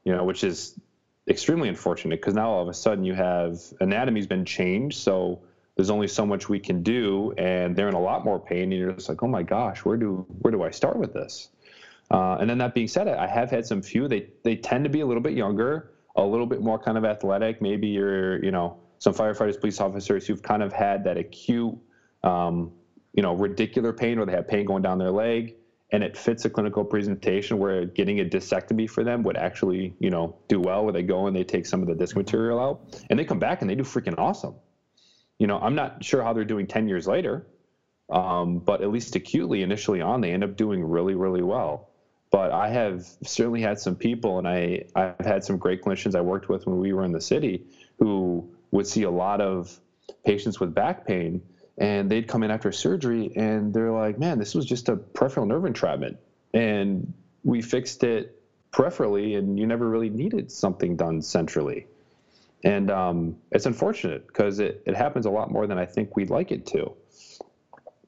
you 0.04 0.14
know, 0.14 0.24
which 0.24 0.44
is 0.44 0.78
extremely 1.30 1.68
unfortunate 1.68 2.20
because 2.20 2.34
now 2.34 2.50
all 2.50 2.62
of 2.62 2.68
a 2.68 2.74
sudden 2.74 3.04
you 3.04 3.14
have 3.14 3.60
anatomy's 3.80 4.26
been 4.26 4.44
changed, 4.44 4.98
so 4.98 5.40
there's 5.76 5.90
only 5.90 6.08
so 6.08 6.26
much 6.26 6.48
we 6.48 6.58
can 6.58 6.82
do, 6.82 7.32
and 7.38 7.74
they're 7.74 7.88
in 7.88 7.94
a 7.94 8.00
lot 8.00 8.24
more 8.24 8.38
pain. 8.38 8.64
And 8.64 8.72
you're 8.72 8.92
just 8.92 9.08
like, 9.08 9.22
oh 9.22 9.28
my 9.28 9.42
gosh, 9.42 9.84
where 9.84 9.96
do 9.96 10.26
where 10.40 10.50
do 10.50 10.62
I 10.62 10.70
start 10.70 10.96
with 10.96 11.14
this? 11.14 11.48
Uh, 12.10 12.36
and 12.40 12.50
then 12.50 12.58
that 12.58 12.74
being 12.74 12.88
said, 12.88 13.06
I 13.06 13.26
have 13.26 13.50
had 13.50 13.64
some 13.64 13.80
few. 13.80 14.08
They 14.08 14.26
they 14.42 14.56
tend 14.56 14.84
to 14.84 14.90
be 14.90 15.00
a 15.00 15.06
little 15.06 15.22
bit 15.22 15.34
younger, 15.34 15.92
a 16.16 16.24
little 16.24 16.46
bit 16.46 16.60
more 16.60 16.78
kind 16.78 16.98
of 16.98 17.04
athletic. 17.04 17.62
Maybe 17.62 17.86
you're 17.86 18.44
you 18.44 18.50
know 18.50 18.78
some 18.98 19.14
firefighters, 19.14 19.58
police 19.58 19.80
officers 19.80 20.26
who've 20.26 20.42
kind 20.42 20.62
of 20.62 20.72
had 20.72 21.04
that 21.04 21.16
acute, 21.16 21.74
um, 22.22 22.72
you 23.14 23.22
know, 23.22 23.34
radicular 23.34 23.96
pain, 23.96 24.18
or 24.18 24.26
they 24.26 24.32
have 24.32 24.46
pain 24.46 24.66
going 24.66 24.82
down 24.82 24.98
their 24.98 25.10
leg, 25.10 25.54
and 25.92 26.02
it 26.02 26.16
fits 26.16 26.44
a 26.44 26.50
clinical 26.50 26.84
presentation 26.84 27.58
where 27.58 27.84
getting 27.84 28.20
a 28.20 28.24
discectomy 28.24 28.88
for 28.88 29.04
them 29.04 29.22
would 29.24 29.36
actually, 29.36 29.94
you 29.98 30.10
know, 30.10 30.36
do 30.48 30.60
well. 30.60 30.84
Where 30.84 30.92
they 30.92 31.02
go 31.02 31.26
and 31.26 31.36
they 31.36 31.44
take 31.44 31.66
some 31.66 31.82
of 31.82 31.88
the 31.88 31.94
disc 31.94 32.16
material 32.16 32.60
out, 32.60 33.02
and 33.10 33.18
they 33.18 33.24
come 33.24 33.38
back 33.38 33.60
and 33.60 33.70
they 33.70 33.74
do 33.74 33.84
freaking 33.84 34.18
awesome 34.18 34.54
you 35.40 35.46
know, 35.46 35.58
I'm 35.58 35.74
not 35.74 36.04
sure 36.04 36.22
how 36.22 36.34
they're 36.34 36.44
doing 36.44 36.66
10 36.66 36.86
years 36.86 37.08
later, 37.08 37.46
um, 38.10 38.58
but 38.58 38.82
at 38.82 38.90
least 38.90 39.16
acutely 39.16 39.62
initially 39.62 40.02
on, 40.02 40.20
they 40.20 40.32
end 40.32 40.44
up 40.44 40.54
doing 40.54 40.84
really, 40.84 41.14
really 41.14 41.42
well. 41.42 41.88
But 42.30 42.52
I 42.52 42.68
have 42.68 43.06
certainly 43.24 43.62
had 43.62 43.80
some 43.80 43.96
people, 43.96 44.38
and 44.38 44.46
I, 44.46 44.84
I've 44.94 45.24
had 45.24 45.42
some 45.42 45.56
great 45.56 45.82
clinicians 45.82 46.14
I 46.14 46.20
worked 46.20 46.50
with 46.50 46.66
when 46.66 46.78
we 46.78 46.92
were 46.92 47.04
in 47.04 47.12
the 47.12 47.22
city 47.22 47.64
who 47.98 48.48
would 48.70 48.86
see 48.86 49.04
a 49.04 49.10
lot 49.10 49.40
of 49.40 49.80
patients 50.26 50.60
with 50.60 50.74
back 50.74 51.06
pain, 51.06 51.40
and 51.80 52.08
they'd 52.08 52.28
come 52.28 52.44
in 52.44 52.52
after 52.52 52.70
surgery, 52.70 53.32
and 53.34 53.74
they're 53.74 53.90
like, 53.90 54.18
man, 54.18 54.38
this 54.38 54.54
was 54.54 54.64
just 54.66 54.88
a 54.88 54.96
peripheral 54.96 55.46
nerve 55.46 55.64
entrapment. 55.64 56.18
And 56.54 57.12
we 57.42 57.62
fixed 57.62 58.04
it 58.04 58.40
peripherally, 58.70 59.36
and 59.36 59.58
you 59.58 59.66
never 59.66 59.88
really 59.88 60.10
needed 60.10 60.52
something 60.52 60.94
done 60.94 61.22
centrally 61.22 61.86
and 62.62 62.90
um, 62.90 63.36
it's 63.50 63.66
unfortunate 63.66 64.26
because 64.26 64.58
it, 64.58 64.82
it 64.86 64.94
happens 64.94 65.26
a 65.26 65.30
lot 65.30 65.50
more 65.50 65.66
than 65.66 65.78
I 65.78 65.86
think 65.86 66.16
we'd 66.16 66.30
like 66.30 66.52
it 66.52 66.66
to. 66.66 66.92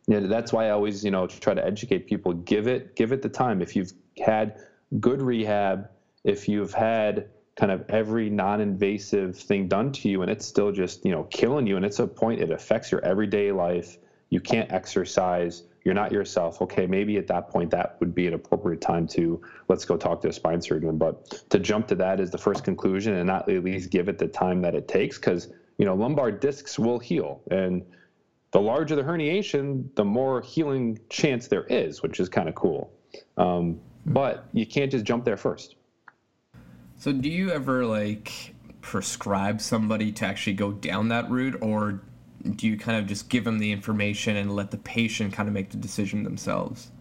Yeah, 0.06 0.20
that's 0.20 0.52
why 0.52 0.66
I 0.66 0.70
always, 0.70 1.04
you 1.04 1.10
know, 1.10 1.26
try 1.26 1.54
to 1.54 1.64
educate 1.64 2.06
people. 2.06 2.32
Give 2.34 2.66
it, 2.66 2.96
give 2.96 3.12
it 3.12 3.22
the 3.22 3.28
time. 3.28 3.62
If 3.62 3.76
you've 3.76 3.92
had 4.18 4.60
good 5.00 5.22
rehab, 5.22 5.88
if 6.24 6.48
you've 6.48 6.74
had 6.74 7.30
kind 7.56 7.70
of 7.70 7.82
every 7.88 8.30
non-invasive 8.30 9.36
thing 9.36 9.68
done 9.68 9.92
to 9.92 10.08
you, 10.08 10.22
and 10.22 10.30
it's 10.30 10.46
still 10.46 10.72
just, 10.72 11.04
you 11.04 11.12
know, 11.12 11.24
killing 11.24 11.66
you, 11.66 11.76
and 11.76 11.84
it's 11.84 11.98
a 11.98 12.06
point 12.06 12.40
it 12.40 12.50
affects 12.50 12.90
your 12.90 13.04
everyday 13.04 13.52
life. 13.52 13.98
You 14.30 14.40
can't 14.40 14.72
exercise 14.72 15.62
you're 15.84 15.94
not 15.94 16.12
yourself, 16.12 16.62
okay, 16.62 16.86
maybe 16.86 17.16
at 17.16 17.26
that 17.26 17.48
point 17.48 17.70
that 17.70 17.96
would 18.00 18.14
be 18.14 18.26
an 18.26 18.34
appropriate 18.34 18.80
time 18.80 19.06
to 19.08 19.40
let's 19.68 19.84
go 19.84 19.96
talk 19.96 20.20
to 20.22 20.28
a 20.28 20.32
spine 20.32 20.60
surgeon. 20.60 20.96
But 20.96 21.44
to 21.50 21.58
jump 21.58 21.88
to 21.88 21.94
that 21.96 22.20
is 22.20 22.30
the 22.30 22.38
first 22.38 22.64
conclusion 22.64 23.14
and 23.14 23.26
not 23.26 23.48
at 23.48 23.64
least 23.64 23.90
give 23.90 24.08
it 24.08 24.18
the 24.18 24.28
time 24.28 24.62
that 24.62 24.74
it 24.74 24.86
takes 24.86 25.18
because, 25.18 25.48
you 25.78 25.84
know, 25.84 25.94
lumbar 25.94 26.30
discs 26.30 26.78
will 26.78 26.98
heal. 26.98 27.42
And 27.50 27.82
the 28.52 28.60
larger 28.60 28.94
the 28.94 29.02
herniation, 29.02 29.86
the 29.96 30.04
more 30.04 30.40
healing 30.40 30.98
chance 31.08 31.48
there 31.48 31.64
is, 31.64 32.02
which 32.02 32.20
is 32.20 32.28
kind 32.28 32.48
of 32.48 32.54
cool. 32.54 32.92
Um, 33.36 33.80
but 34.06 34.44
you 34.52 34.66
can't 34.66 34.90
just 34.90 35.04
jump 35.04 35.24
there 35.24 35.36
first. 35.36 35.76
So, 37.02 37.10
do 37.10 37.28
you 37.28 37.50
ever 37.50 37.84
like 37.84 38.54
prescribe 38.80 39.60
somebody 39.60 40.12
to 40.12 40.24
actually 40.24 40.52
go 40.52 40.70
down 40.70 41.08
that 41.08 41.28
route, 41.28 41.60
or 41.60 42.00
do 42.54 42.68
you 42.68 42.78
kind 42.78 42.96
of 42.96 43.08
just 43.08 43.28
give 43.28 43.42
them 43.42 43.58
the 43.58 43.72
information 43.72 44.36
and 44.36 44.54
let 44.54 44.70
the 44.70 44.78
patient 44.78 45.32
kind 45.32 45.48
of 45.48 45.52
make 45.52 45.70
the 45.70 45.78
decision 45.78 46.22
themselves? 46.22 46.92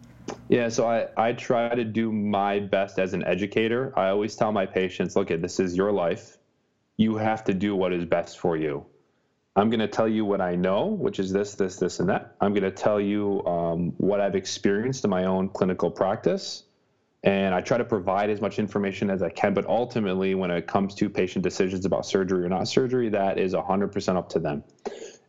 Yeah, 0.49 0.70
so 0.70 0.88
I, 0.88 1.10
I 1.18 1.34
try 1.34 1.76
to 1.76 1.84
do 1.84 2.12
my 2.12 2.58
best 2.58 2.97
as 2.97 3.14
an 3.14 3.24
educator. 3.26 3.93
I 3.95 4.10
always 4.10 4.36
tell 4.36 4.52
my 4.52 4.66
patients, 4.66 5.16
look, 5.16 5.28
this 5.28 5.60
is 5.60 5.78
your 5.78 5.91
life. 5.91 6.39
You 6.97 7.18
have 7.18 7.43
to 7.43 7.54
do 7.54 7.76
what 7.76 7.93
is 7.93 8.04
best 8.04 8.39
for 8.39 8.58
you. 8.58 8.84
I'm 9.56 9.70
going 9.70 9.82
to 9.82 9.88
tell 9.88 10.08
you 10.08 10.26
what 10.26 10.41
I 10.41 10.56
know, 10.56 10.88
which 10.88 11.20
is 11.20 11.32
this, 11.32 11.54
this, 11.54 11.76
this, 11.76 11.99
and 11.99 12.10
that. 12.10 12.36
I'm 12.41 12.56
going 12.56 12.64
to 12.64 12.72
tell 12.72 12.99
you 12.99 13.45
um, 13.45 13.93
what 13.97 14.20
I've 14.20 14.36
experienced 14.36 15.04
in 15.04 15.12
my 15.12 15.26
own 15.26 15.49
clinical 15.49 15.91
practice. 15.91 16.64
And 17.24 17.53
I 17.53 17.61
try 17.61 17.78
to 17.78 17.86
provide 17.86 18.32
as 18.32 18.41
much 18.41 18.57
information 18.57 19.11
as 19.11 19.22
I 19.22 19.30
can. 19.30 19.53
But 19.53 19.67
ultimately, 19.67 20.34
when 20.34 20.49
it 20.49 20.65
comes 20.65 20.95
to 20.95 21.09
patient 21.09 21.43
decisions 21.43 21.86
about 21.86 22.05
surgery 22.05 22.43
or 22.43 22.49
not 22.49 22.67
surgery, 22.67 23.09
that 23.09 23.38
is 23.38 23.53
100% 23.53 24.15
up 24.15 24.30
to 24.30 24.39
them. 24.39 24.63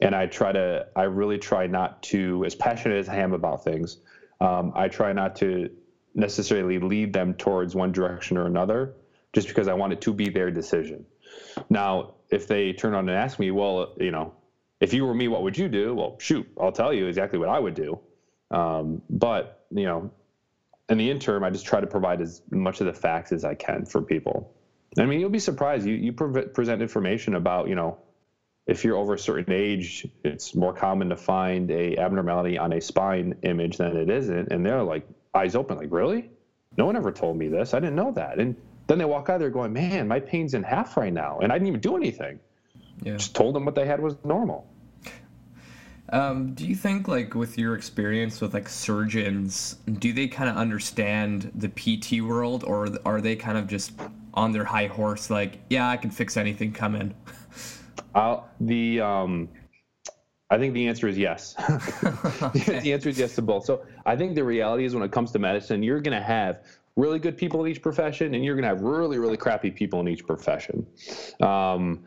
and 0.01 0.14
I 0.14 0.26
try 0.26 0.53
to, 0.53 0.86
I 0.97 1.03
really 1.03 1.38
try 1.38 1.66
not 1.66 2.03
to, 2.05 2.45
as 2.45 2.55
passionate 2.55 2.97
as 2.97 3.09
I 3.09 3.16
am 3.16 3.34
about 3.34 3.62
things, 3.62 3.99
um, 4.40 4.72
I 4.74 4.88
try 4.88 5.12
not 5.12 5.36
to 5.36 5.68
necessarily 6.14 6.78
lead 6.78 7.12
them 7.12 7.34
towards 7.34 7.74
one 7.74 7.93
direction 7.93 8.36
or 8.36 8.47
another, 8.47 8.95
just 9.32 9.49
because 9.49 9.68
I 9.68 9.74
want 9.74 9.93
it 9.93 10.01
to 10.03 10.12
be 10.12 10.28
their 10.30 10.51
decision. 10.51 11.05
Now, 11.70 12.14
if 12.30 12.49
they 12.49 12.72
turn 12.72 12.95
on 12.95 13.09
and 13.09 13.16
ask 13.16 13.38
me, 13.38 13.51
well, 13.51 13.95
you 13.99 14.11
know, 14.11 14.34
if 14.80 14.93
you 14.93 15.05
were 15.05 15.14
me, 15.14 15.28
what 15.28 15.43
would 15.43 15.57
you 15.57 15.68
do? 15.68 15.95
Well, 15.95 16.16
shoot, 16.18 16.47
I'll 16.61 16.72
tell 16.72 16.93
you 16.93 17.07
exactly 17.07 17.38
what 17.38 17.49
I 17.49 17.59
would 17.59 17.74
do. 17.74 18.01
Um, 18.51 19.03
but 19.09 19.64
you 19.70 19.84
know, 19.84 20.11
in 20.93 20.99
the 20.99 21.11
interim, 21.11 21.43
I 21.43 21.51
just 21.51 21.66
try 21.66 21.80
to 21.80 21.86
provide 21.86 22.20
as 22.20 22.43
much 22.51 22.80
of 22.80 22.86
the 22.86 22.93
facts 22.93 23.32
as 23.32 23.45
I 23.45 23.55
can 23.55 23.84
for 23.86 24.03
people. 24.03 24.55
I 24.99 25.07
mean, 25.07 25.20
you'll 25.20 25.30
be 25.30 25.38
surprised. 25.38 25.86
You 25.86 25.95
you 25.95 26.12
pre- 26.12 26.47
present 26.49 26.82
information 26.82 27.34
about 27.34 27.68
you 27.68 27.74
know, 27.74 27.99
if 28.66 28.84
you're 28.84 28.97
over 28.97 29.14
a 29.14 29.18
certain 29.18 29.53
age, 29.53 30.07
it's 30.22 30.55
more 30.55 30.74
common 30.74 31.09
to 31.09 31.16
find 31.16 31.70
a 31.70 31.97
abnormality 31.97 32.59
on 32.59 32.72
a 32.72 32.80
spine 32.80 33.36
image 33.43 33.78
than 33.78 33.97
it 33.97 34.11
isn't, 34.11 34.53
and 34.53 34.64
they're 34.64 34.82
like 34.82 35.07
eyes 35.34 35.57
open, 35.57 35.78
like 35.78 35.90
really? 35.90 36.30
No 36.76 36.86
one 36.86 36.97
ever 36.97 37.11
told 37.11 37.36
me 37.36 37.49
this. 37.49 37.74
I 37.74 37.80
didn't 37.80 37.97
know 37.97 38.12
that. 38.12 38.38
And 38.38 38.57
then 38.86 38.99
they 38.99 39.05
walk 39.05 39.28
out 39.28 39.40
there 39.40 39.51
going, 39.51 39.72
man, 39.72 40.09
my 40.09 40.20
pain's 40.20 40.55
in 40.55 40.62
half 40.62 40.97
right 40.97 41.12
now, 41.12 41.38
and 41.40 41.53
I 41.53 41.57
didn't 41.57 41.68
even 41.68 41.80
do 41.80 41.97
anything. 41.97 42.38
Yeah. 43.03 43.16
Just 43.16 43.34
told 43.34 43.55
them 43.55 43.64
what 43.64 43.74
they 43.74 43.86
had 43.86 44.01
was 44.01 44.16
normal. 44.24 44.72
Um, 46.09 46.53
do 46.55 46.66
you 46.66 46.74
think, 46.74 47.09
like, 47.09 47.34
with 47.34 47.57
your 47.57 47.74
experience 47.74 48.40
with 48.40 48.55
like 48.55 48.68
surgeons, 48.68 49.76
do 49.98 50.12
they 50.12 50.28
kind 50.28 50.50
of 50.50 50.57
understand 50.57 51.50
the 51.55 51.68
PT 51.68 52.22
world, 52.22 52.64
or 52.66 52.88
are 53.05 53.20
they 53.20 53.36
kind 53.36 53.57
of 53.57 53.66
just 53.66 53.92
on 54.34 54.53
their 54.53 54.64
high 54.64 54.86
horse, 54.86 55.30
like, 55.30 55.61
yeah, 55.70 55.88
I 55.88 55.96
can 55.96 56.11
fix 56.11 56.36
anything, 56.36 56.72
come 56.72 56.96
in? 56.96 57.14
I'll, 58.14 58.48
the 58.61 59.00
um, 59.00 59.48
I 60.53 60.59
think 60.59 60.74
the 60.74 60.86
answer 60.86 61.09
is 61.09 61.16
yes. 61.16 61.55
okay. 62.42 62.80
the 62.80 62.92
answer 62.92 63.09
is 63.09 63.18
yes 63.18 63.34
to 63.36 63.42
both. 63.42 63.64
So 63.64 63.86
I 64.05 64.16
think 64.16 64.34
the 64.34 64.44
reality 64.44 64.84
is 64.84 64.94
when 64.94 65.03
it 65.03 65.11
comes 65.11 65.32
to 65.32 65.38
medicine, 65.38 65.82
you're 65.82 66.00
going 66.00 66.16
to 66.16 66.22
have 66.22 66.62
really 66.94 67.18
good 67.18 67.38
people 67.38 67.64
in 67.64 67.70
each 67.70 67.80
profession, 67.80 68.34
and 68.34 68.44
you're 68.44 68.55
going 68.55 68.64
to 68.64 68.68
have 68.68 68.82
really, 68.82 69.18
really 69.18 69.38
crappy 69.38 69.70
people 69.70 70.00
in 70.00 70.09
each 70.09 70.26
profession. 70.26 70.86
Um, 71.40 72.05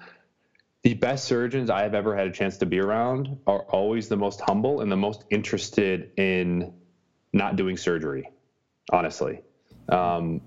the 0.85 0.93
best 0.93 1.25
surgeons 1.25 1.71
I 1.71 1.81
have 1.81 1.95
ever 1.95 2.15
had 2.15 2.27
a 2.27 2.31
chance 2.31 2.57
to 2.57 2.67
be 2.67 2.79
around 2.79 3.39
are 3.47 3.61
always 3.69 4.07
the 4.07 4.17
most 4.17 4.39
humble 4.39 4.81
and 4.81 4.91
the 4.91 4.95
most 4.95 5.23
interested 5.31 6.11
in 6.15 6.71
not 7.33 7.55
doing 7.55 7.75
surgery, 7.75 8.29
honestly. 8.91 9.41
Um, 9.89 10.41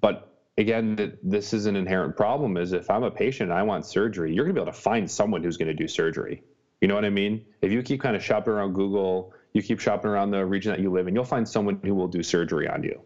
but 0.00 0.36
again, 0.58 1.16
this 1.22 1.52
is 1.52 1.66
an 1.66 1.76
inherent 1.76 2.16
problem. 2.16 2.56
Is 2.56 2.72
if 2.72 2.90
I'm 2.90 3.04
a 3.04 3.10
patient 3.10 3.50
and 3.50 3.58
I 3.58 3.62
want 3.62 3.86
surgery, 3.86 4.34
you're 4.34 4.44
going 4.44 4.56
to 4.56 4.60
be 4.60 4.64
able 4.64 4.72
to 4.72 4.80
find 4.80 5.08
someone 5.08 5.44
who's 5.44 5.56
going 5.56 5.68
to 5.68 5.74
do 5.74 5.86
surgery. 5.86 6.42
You 6.80 6.88
know 6.88 6.96
what 6.96 7.04
I 7.04 7.10
mean? 7.10 7.44
If 7.62 7.70
you 7.70 7.80
keep 7.80 8.00
kind 8.00 8.16
of 8.16 8.22
shopping 8.22 8.52
around 8.52 8.72
Google, 8.72 9.32
you 9.52 9.62
keep 9.62 9.78
shopping 9.78 10.10
around 10.10 10.32
the 10.32 10.44
region 10.44 10.72
that 10.72 10.80
you 10.80 10.90
live 10.90 11.06
in, 11.06 11.14
you'll 11.14 11.22
find 11.22 11.48
someone 11.48 11.78
who 11.84 11.94
will 11.94 12.08
do 12.08 12.24
surgery 12.24 12.66
on 12.66 12.82
you. 12.82 13.00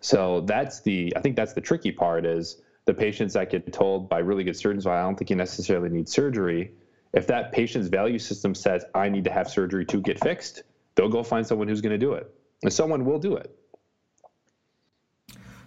So 0.00 0.40
that's 0.40 0.80
the 0.80 1.12
I 1.14 1.20
think 1.20 1.36
that's 1.36 1.52
the 1.52 1.60
tricky 1.60 1.92
part 1.92 2.26
is 2.26 2.62
the 2.86 2.94
patients 2.94 3.34
that 3.34 3.50
get 3.50 3.70
told 3.72 4.08
by 4.08 4.18
really 4.18 4.44
good 4.44 4.56
surgeons, 4.56 4.86
well, 4.86 4.94
I 4.94 5.02
don't 5.02 5.16
think 5.16 5.28
you 5.28 5.36
necessarily 5.36 5.90
need 5.90 6.08
surgery. 6.08 6.72
If 7.12 7.26
that 7.26 7.52
patient's 7.52 7.88
value 7.88 8.18
system 8.18 8.54
says, 8.54 8.84
I 8.94 9.08
need 9.08 9.24
to 9.24 9.32
have 9.32 9.48
surgery 9.48 9.84
to 9.86 10.00
get 10.00 10.20
fixed, 10.20 10.62
they'll 10.94 11.08
go 11.08 11.22
find 11.22 11.46
someone 11.46 11.68
who's 11.68 11.80
going 11.80 11.92
to 11.92 11.98
do 11.98 12.14
it. 12.14 12.32
And 12.62 12.72
someone 12.72 13.04
will 13.04 13.18
do 13.18 13.36
it. 13.36 13.54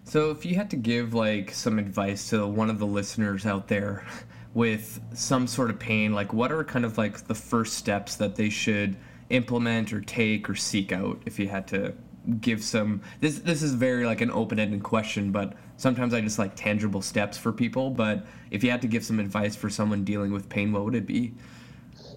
So, 0.05 0.32
if 0.32 0.43
you 0.43 0.55
had 0.55 0.72
to 0.72 0.76
give 0.76 1.13
like 1.13 1.51
some 1.51 1.78
advice 1.78 2.30
to 2.32 2.47
one 2.47 2.70
of 2.72 2.80
the 2.80 2.88
listeners 2.88 3.45
out 3.45 3.67
there 3.67 4.07
with 4.55 4.99
some 5.13 5.45
sort 5.45 5.70
of 5.70 5.78
pain, 5.78 6.13
like 6.13 6.34
what 6.34 6.51
are 6.51 6.63
kind 6.63 6.84
of 6.84 6.97
like 6.97 7.28
the 7.28 7.36
first 7.36 7.76
steps 7.76 8.15
that 8.15 8.36
they 8.36 8.49
should 8.49 8.97
implement 9.30 9.93
or 9.93 10.01
take 10.01 10.49
or 10.49 10.55
seek 10.55 10.91
out 10.91 11.22
if 11.26 11.38
you 11.38 11.47
had 11.47 11.67
to 11.67 11.93
give 12.41 12.63
some 12.63 13.01
this 13.22 13.39
this 13.39 13.61
is 13.61 13.74
very 13.74 14.05
like 14.05 14.22
an 14.22 14.32
open-ended 14.32 14.84
question 14.84 15.32
but 15.32 15.53
sometimes 15.80 16.13
i 16.13 16.21
just 16.21 16.39
like 16.39 16.55
tangible 16.55 17.01
steps 17.01 17.38
for 17.38 17.51
people 17.51 17.89
but 17.89 18.25
if 18.51 18.63
you 18.63 18.71
had 18.71 18.82
to 18.82 18.88
give 18.88 19.03
some 19.03 19.19
advice 19.19 19.55
for 19.55 19.69
someone 19.69 20.03
dealing 20.03 20.32
with 20.32 20.47
pain 20.49 20.71
what 20.71 20.84
would 20.86 20.95
it 20.95 21.05
be? 21.05 21.34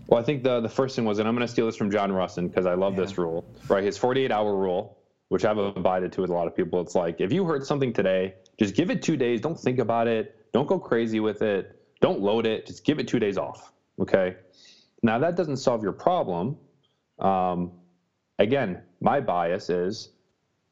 Well 0.07 0.21
i 0.21 0.23
think 0.25 0.43
the 0.43 0.61
the 0.61 0.69
first 0.69 0.97
thing 0.97 1.05
was 1.05 1.19
and 1.19 1.29
i'm 1.29 1.35
going 1.35 1.47
to 1.47 1.53
steal 1.53 1.67
this 1.67 1.77
from 1.77 1.91
john 1.91 2.11
Rusin 2.11 2.49
because 2.49 2.67
i 2.67 2.75
love 2.75 2.95
yeah. 2.95 3.05
this 3.05 3.19
rule 3.19 3.45
right? 3.69 3.85
His 3.85 3.97
48 3.97 4.31
hour 4.31 4.55
rule 4.55 4.99
which 5.29 5.45
i've 5.45 5.59
abided 5.59 6.13
to 6.13 6.21
with 6.21 6.31
a 6.31 6.35
lot 6.35 6.47
of 6.47 6.55
people. 6.55 6.81
It's 6.81 6.95
like 6.95 7.21
if 7.21 7.33
you 7.33 7.45
heard 7.45 7.65
something 7.65 7.93
today 7.93 8.35
just 8.59 8.75
give 8.75 8.91
it 8.91 9.03
two 9.03 9.17
days. 9.17 9.41
Don't 9.41 9.59
think 9.59 9.79
about 9.79 10.07
it. 10.07 10.37
Don't 10.53 10.69
go 10.69 10.79
crazy 10.79 11.21
with 11.21 11.41
it. 11.41 11.81
Don't 12.01 12.21
load 12.21 12.47
it. 12.47 12.67
Just 12.67 12.85
give 12.85 12.99
it 12.99 13.09
two 13.09 13.19
days 13.19 13.39
off 13.39 13.73
okay? 14.01 14.37
Now 15.03 15.19
that 15.19 15.37
doesn't 15.37 15.57
solve 15.57 15.83
your 15.83 15.93
problem. 15.93 16.57
Um, 17.19 17.73
again, 18.39 18.83
my 19.01 19.21
bias 19.21 19.71
is 19.71 20.11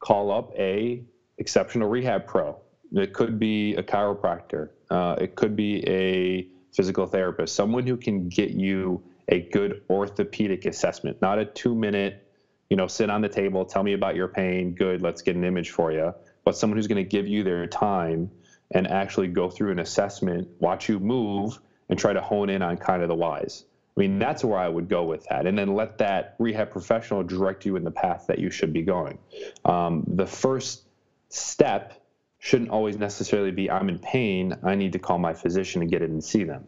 call 0.01 0.31
up 0.31 0.53
a 0.57 1.03
exceptional 1.39 1.89
rehab 1.89 2.27
pro. 2.27 2.59
It 2.93 3.13
could 3.13 3.39
be 3.39 3.75
a 3.75 3.83
chiropractor. 3.83 4.71
Uh, 4.91 5.17
it 5.21 5.37
could 5.37 5.55
be 5.55 5.87
a 5.89 6.47
physical 6.73 7.07
therapist, 7.07 7.55
someone 7.55 7.87
who 7.87 7.97
can 7.97 8.29
get 8.29 8.51
you 8.51 9.03
a 9.29 9.41
good 9.41 9.83
orthopedic 9.89 10.67
assessment, 10.67 11.21
not 11.21 11.39
a 11.39 11.45
two 11.45 11.75
minute, 11.75 12.27
you 12.69 12.77
know, 12.77 12.87
sit 12.87 13.11
on 13.11 13.21
the 13.21 13.29
table, 13.29 13.65
tell 13.65 13.83
me 13.83 13.93
about 13.93 14.15
your 14.17 14.29
pain, 14.29 14.75
good, 14.75 15.03
let's 15.03 15.23
get 15.23 15.37
an 15.37 15.45
image 15.45 15.71
for 15.71 15.93
you, 15.93 16.15
but 16.45 16.57
someone 16.57 16.77
who's 16.77 16.87
going 16.87 17.03
to 17.03 17.09
give 17.09 17.27
you 17.27 17.43
their 17.43 17.67
time 17.67 18.31
and 18.73 18.87
actually 18.87 19.29
go 19.29 19.51
through 19.51 19.73
an 19.73 19.81
assessment, 19.81 20.49
watch 20.61 20.89
you 20.89 21.01
move, 21.01 21.59
and 21.89 21.99
try 21.99 22.13
to 22.13 22.21
hone 22.21 22.49
in 22.51 22.63
on 22.63 22.77
kind 22.77 23.03
of 23.03 23.09
the 23.09 23.15
whys. 23.15 23.65
I 23.97 24.01
mean, 24.01 24.21
that's 24.21 24.45
where 24.45 24.59
I 24.59 24.69
would 24.69 24.89
go 24.89 25.05
with 25.05 25.27
that. 25.29 25.47
And 25.47 25.59
then 25.59 25.75
let 25.75 25.99
that 25.99 26.37
rehab 26.39 26.71
professional 26.71 27.25
direct 27.25 27.67
you 27.67 27.75
in 27.75 27.83
the 27.83 27.91
path 27.91 28.27
that 28.29 28.39
you 28.39 28.49
should 28.49 28.73
be 28.73 28.83
going. 28.83 29.19
Um, 29.65 30.05
the 30.07 30.27
first 30.27 30.85
step 31.29 32.00
shouldn't 32.41 32.71
always 32.71 32.97
necessarily 32.97 33.51
be 33.51 33.71
I'm 33.71 33.89
in 33.91 33.99
pain, 33.99 34.57
I 34.63 34.75
need 34.75 34.95
to 34.95 34.99
call 34.99 35.19
my 35.19 35.35
physician 35.35 35.83
and 35.83 35.91
get 35.91 36.03
in 36.03 36.11
and 36.11 36.25
see 36.25 36.45
them. 36.45 36.67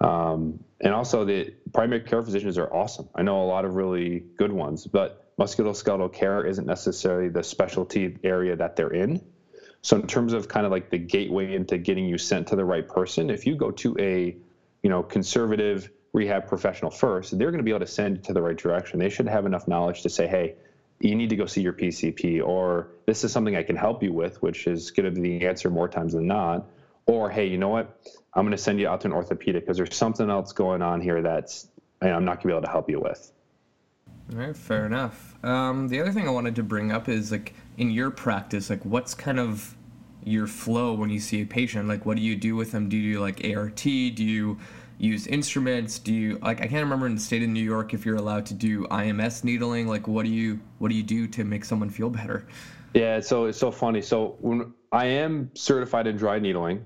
Um, 0.00 0.64
and 0.80 0.92
also, 0.94 1.24
the 1.24 1.54
primary 1.72 2.00
care 2.00 2.22
physicians 2.22 2.58
are 2.58 2.72
awesome. 2.74 3.08
I 3.14 3.22
know 3.22 3.42
a 3.42 3.46
lot 3.46 3.64
of 3.66 3.74
really 3.74 4.24
good 4.38 4.50
ones, 4.50 4.86
but 4.86 5.36
musculoskeletal 5.38 6.12
care 6.12 6.44
isn't 6.44 6.66
necessarily 6.66 7.28
the 7.28 7.42
specialty 7.42 8.16
area 8.24 8.56
that 8.56 8.74
they're 8.74 8.92
in. 8.92 9.22
So, 9.82 9.96
in 9.96 10.06
terms 10.06 10.32
of 10.32 10.48
kind 10.48 10.64
of 10.64 10.72
like 10.72 10.90
the 10.90 10.98
gateway 10.98 11.54
into 11.54 11.76
getting 11.76 12.06
you 12.06 12.16
sent 12.16 12.48
to 12.48 12.56
the 12.56 12.64
right 12.64 12.88
person, 12.88 13.28
if 13.28 13.46
you 13.46 13.54
go 13.54 13.70
to 13.72 13.94
a 14.00 14.34
you 14.82 14.90
know 14.90 15.02
conservative 15.02 15.90
rehab 16.14 16.48
professional 16.48 16.90
first, 16.90 17.38
they're 17.38 17.50
going 17.50 17.58
to 17.58 17.64
be 17.64 17.70
able 17.70 17.80
to 17.80 17.86
send 17.86 18.16
you 18.16 18.22
to 18.22 18.32
the 18.32 18.42
right 18.42 18.56
direction. 18.56 18.98
They 18.98 19.10
should 19.10 19.28
have 19.28 19.44
enough 19.44 19.68
knowledge 19.68 20.02
to 20.02 20.08
say, 20.08 20.26
hey, 20.26 20.54
you 21.04 21.14
need 21.14 21.30
to 21.30 21.36
go 21.36 21.46
see 21.46 21.60
your 21.60 21.72
PCP, 21.72 22.44
or 22.44 22.88
this 23.06 23.24
is 23.24 23.32
something 23.32 23.56
I 23.56 23.62
can 23.62 23.76
help 23.76 24.02
you 24.02 24.12
with, 24.12 24.40
which 24.42 24.66
is 24.66 24.90
going 24.90 25.12
to 25.12 25.20
be 25.20 25.38
the 25.38 25.46
answer 25.46 25.68
more 25.70 25.88
times 25.88 26.12
than 26.12 26.26
not. 26.26 26.66
Or, 27.06 27.28
hey, 27.28 27.46
you 27.46 27.58
know 27.58 27.68
what? 27.68 28.00
I'm 28.34 28.44
going 28.44 28.56
to 28.56 28.62
send 28.62 28.78
you 28.78 28.88
out 28.88 29.00
to 29.02 29.08
an 29.08 29.12
orthopedic 29.12 29.64
because 29.64 29.76
there's 29.76 29.96
something 29.96 30.30
else 30.30 30.52
going 30.52 30.80
on 30.80 31.00
here 31.00 31.20
that's 31.20 31.68
you 32.00 32.08
know, 32.08 32.14
I'm 32.14 32.24
not 32.24 32.36
going 32.36 32.42
to 32.42 32.46
be 32.48 32.52
able 32.52 32.62
to 32.62 32.70
help 32.70 32.88
you 32.88 33.00
with. 33.00 33.32
All 34.32 34.38
right, 34.38 34.56
fair 34.56 34.86
enough. 34.86 35.34
Um, 35.44 35.88
the 35.88 36.00
other 36.00 36.12
thing 36.12 36.26
I 36.26 36.30
wanted 36.30 36.54
to 36.56 36.62
bring 36.62 36.92
up 36.92 37.08
is 37.08 37.32
like 37.32 37.54
in 37.76 37.90
your 37.90 38.10
practice, 38.10 38.70
like 38.70 38.84
what's 38.84 39.14
kind 39.14 39.38
of 39.38 39.76
your 40.24 40.46
flow 40.46 40.92
when 40.94 41.10
you 41.10 41.18
see 41.18 41.42
a 41.42 41.46
patient? 41.46 41.88
Like, 41.88 42.06
what 42.06 42.16
do 42.16 42.22
you 42.22 42.36
do 42.36 42.54
with 42.56 42.72
them? 42.72 42.88
Do 42.88 42.96
you 42.96 43.14
do 43.14 43.20
like 43.20 43.44
ART? 43.44 43.76
Do 43.76 43.90
you 43.90 44.58
use 45.02 45.26
instruments? 45.26 45.98
Do 45.98 46.14
you 46.14 46.38
like 46.38 46.60
I 46.60 46.66
can't 46.66 46.84
remember 46.84 47.06
in 47.06 47.14
the 47.14 47.20
state 47.20 47.42
of 47.42 47.48
New 47.48 47.62
York 47.62 47.92
if 47.92 48.06
you're 48.06 48.16
allowed 48.16 48.46
to 48.46 48.54
do 48.54 48.84
IMS 48.86 49.44
needling. 49.44 49.88
Like 49.88 50.06
what 50.06 50.24
do 50.24 50.30
you 50.30 50.60
what 50.78 50.90
do 50.90 50.94
you 50.94 51.02
do 51.02 51.26
to 51.28 51.44
make 51.44 51.64
someone 51.64 51.90
feel 51.90 52.08
better? 52.08 52.46
Yeah, 52.94 53.20
so 53.20 53.46
it's 53.46 53.58
so 53.58 53.70
funny. 53.70 54.02
So 54.02 54.36
when 54.40 54.72
I 54.92 55.06
am 55.06 55.50
certified 55.54 56.06
in 56.06 56.16
dry 56.16 56.38
needling, 56.38 56.84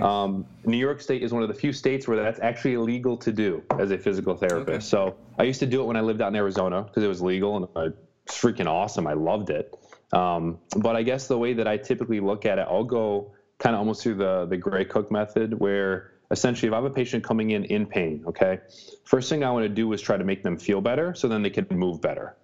um, 0.00 0.46
New 0.64 0.76
York 0.76 1.00
State 1.00 1.22
is 1.22 1.32
one 1.32 1.42
of 1.42 1.48
the 1.48 1.54
few 1.54 1.72
states 1.72 2.06
where 2.06 2.22
that's 2.22 2.40
actually 2.40 2.74
illegal 2.74 3.16
to 3.18 3.32
do 3.32 3.62
as 3.78 3.90
a 3.90 3.98
physical 3.98 4.36
therapist. 4.36 4.68
Okay. 4.68 4.80
So 4.80 5.16
I 5.38 5.44
used 5.44 5.60
to 5.60 5.66
do 5.66 5.80
it 5.80 5.84
when 5.84 5.96
I 5.96 6.02
lived 6.02 6.20
out 6.20 6.28
in 6.28 6.36
Arizona 6.36 6.82
because 6.82 7.02
it 7.02 7.08
was 7.08 7.22
legal 7.22 7.56
and 7.56 7.94
it's 8.26 8.38
freaking 8.38 8.66
awesome. 8.66 9.06
I 9.06 9.14
loved 9.14 9.50
it. 9.50 9.74
Um, 10.12 10.58
but 10.76 10.94
I 10.94 11.02
guess 11.02 11.26
the 11.26 11.38
way 11.38 11.54
that 11.54 11.66
I 11.66 11.78
typically 11.78 12.20
look 12.20 12.44
at 12.44 12.58
it, 12.58 12.66
I'll 12.68 12.84
go 12.84 13.32
kind 13.58 13.74
of 13.74 13.80
almost 13.80 14.02
through 14.02 14.16
the 14.16 14.46
the 14.46 14.56
Gray 14.56 14.84
Cook 14.84 15.10
method, 15.10 15.58
where 15.58 16.12
essentially 16.30 16.68
if 16.68 16.72
I 16.72 16.76
have 16.76 16.84
a 16.84 16.90
patient 16.90 17.24
coming 17.24 17.50
in 17.50 17.64
in 17.64 17.86
pain, 17.86 18.24
okay, 18.26 18.60
first 19.04 19.28
thing 19.28 19.44
I 19.44 19.50
want 19.50 19.64
to 19.64 19.68
do 19.68 19.92
is 19.92 20.00
try 20.00 20.16
to 20.16 20.24
make 20.24 20.42
them 20.42 20.56
feel 20.56 20.80
better 20.80 21.14
so 21.14 21.28
then 21.28 21.42
they 21.42 21.50
can 21.50 21.66
move 21.70 22.00
better. 22.00 22.36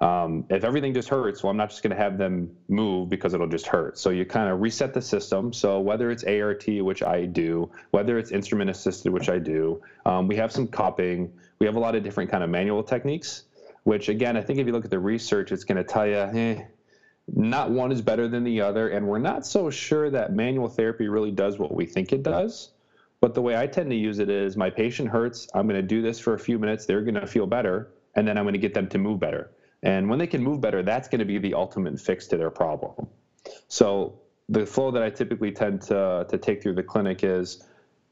Um, 0.00 0.44
if 0.50 0.64
everything 0.64 0.92
just 0.94 1.08
hurts, 1.08 1.44
well, 1.44 1.52
I'm 1.52 1.56
not 1.56 1.70
just 1.70 1.84
going 1.84 1.92
to 1.92 1.96
have 1.96 2.18
them 2.18 2.50
move 2.68 3.08
because 3.08 3.34
it'll 3.34 3.46
just 3.46 3.68
hurt. 3.68 3.96
So 3.96 4.10
you 4.10 4.24
kind 4.24 4.50
of 4.50 4.60
reset 4.60 4.92
the 4.92 5.00
system. 5.00 5.52
So 5.52 5.78
whether 5.78 6.10
it's 6.10 6.24
ART, 6.24 6.64
which 6.66 7.04
I 7.04 7.24
do, 7.24 7.70
whether 7.92 8.18
it's 8.18 8.32
instrument 8.32 8.68
assisted, 8.68 9.12
which 9.12 9.28
I 9.28 9.38
do, 9.38 9.80
um, 10.04 10.26
we 10.26 10.34
have 10.36 10.50
some 10.50 10.66
cupping. 10.66 11.32
We 11.60 11.66
have 11.66 11.76
a 11.76 11.78
lot 11.78 11.94
of 11.94 12.02
different 12.02 12.32
kind 12.32 12.42
of 12.42 12.50
manual 12.50 12.82
techniques. 12.82 13.44
Which 13.84 14.08
again, 14.08 14.36
I 14.36 14.42
think 14.42 14.58
if 14.58 14.66
you 14.66 14.72
look 14.72 14.84
at 14.84 14.90
the 14.90 14.98
research, 14.98 15.52
it's 15.52 15.64
going 15.64 15.76
to 15.76 15.84
tell 15.84 16.06
you, 16.06 16.16
eh, 16.16 16.64
not 17.28 17.70
one 17.70 17.92
is 17.92 18.02
better 18.02 18.28
than 18.28 18.42
the 18.44 18.60
other, 18.60 18.88
and 18.88 19.06
we're 19.06 19.18
not 19.18 19.46
so 19.46 19.70
sure 19.70 20.10
that 20.10 20.32
manual 20.32 20.68
therapy 20.68 21.08
really 21.08 21.30
does 21.30 21.58
what 21.58 21.74
we 21.74 21.86
think 21.86 22.12
it 22.12 22.22
does. 22.22 22.70
But 23.22 23.34
the 23.34 23.40
way 23.40 23.56
I 23.56 23.68
tend 23.68 23.88
to 23.90 23.96
use 23.96 24.18
it 24.18 24.28
is 24.28 24.56
my 24.56 24.68
patient 24.68 25.08
hurts. 25.08 25.48
I'm 25.54 25.68
going 25.68 25.80
to 25.80 25.86
do 25.86 26.02
this 26.02 26.18
for 26.18 26.34
a 26.34 26.38
few 26.38 26.58
minutes. 26.58 26.86
They're 26.86 27.02
going 27.02 27.14
to 27.14 27.26
feel 27.26 27.46
better. 27.46 27.92
And 28.16 28.26
then 28.26 28.36
I'm 28.36 28.42
going 28.42 28.54
to 28.54 28.58
get 28.58 28.74
them 28.74 28.88
to 28.88 28.98
move 28.98 29.20
better. 29.20 29.52
And 29.84 30.10
when 30.10 30.18
they 30.18 30.26
can 30.26 30.42
move 30.42 30.60
better, 30.60 30.82
that's 30.82 31.08
going 31.08 31.20
to 31.20 31.24
be 31.24 31.38
the 31.38 31.54
ultimate 31.54 32.00
fix 32.00 32.26
to 32.26 32.36
their 32.36 32.50
problem. 32.50 33.06
So 33.68 34.18
the 34.48 34.66
flow 34.66 34.90
that 34.90 35.04
I 35.04 35.10
typically 35.10 35.52
tend 35.52 35.82
to, 35.82 36.26
to 36.28 36.36
take 36.36 36.62
through 36.62 36.74
the 36.74 36.82
clinic 36.82 37.22
is 37.22 37.64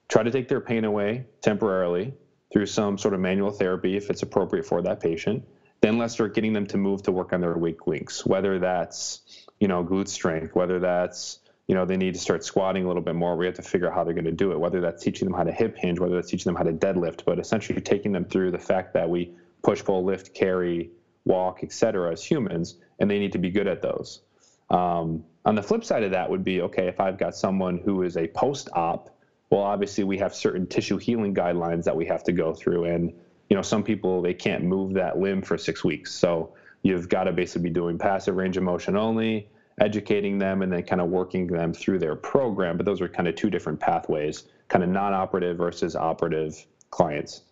try 0.09 0.23
to 0.23 0.31
take 0.31 0.47
their 0.47 0.61
pain 0.61 0.85
away 0.85 1.27
temporarily 1.43 2.15
through 2.53 2.67
some 2.67 2.97
sort 2.97 3.13
of 3.13 3.19
manual 3.19 3.51
therapy 3.51 3.97
if 3.97 4.11
it's 4.11 4.23
appropriate 4.23 4.65
for 4.65 4.81
that 4.83 5.01
patient. 5.01 5.45
Then 5.81 5.99
let's 5.99 6.15
start 6.15 6.37
getting 6.37 6.53
them 6.53 6.67
to 6.69 6.77
move 6.77 7.03
to 7.03 7.13
work 7.13 7.33
on 7.33 7.41
their 7.41 7.59
weak 7.59 7.89
links, 7.89 8.25
whether 8.25 8.61
that's, 8.61 9.23
you 9.59 9.67
know, 9.67 9.83
glute 9.85 10.09
strength, 10.09 10.55
whether 10.55 10.79
that's, 10.79 11.40
you 11.71 11.77
know, 11.77 11.85
they 11.85 11.97
need 11.97 12.15
to 12.15 12.19
start 12.21 12.43
squatting 12.43 12.83
a 12.83 12.89
little 12.89 13.01
bit 13.01 13.15
more. 13.15 13.37
We 13.37 13.47
have 13.47 13.55
to 13.55 13.63
figure 13.63 13.87
out 13.87 13.95
how 13.95 14.03
they're 14.03 14.13
going 14.13 14.25
to 14.25 14.33
do 14.33 14.51
it, 14.51 14.59
whether 14.59 14.81
that's 14.81 15.05
teaching 15.05 15.29
them 15.29 15.37
how 15.37 15.45
to 15.45 15.53
hip 15.53 15.77
hinge, 15.79 16.01
whether 16.01 16.17
that's 16.17 16.29
teaching 16.29 16.53
them 16.53 16.57
how 16.57 16.65
to 16.65 16.73
deadlift, 16.73 17.25
but 17.25 17.39
essentially 17.39 17.81
taking 17.81 18.11
them 18.11 18.25
through 18.25 18.51
the 18.51 18.59
fact 18.59 18.93
that 18.95 19.09
we 19.09 19.31
push, 19.63 19.85
pull, 19.85 20.05
lift, 20.05 20.35
carry, 20.35 20.91
walk, 21.25 21.63
etc. 21.63 22.11
as 22.11 22.25
humans, 22.25 22.79
and 22.99 23.09
they 23.09 23.21
need 23.21 23.31
to 23.31 23.39
be 23.39 23.51
good 23.51 23.69
at 23.69 23.83
those. 23.83 24.23
Um, 24.69 25.23
on 25.45 25.55
the 25.55 25.63
flip 25.63 25.85
side 25.85 26.03
of 26.03 26.11
that 26.11 26.29
would 26.29 26.43
be 26.43 26.61
okay 26.63 26.89
if 26.89 26.99
I've 26.99 27.19
got 27.19 27.37
someone 27.37 27.79
who 27.79 28.03
is 28.03 28.17
a 28.17 28.27
post-op. 28.27 29.17
Well, 29.51 29.63
obviously 29.63 30.03
we 30.03 30.19
have 30.19 30.35
certain 30.35 30.67
tissue 30.67 30.97
healing 30.97 31.37
guidelines 31.37 31.85
that 31.85 31.95
we 31.95 32.05
have 32.07 32.25
to 32.25 32.33
go 32.33 32.53
through, 32.53 32.87
and 32.87 33.13
you 33.49 33.55
know 33.55 33.63
some 33.63 33.85
people 33.85 34.23
they 34.23 34.35
can't 34.35 34.65
move 34.65 34.95
that 34.95 35.21
limb 35.21 35.41
for 35.41 35.57
six 35.57 35.85
weeks, 35.85 36.11
so 36.11 36.53
you've 36.83 37.09
got 37.09 37.25
to 37.25 37.33
basically 37.33 37.69
be 37.69 37.75
doing 37.75 37.97
passive 37.97 38.35
range 38.35 38.57
of 38.57 38.65
motion 38.65 38.97
only, 38.97 39.49
educating 39.81 40.39
them, 40.39 40.63
and 40.63 40.73
then 40.73 40.83
kind 40.83 41.01
of 41.01 41.09
working 41.09 41.47
them 41.47 41.73
through 41.73 41.99
their 41.99 42.15
program. 42.15 42.77
But 42.77 42.87
those 42.87 43.01
are 43.01 43.09
kind 43.09 43.27
of 43.27 43.35
two 43.35 43.51
different 43.51 43.81
pathways, 43.81 44.45
kind 44.69 44.85
of 44.85 44.91
non-operative 44.91 45.57
versus 45.57 45.97
operative 45.97 46.65
clients. 46.91 47.43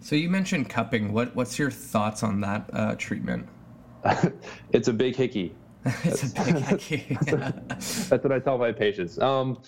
So 0.00 0.14
you 0.14 0.30
mentioned 0.30 0.68
cupping. 0.68 1.12
What 1.12 1.34
what's 1.34 1.58
your 1.58 1.70
thoughts 1.70 2.22
on 2.22 2.40
that 2.42 2.70
uh, 2.72 2.94
treatment? 2.96 3.48
it's 4.72 4.88
a 4.88 4.92
big 4.92 5.16
hickey. 5.16 5.54
it's 6.04 6.30
a 6.30 6.44
big 6.44 6.56
hickey. 6.58 7.18
that's, 7.22 8.10
what 8.10 8.32
I 8.32 8.38
tell 8.38 8.58
my 8.58 8.72
patients. 8.72 9.18
Um, 9.18 9.60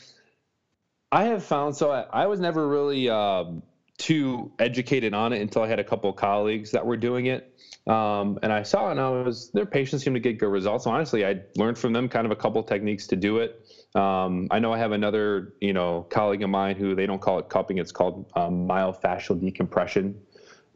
I 1.11 1.25
have 1.25 1.43
found 1.43 1.75
so 1.75 1.91
I, 1.91 2.03
I 2.13 2.27
was 2.27 2.39
never 2.39 2.69
really 2.69 3.09
um, 3.09 3.63
too 3.99 4.51
educated 4.59 5.13
on 5.13 5.33
it 5.33 5.41
until 5.43 5.63
I 5.63 5.69
had 5.69 5.79
a 5.79 5.85
couple 5.85 6.09
of 6.11 6.17
colleagues 6.17 6.71
that 6.71 6.87
were 6.87 6.97
doing 6.97 7.27
it. 7.27 7.45
Um, 7.87 8.39
and 8.43 8.53
I 8.53 8.63
saw 8.63 8.91
and 8.91 9.01
I 9.01 9.09
was 9.09 9.51
their 9.55 9.65
patients 9.67 10.05
seem 10.05 10.15
to 10.15 10.21
get 10.21 10.39
good 10.39 10.49
results. 10.51 10.85
So 10.85 10.91
honestly, 10.91 11.25
I 11.25 11.37
learned 11.57 11.79
from 11.79 11.93
them 11.93 12.09
kind 12.09 12.27
of 12.27 12.31
a 12.31 12.37
couple 12.37 12.63
techniques 12.63 13.07
to 13.09 13.17
do 13.17 13.39
it. 13.39 13.59
Um, 13.95 14.47
I 14.51 14.59
know 14.59 14.73
I 14.73 14.79
have 14.79 14.93
another, 14.93 15.55
you 15.61 15.73
know, 15.73 16.07
colleague 16.11 16.43
of 16.43 16.51
mine 16.51 16.77
who 16.77 16.95
they 16.95 17.07
don't 17.07 17.21
call 17.21 17.39
it 17.39 17.49
cupping; 17.49 17.79
it's 17.79 17.93
called 17.93 18.27
um, 18.37 18.69
myofascial 18.69 19.41
decompression. 19.41 20.15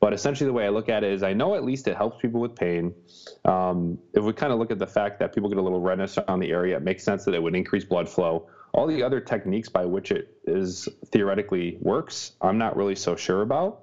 But 0.00 0.12
essentially, 0.12 0.48
the 0.48 0.52
way 0.52 0.64
I 0.64 0.70
look 0.70 0.88
at 0.88 1.04
it 1.04 1.12
is, 1.12 1.22
I 1.22 1.32
know 1.32 1.54
at 1.54 1.62
least 1.62 1.86
it 1.86 1.96
helps 1.96 2.20
people 2.20 2.40
with 2.40 2.56
pain. 2.56 2.92
Um, 3.44 3.98
if 4.14 4.24
we 4.24 4.32
kind 4.32 4.52
of 4.52 4.58
look 4.58 4.72
at 4.72 4.78
the 4.80 4.86
fact 4.86 5.20
that 5.20 5.32
people 5.32 5.48
get 5.48 5.58
a 5.58 5.62
little 5.62 5.80
redness 5.80 6.18
on 6.26 6.40
the 6.40 6.50
area, 6.50 6.76
it 6.76 6.82
makes 6.82 7.04
sense 7.04 7.24
that 7.26 7.34
it 7.34 7.42
would 7.42 7.54
increase 7.54 7.84
blood 7.84 8.08
flow. 8.08 8.46
All 8.72 8.86
the 8.86 9.02
other 9.02 9.20
techniques 9.20 9.68
by 9.68 9.84
which 9.84 10.10
it 10.10 10.36
is 10.44 10.88
theoretically 11.06 11.76
works, 11.80 12.32
I'm 12.40 12.58
not 12.58 12.76
really 12.76 12.94
so 12.94 13.16
sure 13.16 13.42
about. 13.42 13.82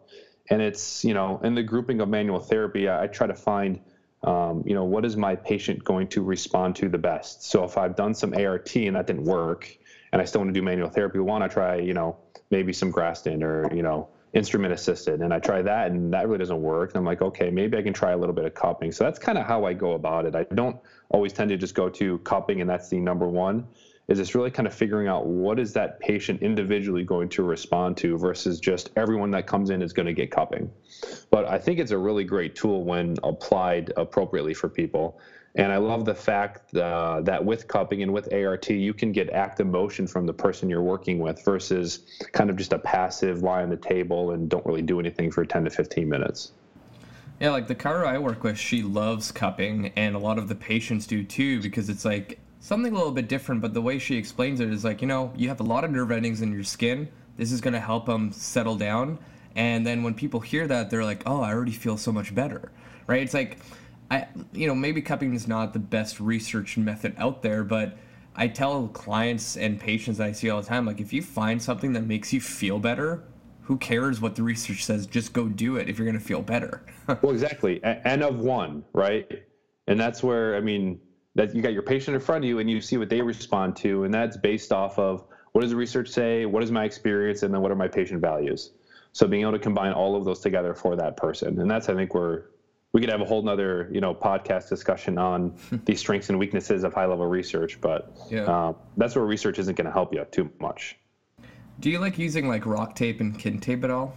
And 0.49 0.61
it's, 0.61 1.05
you 1.05 1.13
know, 1.13 1.39
in 1.43 1.53
the 1.53 1.61
grouping 1.61 2.01
of 2.01 2.09
manual 2.09 2.39
therapy, 2.39 2.89
I, 2.89 3.03
I 3.03 3.07
try 3.07 3.27
to 3.27 3.35
find, 3.35 3.79
um, 4.23 4.63
you 4.65 4.73
know, 4.73 4.85
what 4.85 5.05
is 5.05 5.15
my 5.15 5.35
patient 5.35 5.83
going 5.83 6.07
to 6.09 6.23
respond 6.23 6.75
to 6.77 6.89
the 6.89 6.97
best. 6.97 7.43
So 7.43 7.63
if 7.63 7.77
I've 7.77 7.95
done 7.95 8.15
some 8.15 8.33
ART 8.33 8.75
and 8.75 8.95
that 8.95 9.05
didn't 9.05 9.25
work, 9.25 9.77
and 10.11 10.21
I 10.21 10.25
still 10.25 10.41
want 10.41 10.49
to 10.49 10.59
do 10.59 10.63
manual 10.63 10.89
therapy, 10.89 11.19
want 11.19 11.43
to 11.43 11.49
try, 11.49 11.75
you 11.75 11.93
know, 11.93 12.17
maybe 12.49 12.73
some 12.73 12.91
Graston 12.91 13.43
or, 13.43 13.71
you 13.75 13.83
know, 13.83 14.09
instrument 14.33 14.71
assisted 14.71 15.21
and 15.21 15.33
I 15.33 15.39
try 15.39 15.61
that 15.63 15.91
and 15.91 16.13
that 16.13 16.27
really 16.27 16.39
doesn't 16.39 16.61
work. 16.61 16.91
And 16.91 16.97
I'm 16.97 17.05
like, 17.05 17.21
okay, 17.21 17.49
maybe 17.49 17.77
I 17.77 17.81
can 17.81 17.93
try 17.93 18.11
a 18.11 18.17
little 18.17 18.35
bit 18.35 18.45
of 18.45 18.53
cupping. 18.53 18.91
So 18.91 19.03
that's 19.03 19.19
kind 19.19 19.37
of 19.37 19.45
how 19.45 19.65
I 19.65 19.73
go 19.73 19.93
about 19.93 20.25
it. 20.25 20.35
I 20.35 20.43
don't 20.53 20.77
always 21.09 21.33
tend 21.33 21.49
to 21.49 21.57
just 21.57 21.73
go 21.73 21.89
to 21.89 22.19
cupping 22.19 22.61
and 22.61 22.69
that's 22.69 22.89
the 22.89 22.99
number 22.99 23.27
one. 23.27 23.67
Is 24.09 24.19
it's 24.19 24.35
really 24.35 24.51
kind 24.51 24.67
of 24.67 24.73
figuring 24.73 25.07
out 25.07 25.27
what 25.27 25.59
is 25.59 25.71
that 25.73 25.99
patient 25.99 26.41
individually 26.41 27.03
going 27.03 27.29
to 27.29 27.43
respond 27.43 27.95
to 27.97 28.17
versus 28.17 28.59
just 28.59 28.89
everyone 28.95 29.31
that 29.31 29.45
comes 29.45 29.69
in 29.69 29.81
is 29.81 29.93
going 29.93 30.07
to 30.07 30.13
get 30.13 30.31
cupping. 30.31 30.69
But 31.29 31.45
I 31.45 31.59
think 31.59 31.79
it's 31.79 31.91
a 31.91 31.97
really 31.97 32.23
great 32.23 32.55
tool 32.55 32.83
when 32.83 33.15
applied 33.23 33.93
appropriately 33.95 34.53
for 34.55 34.67
people. 34.67 35.19
And 35.55 35.71
I 35.71 35.77
love 35.77 36.05
the 36.05 36.15
fact 36.15 36.75
uh, 36.75 37.21
that 37.21 37.43
with 37.43 37.67
cupping 37.67 38.03
and 38.03 38.13
with 38.13 38.31
ART, 38.33 38.69
you 38.69 38.93
can 38.93 39.11
get 39.11 39.29
active 39.31 39.67
motion 39.67 40.07
from 40.07 40.25
the 40.25 40.33
person 40.33 40.69
you're 40.69 40.81
working 40.81 41.19
with 41.19 41.43
versus 41.43 41.99
kind 42.31 42.49
of 42.49 42.55
just 42.55 42.73
a 42.73 42.79
passive 42.79 43.41
lie 43.41 43.63
on 43.63 43.69
the 43.69 43.77
table 43.77 44.31
and 44.31 44.49
don't 44.49 44.65
really 44.65 44.81
do 44.81 44.99
anything 44.99 45.31
for 45.31 45.45
10 45.45 45.65
to 45.65 45.69
15 45.69 46.07
minutes. 46.07 46.51
Yeah, 47.39 47.51
like 47.51 47.67
the 47.67 47.75
chiro 47.75 48.05
I 48.05 48.17
work 48.17 48.43
with, 48.43 48.57
she 48.57 48.83
loves 48.83 49.31
cupping, 49.31 49.93
and 49.95 50.13
a 50.15 50.19
lot 50.19 50.37
of 50.37 50.49
the 50.49 50.55
patients 50.55 51.07
do 51.07 51.23
too, 51.23 51.61
because 51.61 51.89
it's 51.89 52.03
like 52.03 52.37
something 52.59 52.93
a 52.93 52.95
little 52.95 53.11
bit 53.11 53.27
different. 53.27 53.61
But 53.61 53.73
the 53.73 53.81
way 53.81 53.99
she 53.99 54.15
explains 54.15 54.59
it 54.59 54.69
is 54.69 54.83
like, 54.83 55.01
you 55.01 55.07
know, 55.07 55.33
you 55.35 55.47
have 55.49 55.59
a 55.59 55.63
lot 55.63 55.83
of 55.83 55.91
nerve 55.91 56.11
endings 56.11 56.41
in 56.41 56.51
your 56.51 56.63
skin. 56.63 57.09
This 57.37 57.51
is 57.51 57.61
going 57.61 57.73
to 57.73 57.79
help 57.79 58.05
them 58.05 58.31
settle 58.31 58.75
down. 58.75 59.19
And 59.55 59.85
then 59.85 60.03
when 60.03 60.13
people 60.13 60.39
hear 60.39 60.67
that, 60.67 60.89
they're 60.89 61.03
like, 61.03 61.23
oh, 61.25 61.41
I 61.41 61.53
already 61.53 61.71
feel 61.71 61.97
so 61.97 62.11
much 62.11 62.35
better, 62.35 62.71
right? 63.07 63.21
It's 63.21 63.33
like, 63.33 63.57
I 64.11 64.27
you 64.53 64.67
know 64.67 64.75
maybe 64.75 65.01
cupping 65.01 65.33
is 65.33 65.47
not 65.47 65.73
the 65.73 65.79
best 65.79 66.19
research 66.19 66.77
method 66.77 67.13
out 67.17 67.41
there, 67.41 67.63
but 67.63 67.97
I 68.35 68.47
tell 68.47 68.87
clients 68.89 69.57
and 69.57 69.79
patients 69.79 70.19
I 70.19 70.31
see 70.31 70.49
all 70.49 70.61
the 70.61 70.67
time 70.67 70.85
like 70.85 70.99
if 70.99 71.13
you 71.13 71.21
find 71.21 71.61
something 71.61 71.93
that 71.93 72.05
makes 72.05 72.33
you 72.33 72.41
feel 72.41 72.79
better, 72.79 73.23
who 73.61 73.77
cares 73.77 74.19
what 74.21 74.35
the 74.35 74.43
research 74.43 74.83
says? 74.83 75.05
Just 75.05 75.33
go 75.33 75.47
do 75.47 75.77
it 75.77 75.89
if 75.89 75.97
you're 75.97 76.07
going 76.07 76.19
to 76.19 76.25
feel 76.25 76.41
better. 76.41 76.83
well, 77.21 77.31
exactly, 77.31 77.83
and 77.83 78.23
of 78.23 78.39
one, 78.39 78.83
right? 78.93 79.43
And 79.87 79.99
that's 79.99 80.23
where 80.23 80.55
I 80.55 80.61
mean 80.61 80.99
that 81.39 81.55
you 81.55 81.61
got 81.61 81.71
your 81.71 81.81
patient 81.81 82.15
in 82.15 82.19
front 82.19 82.43
of 82.43 82.49
you 82.49 82.59
and 82.59 82.69
you 82.69 82.81
see 82.81 82.97
what 82.97 83.07
they 83.07 83.21
respond 83.21 83.73
to, 83.73 84.03
and 84.03 84.13
that's 84.13 84.35
based 84.35 84.73
off 84.73 84.99
of 84.99 85.23
what 85.53 85.61
does 85.61 85.69
the 85.69 85.75
research 85.77 86.09
say, 86.09 86.45
what 86.45 86.61
is 86.61 86.69
my 86.69 86.83
experience, 86.83 87.43
and 87.43 87.53
then 87.53 87.61
what 87.61 87.71
are 87.71 87.77
my 87.77 87.87
patient 87.87 88.19
values. 88.19 88.71
So 89.13 89.25
being 89.25 89.43
able 89.43 89.53
to 89.53 89.59
combine 89.59 89.93
all 89.93 90.17
of 90.17 90.25
those 90.25 90.41
together 90.41 90.73
for 90.73 90.97
that 90.97 91.15
person, 91.15 91.61
and 91.61 91.71
that's 91.71 91.87
I 91.87 91.95
think 91.95 92.13
where 92.13 92.47
we 92.91 92.99
could 92.99 93.09
have 93.09 93.21
a 93.21 93.25
whole 93.25 93.41
nother 93.41 93.87
you 93.89 94.01
know 94.01 94.13
podcast 94.13 94.67
discussion 94.67 95.17
on 95.17 95.55
the 95.85 95.95
strengths 95.95 96.27
and 96.27 96.37
weaknesses 96.37 96.83
of 96.83 96.93
high 96.93 97.05
level 97.05 97.25
research 97.25 97.79
but 97.79 98.11
yeah. 98.29 98.43
uh, 98.43 98.73
that's 98.97 99.15
where 99.15 99.23
research 99.25 99.59
isn't 99.59 99.77
going 99.77 99.85
to 99.85 99.93
help 99.93 100.13
you 100.13 100.25
too 100.31 100.51
much. 100.59 100.97
Do 101.79 101.89
you 101.89 101.99
like 101.99 102.19
using 102.19 102.49
like 102.49 102.65
rock 102.65 102.95
tape 102.95 103.21
and 103.21 103.39
kin 103.39 103.59
tape 103.59 103.85
at 103.85 103.91
all? 103.91 104.13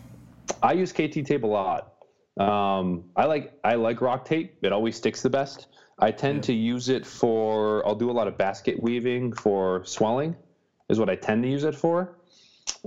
I 0.61 0.73
use 0.73 0.91
kt 0.93 1.25
tape 1.25 1.45
a 1.45 1.47
lot. 1.47 1.93
Um, 2.37 3.05
i 3.15 3.27
like 3.27 3.53
i 3.63 3.77
like 3.77 4.01
rock 4.01 4.25
tape. 4.25 4.57
It 4.63 4.73
always 4.73 4.97
sticks 4.97 5.23
the 5.23 5.31
best 5.31 5.69
i 5.99 6.11
tend 6.11 6.37
yeah. 6.37 6.43
to 6.43 6.53
use 6.53 6.89
it 6.89 7.05
for 7.07 7.87
i'll 7.87 7.95
do 7.95 8.11
a 8.11 8.13
lot 8.13 8.29
of 8.29 8.37
basket 8.37 8.81
weaving 8.83 9.33
for 9.33 9.85
swelling 9.85 10.35
is 10.89 10.99
what 10.99 11.09
i 11.09 11.15
tend 11.15 11.43
to 11.43 11.49
use 11.49 11.65
it 11.65 11.75
for 11.75 12.19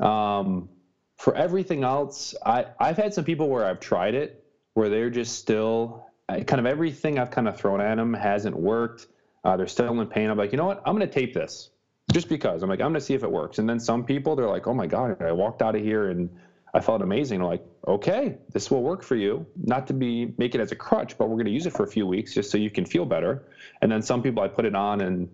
um, 0.01 0.69
for 1.17 1.35
everything 1.35 1.83
else 1.83 2.35
I, 2.45 2.65
i've 2.79 2.97
had 2.97 3.13
some 3.13 3.23
people 3.23 3.49
where 3.49 3.65
i've 3.65 3.79
tried 3.79 4.15
it 4.15 4.43
where 4.73 4.89
they're 4.89 5.09
just 5.09 5.37
still 5.37 6.05
kind 6.27 6.59
of 6.59 6.65
everything 6.65 7.19
I've 7.19 7.31
kind 7.31 7.47
of 7.47 7.57
thrown 7.57 7.81
at 7.81 7.95
them 7.95 8.13
hasn't 8.13 8.55
worked. 8.55 9.07
Uh, 9.43 9.55
they're 9.57 9.67
still 9.67 9.99
in 9.99 10.07
pain. 10.07 10.29
I'm 10.29 10.37
like, 10.37 10.51
you 10.51 10.57
know 10.57 10.65
what? 10.65 10.81
I'm 10.85 10.95
going 10.95 11.07
to 11.07 11.13
tape 11.13 11.33
this 11.33 11.69
just 12.11 12.29
because. 12.29 12.63
I'm 12.63 12.69
like, 12.69 12.79
I'm 12.79 12.85
going 12.85 12.95
to 12.95 13.01
see 13.01 13.13
if 13.13 13.23
it 13.23 13.31
works. 13.31 13.59
And 13.59 13.69
then 13.69 13.79
some 13.79 14.03
people, 14.03 14.35
they're 14.35 14.47
like, 14.47 14.67
oh 14.67 14.73
my 14.73 14.87
God, 14.87 15.21
I 15.21 15.31
walked 15.31 15.61
out 15.61 15.75
of 15.75 15.81
here 15.81 16.09
and 16.09 16.29
I 16.75 16.81
felt 16.81 17.01
amazing. 17.01 17.41
Like, 17.41 17.63
okay, 17.87 18.35
this 18.51 18.69
will 18.69 18.83
work 18.83 19.01
for 19.01 19.15
you. 19.15 19.45
Not 19.55 19.87
to 19.87 19.93
be 19.93 20.33
make 20.37 20.55
it 20.55 20.59
as 20.59 20.73
a 20.73 20.75
crutch, 20.75 21.17
but 21.17 21.29
we're 21.29 21.37
going 21.37 21.45
to 21.45 21.51
use 21.51 21.65
it 21.65 21.71
for 21.71 21.83
a 21.83 21.87
few 21.87 22.05
weeks 22.05 22.33
just 22.33 22.51
so 22.51 22.57
you 22.57 22.69
can 22.69 22.85
feel 22.85 23.05
better. 23.05 23.43
And 23.81 23.89
then 23.89 24.01
some 24.01 24.21
people, 24.21 24.43
I 24.43 24.49
put 24.49 24.65
it 24.65 24.75
on 24.75 24.99
and 24.99 25.29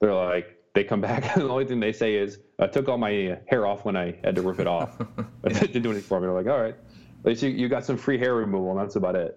they're 0.00 0.14
like, 0.14 0.56
they 0.72 0.84
come 0.84 1.00
back 1.10 1.34
and 1.34 1.46
the 1.46 1.50
only 1.50 1.66
thing 1.66 1.80
they 1.80 1.92
say 1.92 2.14
is, 2.14 2.38
I 2.60 2.68
took 2.68 2.88
all 2.88 2.96
my 2.96 3.36
hair 3.48 3.66
off 3.66 3.84
when 3.84 3.96
I 3.96 4.16
had 4.22 4.36
to 4.36 4.42
rip 4.42 4.60
it 4.60 4.68
off. 4.68 4.96
it 5.44 5.72
didn't 5.72 5.82
do 5.82 5.90
anything 5.90 6.06
for 6.06 6.20
me. 6.20 6.26
They're 6.26 6.34
like, 6.34 6.46
all 6.46 6.62
right. 6.62 6.76
At 7.24 7.26
least 7.26 7.42
you, 7.42 7.50
you 7.50 7.68
got 7.68 7.84
some 7.84 7.96
free 7.96 8.18
hair 8.18 8.36
removal, 8.36 8.70
and 8.70 8.78
that's 8.78 8.94
about 8.94 9.16
it. 9.16 9.36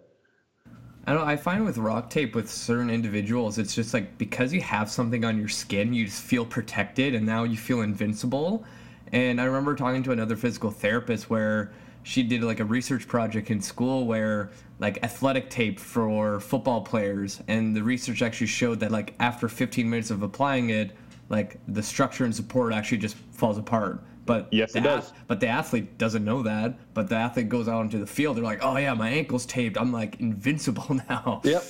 I 1.07 1.13
don't. 1.13 1.25
I 1.25 1.37
find 1.37 1.63
with 1.63 1.77
rock 1.77 2.09
tape 2.09 2.35
with 2.35 2.51
certain 2.51 2.89
individuals, 2.89 3.57
it's 3.57 3.73
just 3.73 3.93
like 3.93 4.17
because 4.17 4.51
you 4.51 4.59
have 4.59 4.91
something 4.91 5.23
on 5.23 5.39
your 5.39 5.47
skin, 5.47 5.93
you 5.93 6.05
just 6.05 6.21
feel 6.21 6.45
protected, 6.45 7.15
and 7.15 7.25
now 7.25 7.45
you 7.45 7.55
feel 7.55 7.79
invincible. 7.79 8.65
And 9.11 9.39
I 9.39 9.45
remember 9.45 9.75
talking 9.75 10.03
to 10.03 10.11
another 10.11 10.35
physical 10.35 10.71
therapist 10.71 11.29
where 11.29 11.71
she 12.03 12.23
did 12.23 12.43
like 12.43 12.59
a 12.59 12.65
research 12.65 13.07
project 13.07 13.51
in 13.51 13.61
school 13.61 14.05
where 14.05 14.51
like 14.79 15.03
athletic 15.03 15.49
tape 15.49 15.79
for 15.79 16.39
football 16.39 16.81
players, 16.81 17.41
and 17.47 17.75
the 17.75 17.83
research 17.83 18.21
actually 18.21 18.47
showed 18.47 18.79
that 18.79 18.91
like 18.91 19.13
after 19.19 19.49
15 19.49 19.89
minutes 19.89 20.11
of 20.11 20.23
applying 20.23 20.69
it, 20.69 20.91
like 21.29 21.59
the 21.67 21.83
structure 21.83 22.25
and 22.25 22.35
support 22.35 22.73
actually 22.73 22.99
just 22.99 23.15
falls 23.31 23.57
apart 23.57 24.03
but 24.27 24.47
yes, 24.51 24.75
it 24.75 24.81
does. 24.81 25.13
but 25.25 25.39
the 25.39 25.47
athlete 25.47 25.97
doesn't 25.97 26.23
know 26.23 26.43
that. 26.43 26.77
But 26.93 27.09
the 27.09 27.15
athlete 27.15 27.49
goes 27.49 27.67
out 27.67 27.81
into 27.81 27.97
the 27.97 28.05
field. 28.05 28.37
They're 28.37 28.43
like, 28.43 28.59
"Oh 28.61 28.77
yeah, 28.77 28.93
my 28.93 29.09
ankle's 29.09 29.47
taped. 29.47 29.77
I'm 29.77 29.91
like 29.91 30.19
invincible 30.19 30.99
now." 31.09 31.41
Yep. 31.43 31.63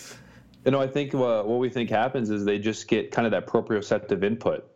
You 0.66 0.72
know, 0.72 0.82
I 0.82 0.88
think 0.88 1.14
uh, 1.14 1.44
what 1.44 1.60
we 1.60 1.70
think 1.70 1.90
happens 1.90 2.30
is 2.30 2.44
they 2.44 2.60
just 2.60 2.90
get 2.90 3.12
kind 3.12 3.26
of 3.26 3.32
that 3.32 3.48
proprioceptive 3.48 4.24
input. 4.24 4.70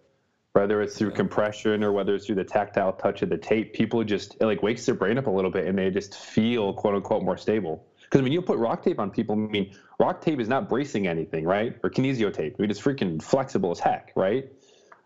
Whether 0.53 0.81
it's 0.81 0.97
through 0.97 1.11
compression 1.11 1.83
or 1.83 1.91
whether 1.91 2.13
it's 2.13 2.25
through 2.25 2.35
the 2.35 2.43
tactile 2.43 2.91
touch 2.93 3.21
of 3.21 3.29
the 3.29 3.37
tape, 3.37 3.73
people 3.73 4.03
just 4.03 4.35
it 4.39 4.45
like 4.45 4.61
wakes 4.61 4.85
their 4.85 4.95
brain 4.95 5.17
up 5.17 5.27
a 5.27 5.29
little 5.29 5.51
bit 5.51 5.65
and 5.65 5.77
they 5.77 5.89
just 5.89 6.15
feel 6.15 6.73
quote 6.73 6.95
unquote 6.95 7.23
more 7.23 7.37
stable. 7.37 7.85
Because 8.03 8.21
when 8.21 8.33
you 8.33 8.41
put 8.41 8.57
rock 8.57 8.83
tape 8.83 8.99
on 8.99 9.09
people, 9.09 9.35
I 9.35 9.37
mean, 9.37 9.73
rock 9.97 10.19
tape 10.19 10.41
is 10.41 10.49
not 10.49 10.67
bracing 10.67 11.07
anything, 11.07 11.45
right? 11.45 11.77
Or 11.81 11.89
kinesio 11.89 12.33
tape. 12.33 12.55
I 12.59 12.61
mean, 12.61 12.69
it's 12.69 12.81
freaking 12.81 13.21
flexible 13.21 13.71
as 13.71 13.79
heck, 13.79 14.11
right? 14.17 14.51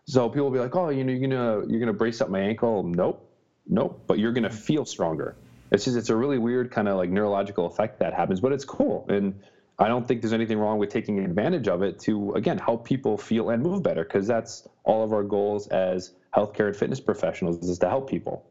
So 0.06 0.28
people 0.28 0.46
will 0.46 0.52
be 0.52 0.58
like, 0.58 0.74
oh, 0.74 0.88
you 0.88 1.04
know, 1.04 1.12
you're 1.12 1.28
gonna 1.28 1.66
you're 1.68 1.80
gonna 1.80 1.92
brace 1.92 2.20
up 2.20 2.28
my 2.28 2.40
ankle. 2.40 2.82
Nope, 2.82 3.28
nope. 3.68 4.02
But 4.08 4.18
you're 4.18 4.32
gonna 4.32 4.50
feel 4.50 4.84
stronger. 4.84 5.36
It's 5.70 5.84
just 5.84 5.96
it's 5.96 6.10
a 6.10 6.16
really 6.16 6.38
weird 6.38 6.72
kind 6.72 6.88
of 6.88 6.96
like 6.96 7.10
neurological 7.10 7.66
effect 7.66 8.00
that 8.00 8.14
happens, 8.14 8.40
but 8.40 8.52
it's 8.52 8.64
cool. 8.64 9.06
And 9.08 9.40
I 9.78 9.88
don't 9.88 10.08
think 10.08 10.22
there's 10.22 10.32
anything 10.32 10.58
wrong 10.58 10.78
with 10.78 10.88
taking 10.88 11.18
advantage 11.18 11.68
of 11.68 11.82
it 11.82 11.98
to 12.00 12.32
again 12.32 12.58
help 12.58 12.84
people 12.84 13.18
feel 13.18 13.50
and 13.50 13.62
move 13.62 13.82
better 13.82 14.04
because 14.04 14.26
that's 14.26 14.66
all 14.84 15.04
of 15.04 15.12
our 15.12 15.22
goals 15.22 15.68
as 15.68 16.12
healthcare 16.34 16.68
and 16.68 16.76
fitness 16.76 17.00
professionals 17.00 17.62
is 17.68 17.78
to 17.80 17.88
help 17.88 18.08
people. 18.08 18.48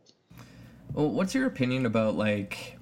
Well, 0.93 1.09
what's 1.09 1.34
your 1.34 1.47
opinion 1.47 1.88
about 1.88 2.15
like 2.15 2.78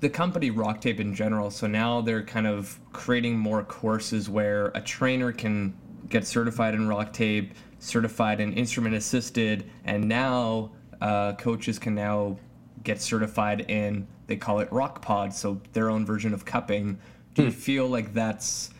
the 0.00 0.08
company 0.08 0.50
Rock 0.50 0.80
Tape 0.80 0.98
in 0.98 1.14
general? 1.14 1.50
So 1.50 1.68
now 1.68 2.00
they're 2.00 2.24
kind 2.24 2.46
of 2.48 2.78
creating 2.92 3.38
more 3.38 3.62
courses 3.62 4.28
where 4.28 4.66
a 4.74 4.80
trainer 4.80 5.30
can 5.30 5.76
get 6.08 6.26
certified 6.26 6.74
in 6.74 6.88
Rock 6.88 7.12
Tape, 7.12 7.54
certified 7.78 8.40
in 8.40 8.52
instrument 8.52 8.96
assisted, 8.96 9.70
and 9.84 10.08
now 10.08 10.72
uh, 11.00 11.34
coaches 11.34 11.78
can 11.78 11.94
now 11.94 12.36
get 12.82 13.00
certified 13.00 13.70
in 13.70 14.06
they 14.26 14.36
call 14.36 14.58
it 14.58 14.70
Rock 14.72 15.02
Pod, 15.02 15.32
so 15.32 15.60
their 15.72 15.90
own 15.90 16.04
version 16.04 16.34
of 16.34 16.44
cupping 16.44 16.98
do 17.36 17.44
you 17.44 17.50
hmm. 17.50 17.54
feel 17.54 17.86
like 17.86 18.14
that's 18.14 18.70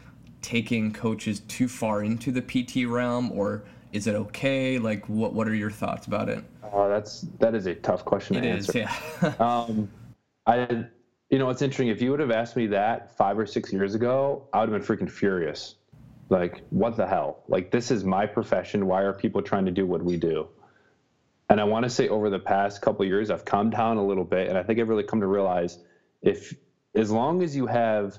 taking 0.40 0.92
coaches 0.92 1.40
too 1.40 1.68
far 1.68 2.02
into 2.02 2.32
the 2.32 2.40
PT 2.40 2.88
realm, 2.88 3.30
or 3.32 3.64
is 3.92 4.06
it 4.06 4.14
okay? 4.14 4.78
Like, 4.78 5.06
what 5.08 5.32
what 5.34 5.46
are 5.46 5.54
your 5.54 5.70
thoughts 5.70 6.06
about 6.06 6.28
it? 6.28 6.42
Oh, 6.72 6.88
that's 6.88 7.22
that 7.38 7.54
is 7.54 7.66
a 7.66 7.74
tough 7.74 8.04
question 8.04 8.36
it 8.36 8.40
to 8.40 8.48
is, 8.48 8.68
answer. 8.68 8.78
yeah. 9.22 9.34
um, 9.38 9.88
I, 10.46 10.86
you 11.30 11.38
know, 11.38 11.50
it's 11.50 11.62
interesting. 11.62 11.88
If 11.88 12.00
you 12.00 12.10
would 12.10 12.20
have 12.20 12.30
asked 12.30 12.56
me 12.56 12.66
that 12.68 13.16
five 13.16 13.38
or 13.38 13.46
six 13.46 13.72
years 13.72 13.94
ago, 13.94 14.48
I 14.52 14.60
would 14.60 14.72
have 14.72 14.86
been 14.86 14.96
freaking 14.96 15.10
furious. 15.10 15.74
Like, 16.28 16.62
what 16.70 16.96
the 16.96 17.06
hell? 17.06 17.44
Like, 17.48 17.70
this 17.70 17.90
is 17.90 18.04
my 18.04 18.26
profession. 18.26 18.86
Why 18.86 19.02
are 19.02 19.12
people 19.12 19.42
trying 19.42 19.66
to 19.66 19.70
do 19.70 19.86
what 19.86 20.02
we 20.02 20.16
do? 20.16 20.48
And 21.48 21.60
I 21.60 21.64
want 21.64 21.84
to 21.84 21.90
say, 21.90 22.08
over 22.08 22.30
the 22.30 22.38
past 22.38 22.82
couple 22.82 23.04
years, 23.04 23.30
I've 23.30 23.44
calmed 23.44 23.72
down 23.72 23.96
a 23.96 24.04
little 24.04 24.24
bit, 24.24 24.48
and 24.48 24.58
I 24.58 24.64
think 24.64 24.80
I've 24.80 24.88
really 24.88 25.04
come 25.04 25.20
to 25.20 25.28
realize 25.28 25.78
if, 26.22 26.52
as 26.96 27.10
long 27.12 27.42
as 27.42 27.54
you 27.54 27.66
have 27.66 28.18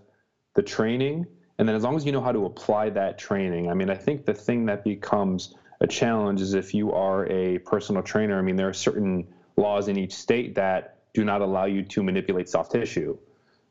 the 0.58 0.64
training, 0.64 1.26
and 1.60 1.68
then 1.68 1.76
as 1.76 1.84
long 1.84 1.95
as 1.95 2.05
you 2.05 2.12
know 2.12 2.20
how 2.20 2.32
to 2.34 2.45
apply 2.45 2.89
that 2.89 3.18
training, 3.18 3.70
I 3.70 3.76
mean, 3.76 3.89
I 3.89 3.95
think 3.95 4.26
the 4.26 4.34
thing 4.34 4.66
that 4.66 4.84
becomes 4.84 5.53
a 5.80 5.88
challenge 5.88 6.41
is 6.41 6.55
if 6.55 6.74
you 6.74 6.91
are 6.91 7.32
a 7.32 7.60
personal 7.60 8.01
trainer. 8.01 8.38
I 8.38 8.41
mean, 8.41 8.55
there 8.55 8.68
are 8.68 8.74
certain 8.74 9.28
laws 9.55 9.88
in 9.88 9.97
each 9.97 10.14
state 10.14 10.55
that 10.55 10.97
do 11.14 11.24
not 11.24 11.41
allow 11.41 11.66
you 11.66 11.84
to 11.84 12.03
manipulate 12.03 12.49
soft 12.49 12.72
tissue. 12.72 13.16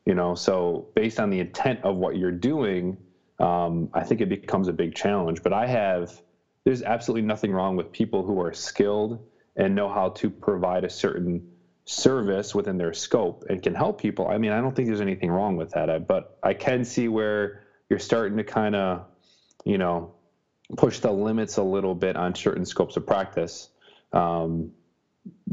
You 0.05 0.15
know, 0.15 0.33
so 0.33 0.87
based 0.95 1.19
on 1.19 1.29
the 1.29 1.39
intent 1.41 1.81
of 1.83 1.97
what 1.97 2.15
you're 2.15 2.31
doing, 2.31 2.97
um, 3.39 3.89
I 3.93 4.03
think 4.05 4.21
it 4.21 4.29
becomes 4.29 4.69
a 4.69 4.73
big 4.73 4.95
challenge. 4.95 5.43
But 5.43 5.51
I 5.51 5.67
have, 5.67 6.21
there's 6.63 6.81
absolutely 6.81 7.27
nothing 7.27 7.51
wrong 7.51 7.75
with 7.75 7.91
people 7.91 8.23
who 8.23 8.39
are 8.39 8.53
skilled 8.53 9.19
and 9.57 9.75
know 9.75 9.89
how 9.89 10.09
to 10.09 10.29
provide 10.29 10.85
a 10.85 10.89
certain 10.89 11.43
service 11.87 12.53
within 12.53 12.77
their 12.77 12.93
scope 12.93 13.45
and 13.49 13.63
can 13.63 13.73
help 13.73 13.99
people, 13.99 14.27
I 14.27 14.37
mean, 14.37 14.51
I 14.51 14.59
don't 14.59 14.75
think 14.75 14.87
there's 14.89 15.01
anything 15.01 15.31
wrong 15.31 15.55
with 15.55 15.71
that. 15.71 16.05
But 16.05 16.37
I 16.43 16.53
can 16.53 16.83
see 16.83 17.07
where 17.07 17.63
you're 17.89 17.97
starting 17.97 18.37
to 18.37 18.43
kind 18.43 18.75
of, 18.75 19.05
you 19.65 19.77
know, 19.77 20.13
push 20.75 20.99
the 20.99 21.11
limits 21.11 21.57
a 21.57 21.63
little 21.63 21.95
bit 21.95 22.17
on 22.17 22.35
certain 22.35 22.65
scopes 22.65 22.97
of 22.97 23.07
practice, 23.07 23.69
um, 24.11 24.69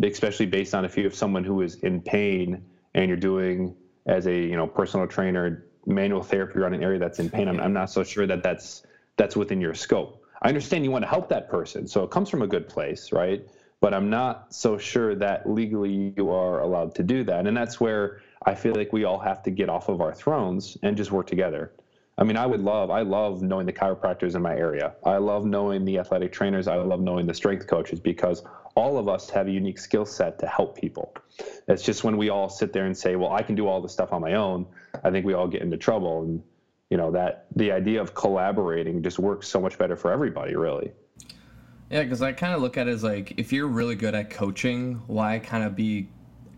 especially 0.03 0.47
based 0.47 0.74
on 0.74 0.85
if 0.85 0.97
you 0.97 1.05
have 1.05 1.14
someone 1.14 1.45
who 1.45 1.62
is 1.62 1.76
in 1.76 2.01
pain 2.01 2.61
and 2.95 3.09
you're 3.09 3.16
doing 3.16 3.76
as 4.07 4.26
a 4.26 4.37
you 4.37 4.57
know 4.57 4.66
personal 4.66 5.07
trainer 5.07 5.66
manual 5.87 6.22
therapy 6.22 6.61
on 6.62 6.74
an 6.74 6.82
area 6.82 6.99
that's 6.99 7.20
in 7.20 7.30
pain. 7.30 7.47
I'm, 7.47 7.61
I'm 7.61 7.72
not 7.72 7.91
so 7.91 8.03
sure 8.03 8.26
that 8.26 8.43
that's 8.43 8.82
that's 9.16 9.37
within 9.37 9.61
your 9.61 9.74
scope. 9.74 10.20
I 10.43 10.49
understand 10.49 10.85
you 10.85 10.91
want 10.91 11.05
to 11.05 11.09
help 11.09 11.28
that 11.28 11.49
person, 11.49 11.87
so 11.87 12.03
it 12.03 12.11
comes 12.11 12.28
from 12.28 12.43
a 12.43 12.47
good 12.47 12.68
place, 12.68 13.12
right? 13.12 13.47
But 13.85 13.93
I'm 13.93 14.09
not 14.09 14.55
so 14.55 14.78
sure 14.78 15.14
that 15.16 15.47
legally 15.47 16.14
you 16.16 16.30
are 16.30 16.61
allowed 16.61 16.95
to 16.95 17.03
do 17.03 17.22
that. 17.24 17.47
And 17.47 17.55
that's 17.55 17.78
where 17.78 18.22
I 18.47 18.55
feel 18.55 18.74
like 18.74 18.95
we 18.95 19.05
all 19.05 19.18
have 19.18 19.43
to 19.43 19.51
get 19.51 19.68
off 19.68 19.91
of 19.91 20.01
our 20.01 20.14
thrones 20.14 20.78
and 20.82 20.97
just 20.97 21.12
work 21.12 21.26
together. 21.26 21.70
I 22.16 22.24
mean, 22.24 22.39
I 22.39 22.47
would 22.47 22.62
love, 22.62 22.91
I 22.91 23.03
love 23.03 23.43
knowing 23.43 23.66
the 23.66 23.74
chiropractors 23.74 24.37
in 24.37 24.41
my 24.41 24.57
area. 24.57 24.95
I 25.05 25.18
love 25.18 25.45
knowing 25.45 25.85
the 25.85 25.99
athletic 25.99 26.32
trainers. 26.32 26.66
I 26.66 26.76
love 26.76 27.03
knowing 27.03 27.26
the 27.26 27.35
strength 27.35 27.66
coaches 27.66 28.01
because 28.01 28.43
all 28.74 28.97
of 28.97 29.07
us 29.07 29.28
have 29.28 29.49
a 29.49 29.51
unique 29.51 29.78
skill 29.78 30.07
set 30.07 30.39
to 30.39 30.47
help 30.47 30.78
people. 30.78 31.14
It's 31.68 31.82
just 31.82 32.05
when 32.05 32.16
we 32.16 32.30
all 32.30 32.49
sit 32.49 32.72
there 32.72 32.87
and 32.87 32.97
say, 32.97 33.16
well, 33.16 33.35
I 33.35 33.43
can 33.43 33.55
do 33.55 33.68
all 33.68 33.82
this 33.82 33.93
stuff 33.93 34.14
on 34.14 34.22
my 34.22 34.32
own, 34.32 34.64
I 35.05 35.11
think 35.11 35.26
we 35.26 35.35
all 35.35 35.47
get 35.47 35.61
into 35.61 35.76
trouble. 35.76 36.22
And, 36.22 36.43
you 36.89 36.97
know, 36.97 37.11
that 37.11 37.49
the 37.55 37.70
idea 37.70 38.01
of 38.01 38.14
collaborating 38.14 39.03
just 39.03 39.18
works 39.18 39.47
so 39.47 39.61
much 39.61 39.76
better 39.76 39.95
for 39.95 40.11
everybody, 40.11 40.57
really. 40.57 40.93
Yeah, 41.95 42.03
because 42.03 42.22
I 42.22 42.32
kind 42.32 42.53
of 42.53 42.61
look 42.61 42.76
at 42.76 42.88
it 42.88 42.90
as 42.90 43.05
like 43.05 43.34
if 43.36 43.53
you're 43.53 43.68
really 43.68 43.95
good 43.95 44.16
at 44.16 44.28
coaching, 44.28 45.01
why 45.07 45.38
kind 45.38 45.62
of 45.62 45.76
be 45.76 46.09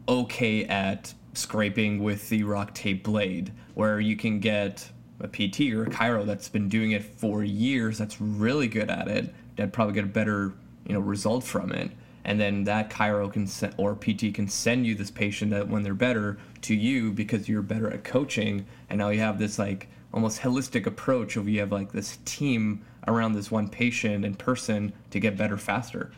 okay 0.09 0.64
at 0.64 1.12
scraping 1.34 2.03
with 2.03 2.30
the 2.30 2.43
rock 2.45 2.72
tape 2.72 3.05
blade, 3.05 3.53
where 3.74 4.01
you 4.01 4.16
can 4.16 4.41
get 4.41 4.91
a 5.20 5.28
PT 5.28 5.74
or 5.74 5.82
a 5.82 5.91
chiro 5.91 6.24
that's 6.24 6.49
been 6.49 6.70
doing 6.70 6.93
it 6.93 7.05
for 7.05 7.45
years, 7.45 7.99
that's 7.99 8.18
really 8.18 8.66
good 8.66 8.89
at 8.89 9.09
it, 9.09 9.34
that 9.57 9.74
probably 9.74 9.93
get 9.93 10.05
a 10.05 10.07
better 10.07 10.55
you 10.87 10.95
know 10.95 11.01
result 11.01 11.45
from 11.45 11.70
it, 11.70 11.91
and 12.24 12.41
then 12.41 12.64
that 12.64 12.89
chiro 12.89 13.30
can 13.30 13.47
or 13.76 13.95
PT 13.95 14.34
can 14.34 14.49
send 14.49 14.87
you 14.87 14.95
this 14.95 15.11
patient 15.11 15.51
that 15.51 15.68
when 15.68 15.82
they're 15.82 15.93
better 15.93 16.39
to 16.62 16.74
you 16.74 17.12
because 17.12 17.47
you're 17.47 17.61
better 17.61 17.91
at 17.91 18.05
coaching, 18.05 18.64
and 18.89 19.01
now 19.01 19.11
you 19.11 19.20
have 19.20 19.39
this 19.39 19.59
like 19.59 19.89
almost 20.14 20.41
holistic 20.41 20.87
approach 20.87 21.37
of 21.37 21.47
you 21.47 21.61
have 21.61 21.72
like 21.72 21.93
this 21.93 22.20
team 22.24 22.82
around 23.07 23.32
this 23.32 23.50
one 23.50 23.68
patient 23.68 24.24
and 24.24 24.38
person 24.38 24.92
to 25.11 25.20
get 25.20 25.36
better 25.36 25.57
faster. 25.57 26.12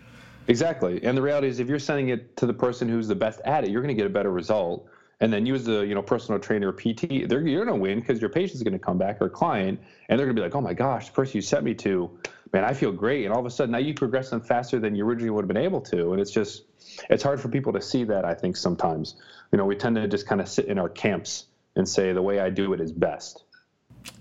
Exactly. 0.48 1.02
And 1.04 1.16
the 1.16 1.22
reality 1.22 1.48
is 1.48 1.60
if 1.60 1.68
you're 1.68 1.78
sending 1.78 2.08
it 2.08 2.36
to 2.38 2.46
the 2.46 2.54
person 2.54 2.88
who's 2.88 3.06
the 3.06 3.14
best 3.14 3.40
at 3.44 3.64
it, 3.64 3.70
you're 3.70 3.82
going 3.82 3.94
to 3.94 4.00
get 4.00 4.06
a 4.06 4.12
better 4.12 4.32
result. 4.32 4.88
And 5.20 5.32
then 5.32 5.44
you 5.44 5.54
as 5.54 5.64
the 5.64 5.80
you 5.80 5.94
know 5.94 6.02
personal 6.02 6.40
trainer 6.40 6.68
or 6.68 6.72
PT, 6.72 7.28
they're, 7.28 7.46
you're 7.46 7.64
going 7.64 7.76
to 7.76 7.82
win 7.82 8.00
because 8.00 8.20
your 8.20 8.30
patient's 8.30 8.62
going 8.62 8.72
to 8.72 8.78
come 8.78 8.98
back 8.98 9.20
or 9.20 9.28
client 9.28 9.80
and 10.08 10.18
they're 10.18 10.26
going 10.26 10.36
to 10.36 10.40
be 10.40 10.44
like, 10.44 10.54
oh 10.54 10.60
my 10.60 10.72
gosh, 10.72 11.06
the 11.06 11.12
person 11.12 11.36
you 11.36 11.42
sent 11.42 11.64
me 11.64 11.74
to, 11.74 12.10
man, 12.52 12.64
I 12.64 12.72
feel 12.72 12.92
great. 12.92 13.24
And 13.24 13.34
all 13.34 13.40
of 13.40 13.46
a 13.46 13.50
sudden 13.50 13.72
now 13.72 13.78
you 13.78 13.94
progress 13.94 14.30
them 14.30 14.40
faster 14.40 14.78
than 14.78 14.94
you 14.94 15.04
originally 15.04 15.30
would 15.30 15.42
have 15.42 15.48
been 15.48 15.62
able 15.62 15.80
to. 15.82 16.12
And 16.12 16.20
it's 16.20 16.30
just, 16.30 16.64
it's 17.10 17.22
hard 17.22 17.40
for 17.40 17.48
people 17.48 17.72
to 17.74 17.82
see 17.82 18.04
that, 18.04 18.24
I 18.24 18.32
think, 18.32 18.56
sometimes. 18.56 19.16
You 19.52 19.58
know, 19.58 19.66
we 19.66 19.76
tend 19.76 19.96
to 19.96 20.08
just 20.08 20.26
kind 20.26 20.40
of 20.40 20.48
sit 20.48 20.66
in 20.66 20.78
our 20.78 20.88
camps 20.88 21.46
and 21.76 21.86
say 21.86 22.12
the 22.12 22.22
way 22.22 22.40
I 22.40 22.48
do 22.48 22.72
it 22.72 22.80
is 22.80 22.92
best. 22.92 23.44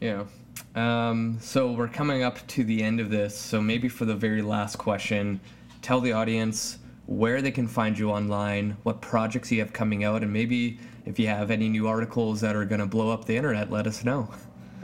Yeah. 0.01 0.25
Um, 0.75 1.37
so 1.41 1.71
we're 1.71 1.87
coming 1.87 2.23
up 2.23 2.45
to 2.47 2.63
the 2.63 2.83
end 2.83 2.99
of 2.99 3.09
this. 3.09 3.37
So 3.37 3.61
maybe 3.61 3.89
for 3.89 4.05
the 4.05 4.15
very 4.15 4.41
last 4.41 4.77
question, 4.77 5.39
tell 5.81 5.99
the 5.99 6.11
audience 6.11 6.79
where 7.05 7.41
they 7.41 7.51
can 7.51 7.67
find 7.67 7.97
you 7.97 8.11
online, 8.11 8.77
what 8.83 9.01
projects 9.01 9.51
you 9.51 9.59
have 9.59 9.73
coming 9.73 10.03
out, 10.03 10.23
and 10.23 10.31
maybe 10.31 10.77
if 11.05 11.17
you 11.17 11.27
have 11.27 11.51
any 11.51 11.69
new 11.69 11.87
articles 11.87 12.41
that 12.41 12.55
are 12.55 12.65
going 12.65 12.81
to 12.81 12.85
blow 12.85 13.09
up 13.09 13.25
the 13.25 13.35
internet, 13.35 13.71
let 13.71 13.87
us 13.87 14.03
know. 14.03 14.29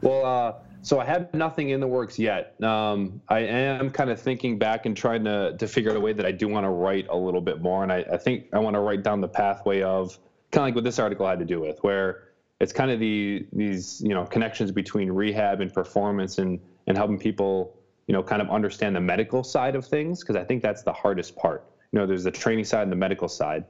well, 0.00 0.24
uh, 0.24 0.54
so 0.82 0.98
I 0.98 1.04
have 1.04 1.32
nothing 1.34 1.70
in 1.70 1.80
the 1.80 1.86
works 1.86 2.18
yet. 2.18 2.54
Um, 2.62 3.20
I 3.28 3.40
am 3.40 3.90
kind 3.90 4.10
of 4.10 4.20
thinking 4.20 4.58
back 4.58 4.86
and 4.86 4.96
trying 4.96 5.24
to 5.24 5.56
to 5.58 5.66
figure 5.66 5.90
out 5.90 5.96
a 5.96 6.00
way 6.00 6.12
that 6.12 6.24
I 6.24 6.32
do 6.32 6.48
want 6.48 6.64
to 6.64 6.70
write 6.70 7.06
a 7.10 7.16
little 7.16 7.40
bit 7.40 7.60
more, 7.60 7.82
and 7.82 7.92
I, 7.92 8.04
I 8.12 8.16
think 8.16 8.46
I 8.52 8.58
want 8.58 8.74
to 8.74 8.80
write 8.80 9.02
down 9.02 9.20
the 9.20 9.28
pathway 9.28 9.82
of 9.82 10.18
kind 10.52 10.62
of 10.62 10.66
like 10.68 10.74
what 10.74 10.84
this 10.84 10.98
article 10.98 11.26
had 11.26 11.38
to 11.38 11.44
do 11.44 11.60
with, 11.60 11.78
where 11.80 12.29
it's 12.60 12.72
kind 12.72 12.90
of 12.90 13.00
the 13.00 13.46
these 13.52 14.00
you 14.02 14.10
know 14.10 14.24
connections 14.26 14.70
between 14.70 15.10
rehab 15.10 15.60
and 15.60 15.72
performance 15.72 16.38
and 16.38 16.60
and 16.86 16.96
helping 16.96 17.18
people 17.18 17.74
you 18.06 18.12
know 18.12 18.22
kind 18.22 18.42
of 18.42 18.50
understand 18.50 18.94
the 18.94 19.00
medical 19.00 19.42
side 19.42 19.74
of 19.74 19.84
things 19.86 20.20
because 20.20 20.36
I 20.36 20.44
think 20.44 20.62
that's 20.62 20.82
the 20.82 20.92
hardest 20.92 21.34
part. 21.36 21.64
You 21.92 21.98
know, 21.98 22.06
there's 22.06 22.22
the 22.22 22.30
training 22.30 22.64
side 22.64 22.82
and 22.82 22.92
the 22.92 22.96
medical 22.96 23.26
side. 23.26 23.64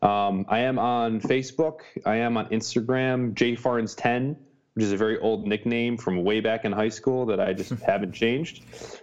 Um, 0.00 0.44
I 0.48 0.60
am 0.60 0.78
on 0.78 1.20
Facebook. 1.20 1.80
I 2.06 2.16
am 2.16 2.36
on 2.36 2.46
Instagram. 2.50 3.34
jfarns10, 3.34 4.36
which 4.74 4.84
is 4.84 4.92
a 4.92 4.96
very 4.96 5.18
old 5.18 5.44
nickname 5.46 5.96
from 5.96 6.22
way 6.22 6.38
back 6.38 6.64
in 6.64 6.70
high 6.70 6.88
school 6.88 7.26
that 7.26 7.40
I 7.40 7.52
just 7.52 7.72
haven't 7.86 8.12
changed. 8.12 8.62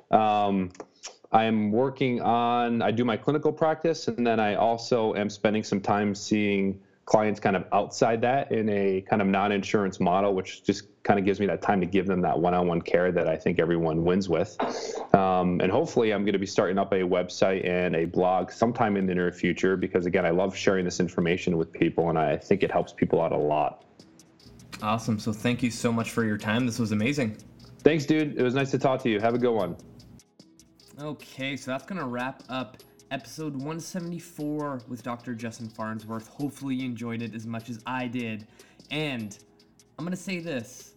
Um, 0.09 0.71
I 1.33 1.45
am 1.45 1.71
working 1.71 2.21
on. 2.21 2.81
I 2.81 2.91
do 2.91 3.03
my 3.03 3.17
clinical 3.17 3.51
practice, 3.51 4.07
and 4.07 4.25
then 4.25 4.39
I 4.39 4.55
also 4.55 5.15
am 5.15 5.29
spending 5.29 5.63
some 5.63 5.81
time 5.81 6.15
seeing 6.15 6.79
clients 7.05 7.39
kind 7.39 7.55
of 7.55 7.65
outside 7.73 8.21
that 8.21 8.51
in 8.51 8.69
a 8.69 9.01
kind 9.01 9.21
of 9.21 9.27
non-insurance 9.27 9.99
model, 9.99 10.33
which 10.33 10.63
just 10.63 10.83
kind 11.03 11.19
of 11.19 11.25
gives 11.25 11.39
me 11.39 11.45
that 11.47 11.61
time 11.61 11.81
to 11.81 11.87
give 11.87 12.05
them 12.05 12.21
that 12.21 12.37
one-on-one 12.37 12.81
care 12.81 13.11
that 13.11 13.27
I 13.27 13.35
think 13.35 13.59
everyone 13.59 14.05
wins 14.05 14.29
with. 14.29 14.55
Um, 15.13 15.59
and 15.61 15.71
hopefully, 15.71 16.13
I'm 16.13 16.23
going 16.23 16.33
to 16.33 16.39
be 16.39 16.45
starting 16.45 16.77
up 16.77 16.91
a 16.93 17.01
website 17.01 17.67
and 17.67 17.95
a 17.95 18.05
blog 18.05 18.51
sometime 18.51 18.97
in 18.97 19.05
the 19.07 19.15
near 19.15 19.31
future 19.31 19.75
because 19.75 20.05
again, 20.05 20.25
I 20.25 20.29
love 20.29 20.55
sharing 20.55 20.85
this 20.85 20.99
information 20.99 21.57
with 21.57 21.71
people, 21.73 22.09
and 22.09 22.17
I 22.17 22.37
think 22.37 22.63
it 22.63 22.71
helps 22.71 22.93
people 22.93 23.21
out 23.21 23.31
a 23.31 23.37
lot. 23.37 23.83
Awesome. 24.81 25.19
So 25.19 25.33
thank 25.33 25.61
you 25.61 25.69
so 25.69 25.91
much 25.91 26.11
for 26.11 26.23
your 26.23 26.37
time. 26.37 26.65
This 26.65 26.79
was 26.79 26.91
amazing. 26.91 27.37
Thanks, 27.83 28.05
dude. 28.05 28.37
It 28.37 28.43
was 28.43 28.53
nice 28.53 28.71
to 28.71 28.79
talk 28.79 29.01
to 29.03 29.09
you. 29.09 29.19
Have 29.19 29.33
a 29.33 29.39
good 29.39 29.53
one. 29.53 29.75
Okay, 30.99 31.57
so 31.57 31.71
that's 31.71 31.85
gonna 31.85 32.07
wrap 32.07 32.43
up 32.49 32.77
episode 33.11 33.53
174 33.53 34.83
with 34.87 35.03
Dr. 35.03 35.35
Justin 35.35 35.67
Farnsworth. 35.67 36.29
Hopefully, 36.29 36.75
you 36.75 36.85
enjoyed 36.85 37.21
it 37.21 37.35
as 37.35 37.45
much 37.45 37.69
as 37.69 37.79
I 37.85 38.07
did. 38.07 38.47
And 38.89 39.37
I'm 39.99 40.05
gonna 40.05 40.15
say 40.15 40.39
this 40.39 40.93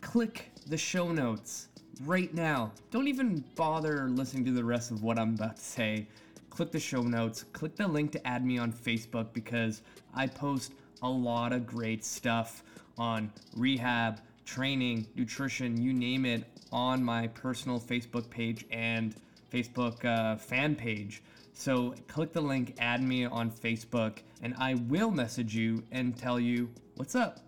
click 0.00 0.50
the 0.66 0.78
show 0.78 1.12
notes 1.12 1.68
right 2.04 2.32
now. 2.32 2.72
Don't 2.90 3.06
even 3.06 3.44
bother 3.54 4.08
listening 4.08 4.46
to 4.46 4.52
the 4.52 4.64
rest 4.64 4.90
of 4.90 5.02
what 5.02 5.18
I'm 5.18 5.34
about 5.34 5.56
to 5.56 5.62
say. 5.62 6.08
Click 6.48 6.72
the 6.72 6.80
show 6.80 7.02
notes, 7.02 7.44
click 7.52 7.76
the 7.76 7.86
link 7.86 8.12
to 8.12 8.26
add 8.26 8.44
me 8.44 8.58
on 8.58 8.72
Facebook 8.72 9.32
because 9.34 9.82
I 10.14 10.26
post 10.26 10.72
a 11.02 11.08
lot 11.08 11.52
of 11.52 11.66
great 11.66 12.04
stuff 12.04 12.64
on 12.96 13.30
rehab, 13.54 14.20
training, 14.46 15.06
nutrition, 15.14 15.80
you 15.80 15.92
name 15.92 16.24
it, 16.24 16.44
on 16.72 17.04
my 17.04 17.26
personal 17.28 17.78
Facebook 17.78 18.28
page 18.30 18.64
and 18.70 19.14
Facebook 19.52 20.04
uh, 20.04 20.36
fan 20.36 20.74
page. 20.74 21.22
So 21.58 21.92
click 22.06 22.32
the 22.32 22.40
link, 22.40 22.76
add 22.78 23.02
me 23.02 23.24
on 23.24 23.50
Facebook, 23.50 24.18
and 24.42 24.54
I 24.60 24.74
will 24.74 25.10
message 25.10 25.56
you 25.56 25.82
and 25.90 26.16
tell 26.16 26.38
you 26.38 26.70
what's 26.94 27.16
up. 27.16 27.40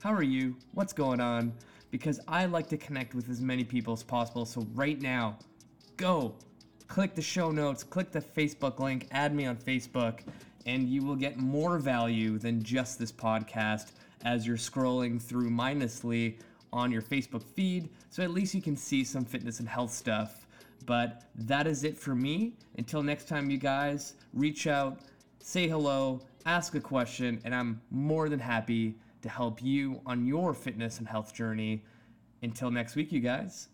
How 0.00 0.12
are 0.12 0.24
you? 0.24 0.56
What's 0.72 0.92
going 0.92 1.20
on? 1.20 1.52
Because 1.92 2.18
I 2.26 2.46
like 2.46 2.68
to 2.70 2.76
connect 2.76 3.14
with 3.14 3.30
as 3.30 3.40
many 3.40 3.62
people 3.62 3.92
as 3.92 4.02
possible. 4.02 4.44
So 4.44 4.66
right 4.74 5.00
now, 5.00 5.38
go 5.96 6.34
click 6.88 7.14
the 7.14 7.22
show 7.22 7.52
notes, 7.52 7.84
click 7.84 8.10
the 8.10 8.20
Facebook 8.20 8.80
link, 8.80 9.06
add 9.12 9.32
me 9.32 9.46
on 9.46 9.56
Facebook, 9.56 10.22
and 10.66 10.88
you 10.88 11.04
will 11.04 11.14
get 11.14 11.36
more 11.36 11.78
value 11.78 12.38
than 12.38 12.60
just 12.60 12.98
this 12.98 13.12
podcast 13.12 13.92
as 14.24 14.48
you're 14.48 14.56
scrolling 14.56 15.22
through 15.22 15.48
mindlessly 15.48 16.40
on 16.72 16.90
your 16.90 17.02
Facebook 17.02 17.44
feed. 17.44 17.88
So 18.10 18.24
at 18.24 18.32
least 18.32 18.52
you 18.52 18.60
can 18.60 18.76
see 18.76 19.04
some 19.04 19.24
fitness 19.24 19.60
and 19.60 19.68
health 19.68 19.92
stuff. 19.92 20.41
But 20.84 21.24
that 21.34 21.66
is 21.66 21.84
it 21.84 21.98
for 21.98 22.14
me. 22.14 22.54
Until 22.78 23.02
next 23.02 23.28
time, 23.28 23.50
you 23.50 23.58
guys, 23.58 24.14
reach 24.32 24.66
out, 24.66 25.00
say 25.40 25.68
hello, 25.68 26.20
ask 26.46 26.74
a 26.74 26.80
question, 26.80 27.40
and 27.44 27.54
I'm 27.54 27.80
more 27.90 28.28
than 28.28 28.40
happy 28.40 28.96
to 29.22 29.28
help 29.28 29.62
you 29.62 30.00
on 30.04 30.26
your 30.26 30.52
fitness 30.52 30.98
and 30.98 31.06
health 31.06 31.34
journey. 31.34 31.84
Until 32.42 32.70
next 32.70 32.96
week, 32.96 33.12
you 33.12 33.20
guys, 33.20 33.68